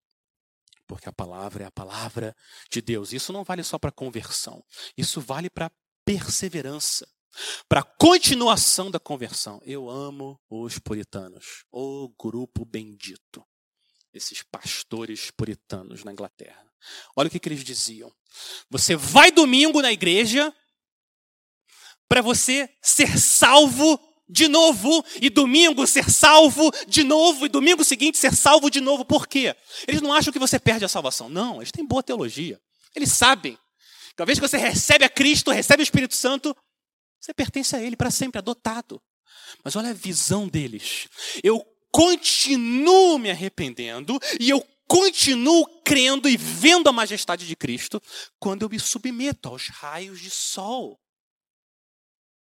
Porque 0.87 1.09
a 1.09 1.13
palavra 1.13 1.65
é 1.65 1.67
a 1.67 1.71
palavra 1.71 2.35
de 2.69 2.81
Deus. 2.81 3.13
Isso 3.13 3.33
não 3.33 3.45
vale 3.45 3.63
só 3.63 3.79
para 3.79 3.93
conversão. 3.93 4.65
Isso 4.97 5.21
vale 5.21 5.49
para 5.49 5.71
perseverança. 6.05 7.09
Para 7.69 7.83
continuação 7.83 8.91
da 8.91 8.99
conversão. 8.99 9.61
Eu 9.65 9.89
amo 9.89 10.41
os 10.49 10.79
puritanos. 10.79 11.65
O 11.71 12.09
grupo 12.19 12.65
bendito. 12.65 13.45
Esses 14.13 14.43
pastores 14.43 15.31
puritanos 15.31 16.03
na 16.05 16.13
Inglaterra. 16.13 16.67
Olha 17.15 17.29
o 17.29 17.31
que, 17.31 17.39
que 17.39 17.49
eles 17.49 17.63
diziam. 17.63 18.13
Você 18.69 18.97
vai 18.97 19.31
domingo 19.31 19.81
na 19.83 19.93
igreja 19.93 20.55
para 22.09 22.23
você 22.23 22.69
ser 22.83 23.19
salvo 23.19 24.01
de 24.29 24.47
novo, 24.47 25.05
e 25.21 25.29
domingo 25.29 25.87
ser 25.87 26.09
salvo 26.09 26.71
de 26.87 27.03
novo, 27.03 27.47
e 27.47 27.49
domingo 27.49 27.85
seguinte 27.85 28.17
ser 28.17 28.33
salvo 28.33 28.71
de 28.71 28.81
novo. 28.81 29.05
Por 29.05 29.27
quê? 29.27 29.55
Eles 29.89 30.01
não 30.01 30.13
acham 30.13 30.33
que 30.33 30.39
você 30.39 30.59
perde 30.59 30.85
a 30.85 30.89
salvação. 30.89 31.29
Não, 31.29 31.57
eles 31.57 31.73
têm 31.73 31.85
boa 31.85 32.03
teologia. 32.03 32.61
Eles 32.95 33.13
sabem 33.13 33.59
que 34.15 34.23
uma 34.23 34.27
vez 34.27 34.39
que 34.39 34.49
você 34.49 34.57
recebe 34.57 35.05
a 35.05 35.09
Cristo, 35.09 35.51
recebe 35.51 35.83
o 35.83 35.85
Espírito 35.85 36.15
Santo, 36.15 36.57
você 37.21 37.35
pertence 37.35 37.77
a 37.77 37.83
Ele 37.83 37.97
para 37.97 38.11
sempre, 38.11 38.39
adotado. 38.39 39.03
Mas 39.63 39.77
olha 39.77 39.91
a 39.91 39.95
visão 39.95 40.49
deles. 40.49 41.09
Eu 41.43 41.65
continuo 41.93 43.19
me 43.19 43.31
arrependendo 43.31 44.19
e 44.39 44.49
eu 44.49 44.67
continuo 44.87 45.83
crendo 45.83 46.29
e 46.29 46.37
vendo 46.37 46.89
a 46.89 46.93
majestade 46.93 47.47
de 47.47 47.55
Cristo 47.55 48.03
quando 48.39 48.63
eu 48.63 48.69
me 48.69 48.81
submeto 48.81 49.49
aos 49.49 49.69
raios 49.69 50.21
de 50.21 50.31
sol 50.31 51.01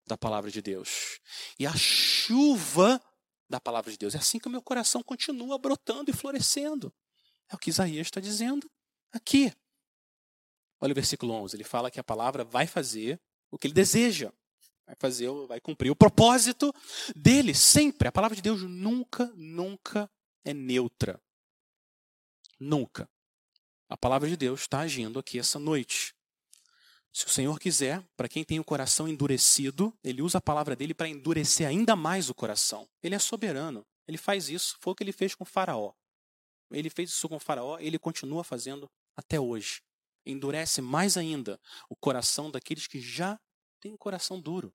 da 0.07 0.17
palavra 0.17 0.51
de 0.51 0.61
Deus 0.61 1.19
e 1.59 1.67
a 1.67 1.75
chuva 1.75 3.01
da 3.49 3.61
palavra 3.61 3.91
de 3.91 3.97
Deus. 3.97 4.15
É 4.15 4.19
assim 4.19 4.39
que 4.39 4.49
o 4.49 4.51
meu 4.51 4.61
coração 4.61 5.03
continua 5.03 5.57
brotando 5.57 6.11
e 6.11 6.15
florescendo. 6.15 6.93
É 7.51 7.55
o 7.55 7.59
que 7.59 7.71
Isaías 7.71 8.07
está 8.07 8.21
dizendo 8.21 8.71
aqui. 9.13 9.53
Olha 10.81 10.93
o 10.93 10.95
versículo 10.95 11.33
11. 11.33 11.57
Ele 11.57 11.65
fala 11.65 11.91
que 11.91 12.01
a 12.01 12.05
palavra 12.05 12.45
vai 12.45 12.67
fazer 12.67 13.21
o 13.51 13.59
que 13.59 13.67
ele 13.67 13.75
deseja. 13.75 14.33
Vai 14.87 14.97
fazer, 14.99 15.31
vai 15.47 15.61
cumprir 15.61 15.91
o 15.91 15.97
propósito 15.97 16.73
dele 17.17 17.55
sempre. 17.55 18.09
A 18.09 18.13
palavra 18.13 18.37
de 18.37 18.43
Deus 18.43 18.63
nunca, 18.63 19.33
nunca 19.35 20.11
é 20.45 20.53
neutra. 20.53 21.21
Nunca. 22.61 23.09
A 23.89 23.97
palavra 23.97 24.29
de 24.29 24.37
Deus 24.37 24.61
está 24.63 24.81
agindo 24.81 25.19
aqui 25.19 25.39
essa 25.39 25.59
noite. 25.59 26.15
Se 27.13 27.27
o 27.27 27.31
Senhor 27.31 27.59
quiser, 27.61 28.03
para 28.17 28.29
quem 28.29 28.43
tem 28.43 28.59
o 28.59 28.65
coração 28.65 29.07
endurecido, 29.07 29.97
ele 30.03 30.21
usa 30.21 30.39
a 30.39 30.41
palavra 30.41 30.75
dele 30.75 30.93
para 30.93 31.09
endurecer 31.09 31.67
ainda 31.67 31.95
mais 31.95 32.29
o 32.29 32.35
coração. 32.35 32.89
Ele 33.03 33.15
é 33.15 33.19
soberano. 33.19 33.87
Ele 34.07 34.19
faz 34.19 34.49
isso. 34.49 34.77
Foi 34.81 34.93
o 34.93 34.97
que 34.97 35.05
ele 35.05 35.13
fez 35.13 35.35
com 35.35 35.45
Faraó. 35.45 35.93
Ele 36.71 36.91
fez 36.91 37.11
isso 37.11 37.29
com 37.29 37.39
Faraó 37.39 37.79
e 37.79 37.87
ele 37.87 37.99
continua 37.99 38.43
fazendo 38.43 38.91
até 39.17 39.39
hoje. 39.39 39.81
Endurece 40.27 40.83
mais 40.83 41.17
ainda 41.17 41.61
o 41.89 41.95
coração 41.95 42.51
daqueles 42.51 42.87
que 42.87 43.01
já 43.01 43.39
têm 43.85 43.93
um 43.93 43.99
coração 43.99 44.41
duro. 44.41 44.75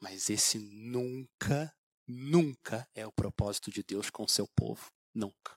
Mas 0.00 0.28
esse 0.28 0.58
nunca, 0.58 1.72
nunca 2.04 2.88
é 2.92 3.06
o 3.06 3.12
propósito 3.12 3.70
de 3.70 3.84
Deus 3.84 4.10
com 4.10 4.24
o 4.24 4.28
seu 4.28 4.48
povo. 4.48 4.90
Nunca. 5.14 5.56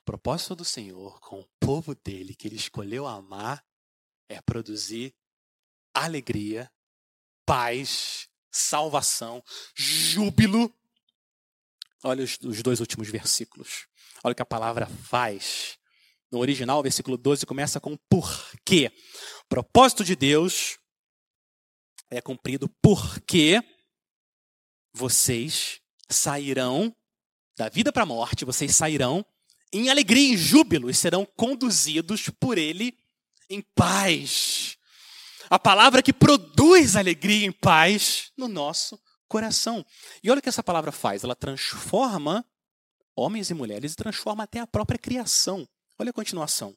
O 0.00 0.04
propósito 0.04 0.54
do 0.54 0.64
Senhor 0.64 1.18
com 1.18 1.40
o 1.40 1.48
povo 1.58 1.96
dele, 1.96 2.36
que 2.36 2.46
ele 2.46 2.54
escolheu 2.54 3.08
amar, 3.08 3.64
é 4.28 4.40
produzir 4.40 5.12
alegria, 5.92 6.70
paz, 7.44 8.28
salvação, 8.52 9.42
júbilo. 9.74 10.72
Olha 12.04 12.22
os, 12.22 12.38
os, 12.40 12.62
dois 12.62 12.78
últimos 12.78 13.08
versículos. 13.08 13.88
Olha 14.22 14.32
o 14.32 14.36
que 14.36 14.42
a 14.42 14.46
palavra 14.46 14.86
faz. 14.86 15.76
No 16.30 16.38
original, 16.38 16.78
o 16.78 16.82
versículo 16.82 17.16
12 17.16 17.46
começa 17.46 17.80
com 17.80 17.96
porquê. 18.08 18.92
O 19.42 19.48
propósito 19.48 20.04
de 20.04 20.14
Deus 20.14 20.78
é 22.16 22.20
cumprido 22.20 22.68
porque 22.80 23.62
vocês 24.92 25.80
sairão 26.08 26.94
da 27.56 27.68
vida 27.68 27.92
para 27.92 28.02
a 28.02 28.06
morte, 28.06 28.44
vocês 28.44 28.74
sairão 28.74 29.24
em 29.72 29.90
alegria 29.90 30.34
e 30.34 30.36
júbilo 30.36 30.88
e 30.88 30.94
serão 30.94 31.26
conduzidos 31.36 32.28
por 32.28 32.58
Ele 32.58 32.96
em 33.50 33.60
paz. 33.74 34.76
A 35.50 35.58
palavra 35.58 36.02
que 36.02 36.12
produz 36.12 36.96
alegria 36.96 37.46
e 37.46 37.52
paz 37.52 38.32
no 38.36 38.48
nosso 38.48 38.98
coração. 39.28 39.84
E 40.22 40.30
olha 40.30 40.38
o 40.38 40.42
que 40.42 40.48
essa 40.48 40.62
palavra 40.62 40.92
faz: 40.92 41.24
ela 41.24 41.34
transforma 41.34 42.44
homens 43.16 43.50
e 43.50 43.54
mulheres 43.54 43.92
e 43.92 43.96
transforma 43.96 44.44
até 44.44 44.60
a 44.60 44.66
própria 44.66 44.98
criação. 44.98 45.68
Olha 45.98 46.10
a 46.10 46.14
continuação. 46.14 46.76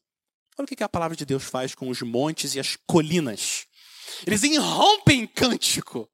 Olha 0.58 0.66
o 0.66 0.68
que 0.68 0.84
a 0.84 0.90
palavra 0.90 1.16
de 1.16 1.26
Deus 1.26 1.44
faz 1.44 1.76
com 1.76 1.90
os 1.90 2.02
montes 2.02 2.56
e 2.56 2.60
as 2.60 2.76
colinas. 2.88 3.67
Eles 4.26 4.44
irrompem 4.44 5.22
em 5.22 5.28
cântico 5.28 6.10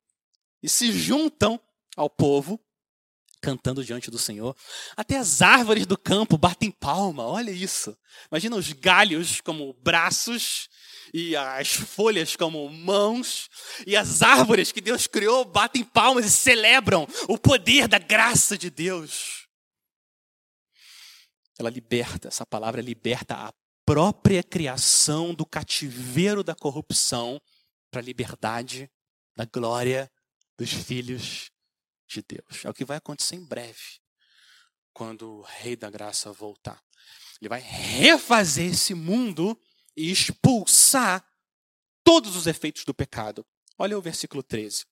e 0.62 0.70
se 0.70 0.92
juntam 0.92 1.60
ao 1.96 2.10
povo 2.10 2.60
cantando 3.44 3.84
diante 3.84 4.10
do 4.10 4.18
Senhor. 4.18 4.56
Até 4.96 5.18
as 5.18 5.42
árvores 5.42 5.86
do 5.86 5.98
campo 5.98 6.38
batem 6.38 6.72
palma, 6.72 7.26
olha 7.26 7.52
isso. 7.52 7.96
Imagina 8.32 8.56
os 8.56 8.72
galhos 8.72 9.42
como 9.42 9.74
braços 9.74 10.70
e 11.14 11.36
as 11.36 11.74
folhas 11.74 12.38
como 12.38 12.68
mãos, 12.70 13.50
e 13.86 13.96
as 13.96 14.24
árvores 14.24 14.72
que 14.72 14.80
Deus 14.80 15.06
criou 15.06 15.44
batem 15.44 15.84
palmas 15.84 16.26
e 16.26 16.32
celebram 16.32 17.06
o 17.28 17.38
poder 17.38 17.88
da 17.88 18.00
graça 18.00 18.58
de 18.58 18.70
Deus. 18.70 19.46
Ela 21.60 21.70
liberta, 21.70 22.30
essa 22.30 22.46
palavra 22.46 22.82
liberta 22.82 23.36
a 23.36 23.54
própria 23.86 24.42
criação 24.42 25.36
do 25.36 25.46
cativeiro 25.46 26.44
da 26.44 26.56
corrupção 26.56 27.40
para 27.94 28.02
a 28.02 28.04
liberdade 28.04 28.92
da 29.36 29.46
glória 29.46 30.12
dos 30.58 30.74
filhos 30.74 31.52
de 32.08 32.24
Deus. 32.24 32.66
É 32.66 32.70
o 32.70 32.74
que 32.74 32.84
vai 32.84 32.98
acontecer 32.98 33.36
em 33.36 33.46
breve, 33.46 34.02
quando 34.92 35.30
o 35.30 35.42
Rei 35.44 35.76
da 35.76 35.92
Graça 35.92 36.34
voltar. 36.34 36.84
Ele 37.40 37.50
vai 37.50 37.60
refazer 37.62 38.72
esse 38.72 38.96
mundo 38.96 39.56
e 39.96 40.10
expulsar 40.10 41.24
todos 42.04 42.36
os 42.36 42.48
efeitos 42.48 42.84
do 42.84 42.96
pecado. 42.96 43.46
Olha 43.78 43.96
o 43.96 44.02
versículo 44.02 44.42
13. 44.42 44.88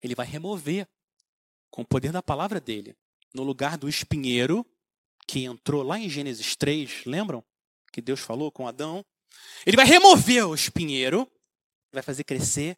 Ele 0.00 0.14
vai 0.14 0.26
remover, 0.26 0.88
com 1.68 1.82
o 1.82 1.86
poder 1.86 2.12
da 2.12 2.22
palavra 2.22 2.60
dele, 2.60 2.96
no 3.34 3.42
lugar 3.42 3.76
do 3.76 3.88
espinheiro 3.88 4.64
que 5.26 5.42
entrou 5.44 5.82
lá 5.82 5.98
em 5.98 6.08
Gênesis 6.08 6.54
3, 6.54 7.04
lembram? 7.06 7.44
Que 7.92 8.00
Deus 8.00 8.20
falou 8.20 8.52
com 8.52 8.68
Adão. 8.68 9.04
Ele 9.66 9.76
vai 9.76 9.84
remover 9.84 10.46
o 10.46 10.54
espinheiro, 10.54 11.28
vai 11.92 12.02
fazer 12.02 12.24
crescer 12.24 12.76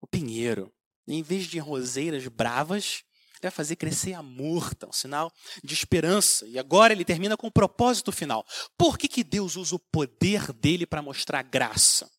o 0.00 0.06
pinheiro. 0.06 0.72
Em 1.06 1.22
vez 1.22 1.46
de 1.46 1.58
roseiras 1.58 2.26
bravas, 2.26 3.04
vai 3.40 3.50
fazer 3.50 3.76
crescer 3.76 4.12
a 4.14 4.22
murta, 4.22 4.88
um 4.88 4.92
sinal 4.92 5.32
de 5.62 5.74
esperança. 5.74 6.46
E 6.46 6.58
agora 6.58 6.92
ele 6.92 7.04
termina 7.04 7.36
com 7.36 7.46
o 7.46 7.52
propósito 7.52 8.10
final. 8.12 8.44
Por 8.76 8.98
que, 8.98 9.08
que 9.08 9.24
Deus 9.24 9.56
usa 9.56 9.76
o 9.76 9.78
poder 9.78 10.52
dele 10.52 10.86
para 10.86 11.02
mostrar 11.02 11.42
graça 11.42 12.10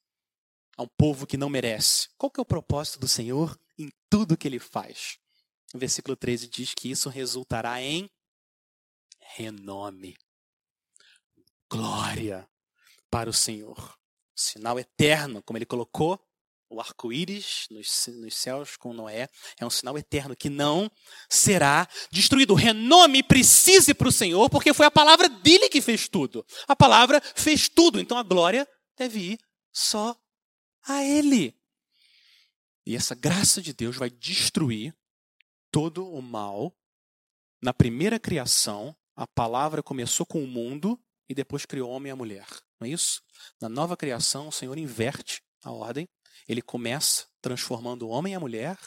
a 0.78 0.84
um 0.84 0.88
povo 0.88 1.28
que 1.28 1.38
não 1.38 1.50
merece? 1.50 2.10
Qual 2.18 2.30
que 2.30 2.40
é 2.40 2.44
o 2.44 2.46
propósito 2.46 3.00
do 3.00 3.08
Senhor 3.08 3.60
em 3.78 3.92
tudo 4.10 4.38
que 4.38 4.48
ele 4.48 4.60
faz? 4.60 5.18
O 5.74 5.78
versículo 5.78 6.16
13 6.16 6.48
diz 6.48 6.74
que 6.74 6.90
isso 6.90 7.10
resultará 7.10 7.82
em 7.82 8.10
renome, 9.36 10.18
glória 11.70 12.48
para 13.10 13.30
o 13.30 13.34
Senhor. 13.34 13.98
Sinal 14.38 14.80
eterno, 14.80 15.42
como 15.42 15.58
ele 15.58 15.66
colocou 15.66 16.24
o 16.70 16.82
arco-íris 16.82 17.68
nos, 17.72 18.08
nos, 18.20 18.36
céus 18.36 18.76
com 18.76 18.94
Noé 18.94 19.30
é 19.58 19.66
um 19.66 19.70
sinal 19.70 19.98
eterno 19.98 20.36
que 20.36 20.50
não 20.50 20.92
será 21.30 21.88
destruído. 22.12 22.54
Renome 22.54 23.24
precise 23.24 23.94
para 23.94 24.10
o 24.10 24.12
Senhor, 24.12 24.50
porque 24.50 24.74
foi 24.74 24.86
a 24.86 24.92
palavra 24.92 25.30
dele 25.30 25.70
que 25.70 25.82
fez 25.82 26.08
tudo. 26.08 26.46
A 26.68 26.76
palavra 26.76 27.22
fez 27.36 27.70
tudo, 27.70 28.00
então 28.00 28.18
a 28.18 28.24
glória 28.24 28.68
deve 28.98 29.20
ir 29.20 29.40
só 29.72 30.16
a 30.88 31.04
ele. 31.04 31.56
E 32.86 32.96
essa 32.96 33.16
graça 33.16 33.62
de 33.62 33.74
Deus 33.74 33.96
vai 33.96 34.10
destruir 34.10 34.96
todo 35.72 36.08
o 36.08 36.22
mal. 36.22 36.76
Na 37.62 37.74
primeira 37.74 38.20
criação, 38.20 38.96
a 39.16 39.26
palavra 39.26 39.82
começou 39.82 40.26
com 40.26 40.44
o 40.44 40.48
mundo 40.48 41.00
e 41.30 41.36
depois 41.36 41.66
criou 41.66 41.90
o 41.90 41.94
homem 41.94 42.10
e 42.10 42.14
a 42.14 42.16
mulher. 42.16 42.48
Não 42.80 42.88
é 42.88 42.92
isso? 42.92 43.22
Na 43.62 43.68
nova 43.70 43.98
criação, 43.98 44.48
o 44.48 44.52
Senhor 44.52 44.78
inverte 44.78 45.42
a 45.64 45.72
ordem 45.72 46.08
ele 46.48 46.62
começa 46.62 47.28
transformando 47.42 48.08
o 48.08 48.10
homem 48.10 48.34
e 48.34 48.36
a 48.36 48.40
mulher 48.40 48.78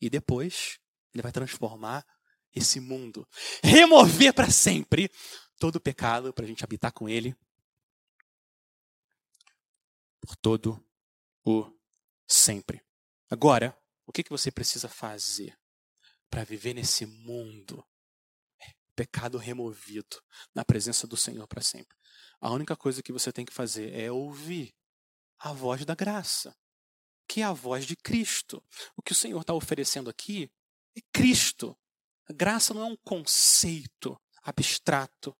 e 0.00 0.08
depois 0.08 0.78
ele 1.12 1.22
vai 1.22 1.32
transformar 1.32 2.06
esse 2.54 2.80
mundo, 2.80 3.28
remover 3.62 4.32
para 4.32 4.50
sempre 4.50 5.10
todo 5.58 5.76
o 5.76 5.80
pecado 5.80 6.32
para 6.32 6.44
a 6.44 6.48
gente 6.48 6.64
habitar 6.64 6.92
com 6.92 7.08
ele 7.08 7.36
por 10.20 10.36
todo 10.36 10.82
o 11.44 11.70
sempre. 12.26 12.82
Agora, 13.30 13.76
o 14.06 14.12
que, 14.12 14.22
que 14.22 14.30
você 14.30 14.50
precisa 14.50 14.88
fazer 14.88 15.58
para 16.30 16.44
viver 16.44 16.74
nesse 16.74 17.04
mundo? 17.06 17.84
Pecado 18.98 19.38
removido 19.38 20.20
na 20.52 20.64
presença 20.64 21.06
do 21.06 21.16
Senhor 21.16 21.46
para 21.46 21.62
sempre. 21.62 21.96
A 22.40 22.50
única 22.50 22.74
coisa 22.74 23.00
que 23.00 23.12
você 23.12 23.30
tem 23.30 23.44
que 23.44 23.54
fazer 23.54 23.94
é 23.94 24.10
ouvir 24.10 24.74
a 25.38 25.52
voz 25.52 25.84
da 25.84 25.94
graça 25.94 26.52
que 27.28 27.42
é 27.42 27.44
a 27.44 27.52
voz 27.52 27.84
de 27.84 27.94
Cristo. 27.94 28.64
O 28.96 29.02
que 29.02 29.12
o 29.12 29.14
Senhor 29.14 29.40
está 29.40 29.52
oferecendo 29.52 30.08
aqui 30.08 30.50
é 30.96 31.00
Cristo. 31.12 31.76
A 32.28 32.32
graça 32.32 32.72
não 32.72 32.82
é 32.82 32.84
um 32.86 32.96
conceito 33.04 34.18
abstrato. 34.42 35.36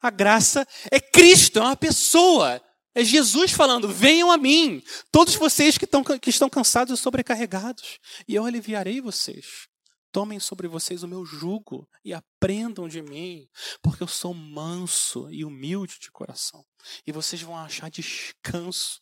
A 0.00 0.10
graça 0.10 0.66
é 0.90 0.98
Cristo, 0.98 1.58
é 1.58 1.62
uma 1.62 1.76
pessoa. 1.76 2.60
É 2.94 3.04
Jesus 3.04 3.52
falando: 3.52 3.88
venham 3.88 4.32
a 4.32 4.38
mim, 4.38 4.82
todos 5.12 5.34
vocês 5.34 5.76
que, 5.76 5.84
estão, 5.84 6.02
que 6.02 6.30
estão 6.30 6.48
cansados 6.48 6.98
e 6.98 7.02
sobrecarregados, 7.02 8.00
e 8.26 8.34
eu 8.34 8.46
aliviarei 8.46 9.00
vocês. 9.00 9.69
Tomem 10.12 10.40
sobre 10.40 10.66
vocês 10.66 11.02
o 11.02 11.08
meu 11.08 11.24
jugo 11.24 11.88
e 12.04 12.12
aprendam 12.12 12.88
de 12.88 13.00
mim, 13.00 13.48
porque 13.80 14.02
eu 14.02 14.08
sou 14.08 14.34
manso 14.34 15.30
e 15.30 15.44
humilde 15.44 15.98
de 16.00 16.10
coração, 16.10 16.66
e 17.06 17.12
vocês 17.12 17.40
vão 17.42 17.56
achar 17.56 17.90
descanso 17.90 19.00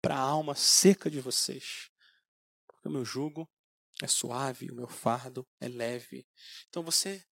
para 0.00 0.16
a 0.16 0.20
alma 0.20 0.54
seca 0.54 1.10
de 1.10 1.20
vocês. 1.20 1.90
Porque 2.66 2.88
o 2.88 2.90
meu 2.90 3.04
jugo 3.04 3.48
é 4.02 4.06
suave, 4.06 4.70
o 4.70 4.74
meu 4.74 4.88
fardo 4.88 5.46
é 5.60 5.68
leve. 5.68 6.26
Então 6.68 6.82
você 6.82 7.24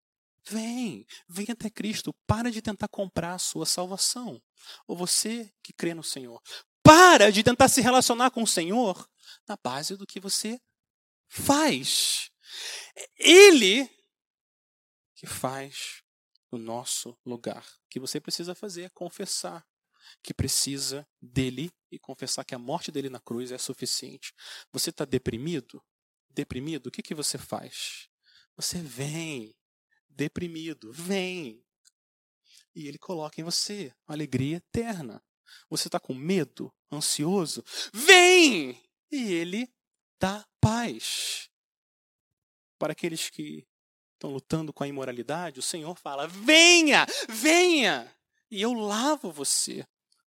vem, 0.49 1.07
vem 1.29 1.47
até 1.51 1.71
Cristo, 1.71 2.15
para 2.27 2.51
de 2.51 2.63
tentar 2.63 2.89
comprar 2.89 3.35
a 3.35 3.39
sua 3.39 3.67
salvação. 3.67 4.43
Ou 4.87 4.97
você 4.97 5.53
que 5.63 5.73
crê 5.73 5.95
no 5.95 6.03
Senhor, 6.03 6.41
para 6.83 7.31
de 7.31 7.43
tentar 7.43 7.69
se 7.69 7.81
relacionar 7.81 8.31
com 8.31 8.43
o 8.43 8.47
Senhor 8.47 9.09
na 9.49 9.57
base 9.57 9.97
do 9.97 10.07
que 10.07 10.21
você 10.21 10.61
faz. 11.29 12.32
Ele 13.17 13.89
que 15.15 15.27
faz 15.27 16.03
no 16.51 16.59
nosso 16.59 17.17
lugar. 17.25 17.65
O 17.85 17.89
que 17.89 18.01
você 18.01 18.21
precisa 18.21 18.55
fazer 18.55 18.83
é 18.83 18.89
confessar 18.91 19.67
que 20.23 20.35
precisa 20.35 21.07
dele 21.21 21.73
e 21.91 21.99
confessar 21.99 22.45
que 22.45 22.55
a 22.55 22.59
morte 22.59 22.91
dele 22.91 23.09
na 23.09 23.21
cruz 23.21 23.53
é 23.53 23.59
suficiente. 23.59 24.35
Você 24.73 24.91
está 24.91 25.05
deprimido? 25.05 25.83
Deprimido? 26.29 26.89
O 26.89 26.91
que, 26.91 27.03
que 27.03 27.15
você 27.15 27.39
faz? 27.39 28.09
Você 28.57 28.81
vem, 28.81 29.55
deprimido, 30.09 30.93
vem. 30.93 31.65
E 32.75 32.89
ele 32.89 32.99
coloca 32.99 33.41
em 33.41 33.45
você 33.45 33.95
alegria 34.07 34.57
eterna. 34.57 35.23
Você 35.69 35.89
está 35.89 36.01
com 36.01 36.15
medo, 36.15 36.73
ansioso? 36.91 37.63
Vem! 37.93 38.83
E 39.11 39.33
ele 39.33 39.73
dá 40.19 40.47
paz. 40.61 41.42
Para 42.83 42.95
aqueles 42.95 43.31
que 43.31 43.65
estão 44.15 44.33
lutando 44.33 44.73
com 44.73 44.83
a 44.83 44.89
imoralidade, 44.89 45.61
o 45.61 45.63
Senhor 45.63 45.97
fala: 45.97 46.27
venha, 46.27 47.07
venha, 47.29 48.13
e 48.51 48.61
eu 48.61 48.73
lavo 48.73 49.31
você 49.31 49.87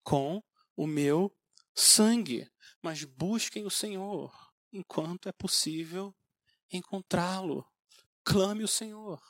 com 0.02 0.42
o 0.76 0.86
meu 0.86 1.34
sangue. 1.74 2.46
Mas 2.82 3.02
busquem 3.02 3.64
o 3.64 3.70
Senhor 3.70 4.30
enquanto 4.70 5.26
é 5.26 5.32
possível 5.32 6.14
encontrá-lo. 6.70 7.66
Clame 8.22 8.62
o 8.62 8.68
Senhor 8.68 9.22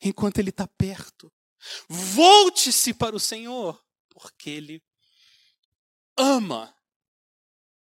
enquanto 0.00 0.38
Ele 0.38 0.48
está 0.48 0.66
perto. 0.66 1.30
Volte-se 1.90 2.94
para 2.94 3.14
o 3.14 3.20
Senhor, 3.20 3.84
porque 4.08 4.48
Ele 4.48 4.82
ama 6.16 6.74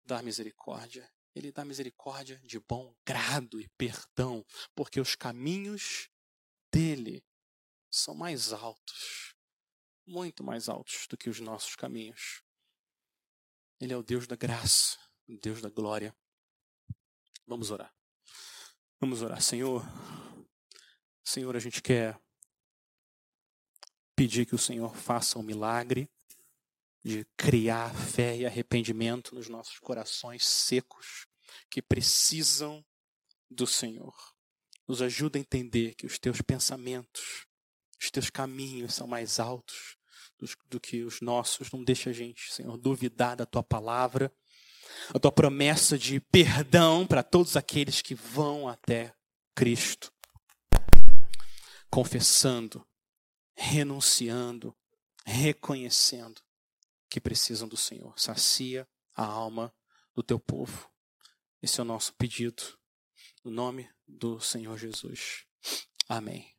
dar 0.04 0.20
misericórdia. 0.20 1.08
Ele 1.34 1.50
dá 1.50 1.64
misericórdia 1.64 2.40
de 2.44 2.60
bom 2.60 2.94
grado 3.04 3.60
e 3.60 3.68
perdão, 3.70 4.44
porque 4.74 5.00
os 5.00 5.16
caminhos 5.16 6.08
dele 6.72 7.24
são 7.90 8.14
mais 8.14 8.52
altos, 8.52 9.34
muito 10.06 10.44
mais 10.44 10.68
altos 10.68 11.06
do 11.08 11.16
que 11.16 11.28
os 11.28 11.40
nossos 11.40 11.74
caminhos. 11.74 12.42
Ele 13.80 13.92
é 13.92 13.96
o 13.96 14.02
Deus 14.02 14.26
da 14.26 14.36
graça, 14.36 14.98
o 15.28 15.36
Deus 15.36 15.60
da 15.60 15.68
glória. 15.68 16.14
Vamos 17.46 17.70
orar. 17.70 17.92
Vamos 19.00 19.22
orar, 19.22 19.40
Senhor. 19.42 19.82
Senhor, 21.24 21.56
a 21.56 21.60
gente 21.60 21.82
quer 21.82 22.18
pedir 24.14 24.46
que 24.46 24.54
o 24.54 24.58
Senhor 24.58 24.94
faça 24.94 25.38
um 25.38 25.42
milagre 25.42 26.08
de 27.04 27.26
criar 27.36 27.94
fé 27.94 28.34
e 28.34 28.46
arrependimento 28.46 29.34
nos 29.34 29.48
nossos 29.48 29.78
corações 29.78 30.46
secos 30.46 31.26
que 31.70 31.82
precisam 31.82 32.82
do 33.50 33.66
Senhor. 33.66 34.14
Nos 34.88 35.02
ajuda 35.02 35.38
a 35.38 35.40
entender 35.40 35.94
que 35.94 36.06
os 36.06 36.18
teus 36.18 36.40
pensamentos, 36.40 37.46
os 38.00 38.10
teus 38.10 38.30
caminhos 38.30 38.94
são 38.94 39.06
mais 39.06 39.38
altos 39.38 39.98
do, 40.66 40.80
que 40.80 41.04
os 41.04 41.20
nossos. 41.20 41.70
Não 41.70 41.84
deixa 41.84 42.08
a 42.08 42.12
gente, 42.12 42.52
Senhor, 42.52 42.76
duvidar 42.78 43.36
da 43.36 43.44
tua 43.44 43.62
palavra, 43.62 44.34
a 45.14 45.18
tua 45.18 45.32
promessa 45.32 45.98
de 45.98 46.20
perdão 46.20 47.06
para 47.06 47.22
todos 47.22 47.54
aqueles 47.54 48.00
que 48.00 48.14
vão 48.14 48.66
até 48.66 49.14
Cristo, 49.54 50.10
confessando, 51.90 52.86
renunciando, 53.54 54.74
reconhecendo 55.26 56.43
que 57.14 57.20
precisam 57.20 57.68
do 57.68 57.76
Senhor. 57.76 58.18
Sacia 58.18 58.88
a 59.14 59.24
alma 59.24 59.72
do 60.16 60.20
teu 60.20 60.36
povo. 60.36 60.90
Esse 61.62 61.78
é 61.78 61.84
o 61.84 61.86
nosso 61.86 62.12
pedido. 62.14 62.76
No 63.44 63.52
nome 63.52 63.88
do 64.04 64.40
Senhor 64.40 64.76
Jesus. 64.76 65.46
Amém. 66.08 66.53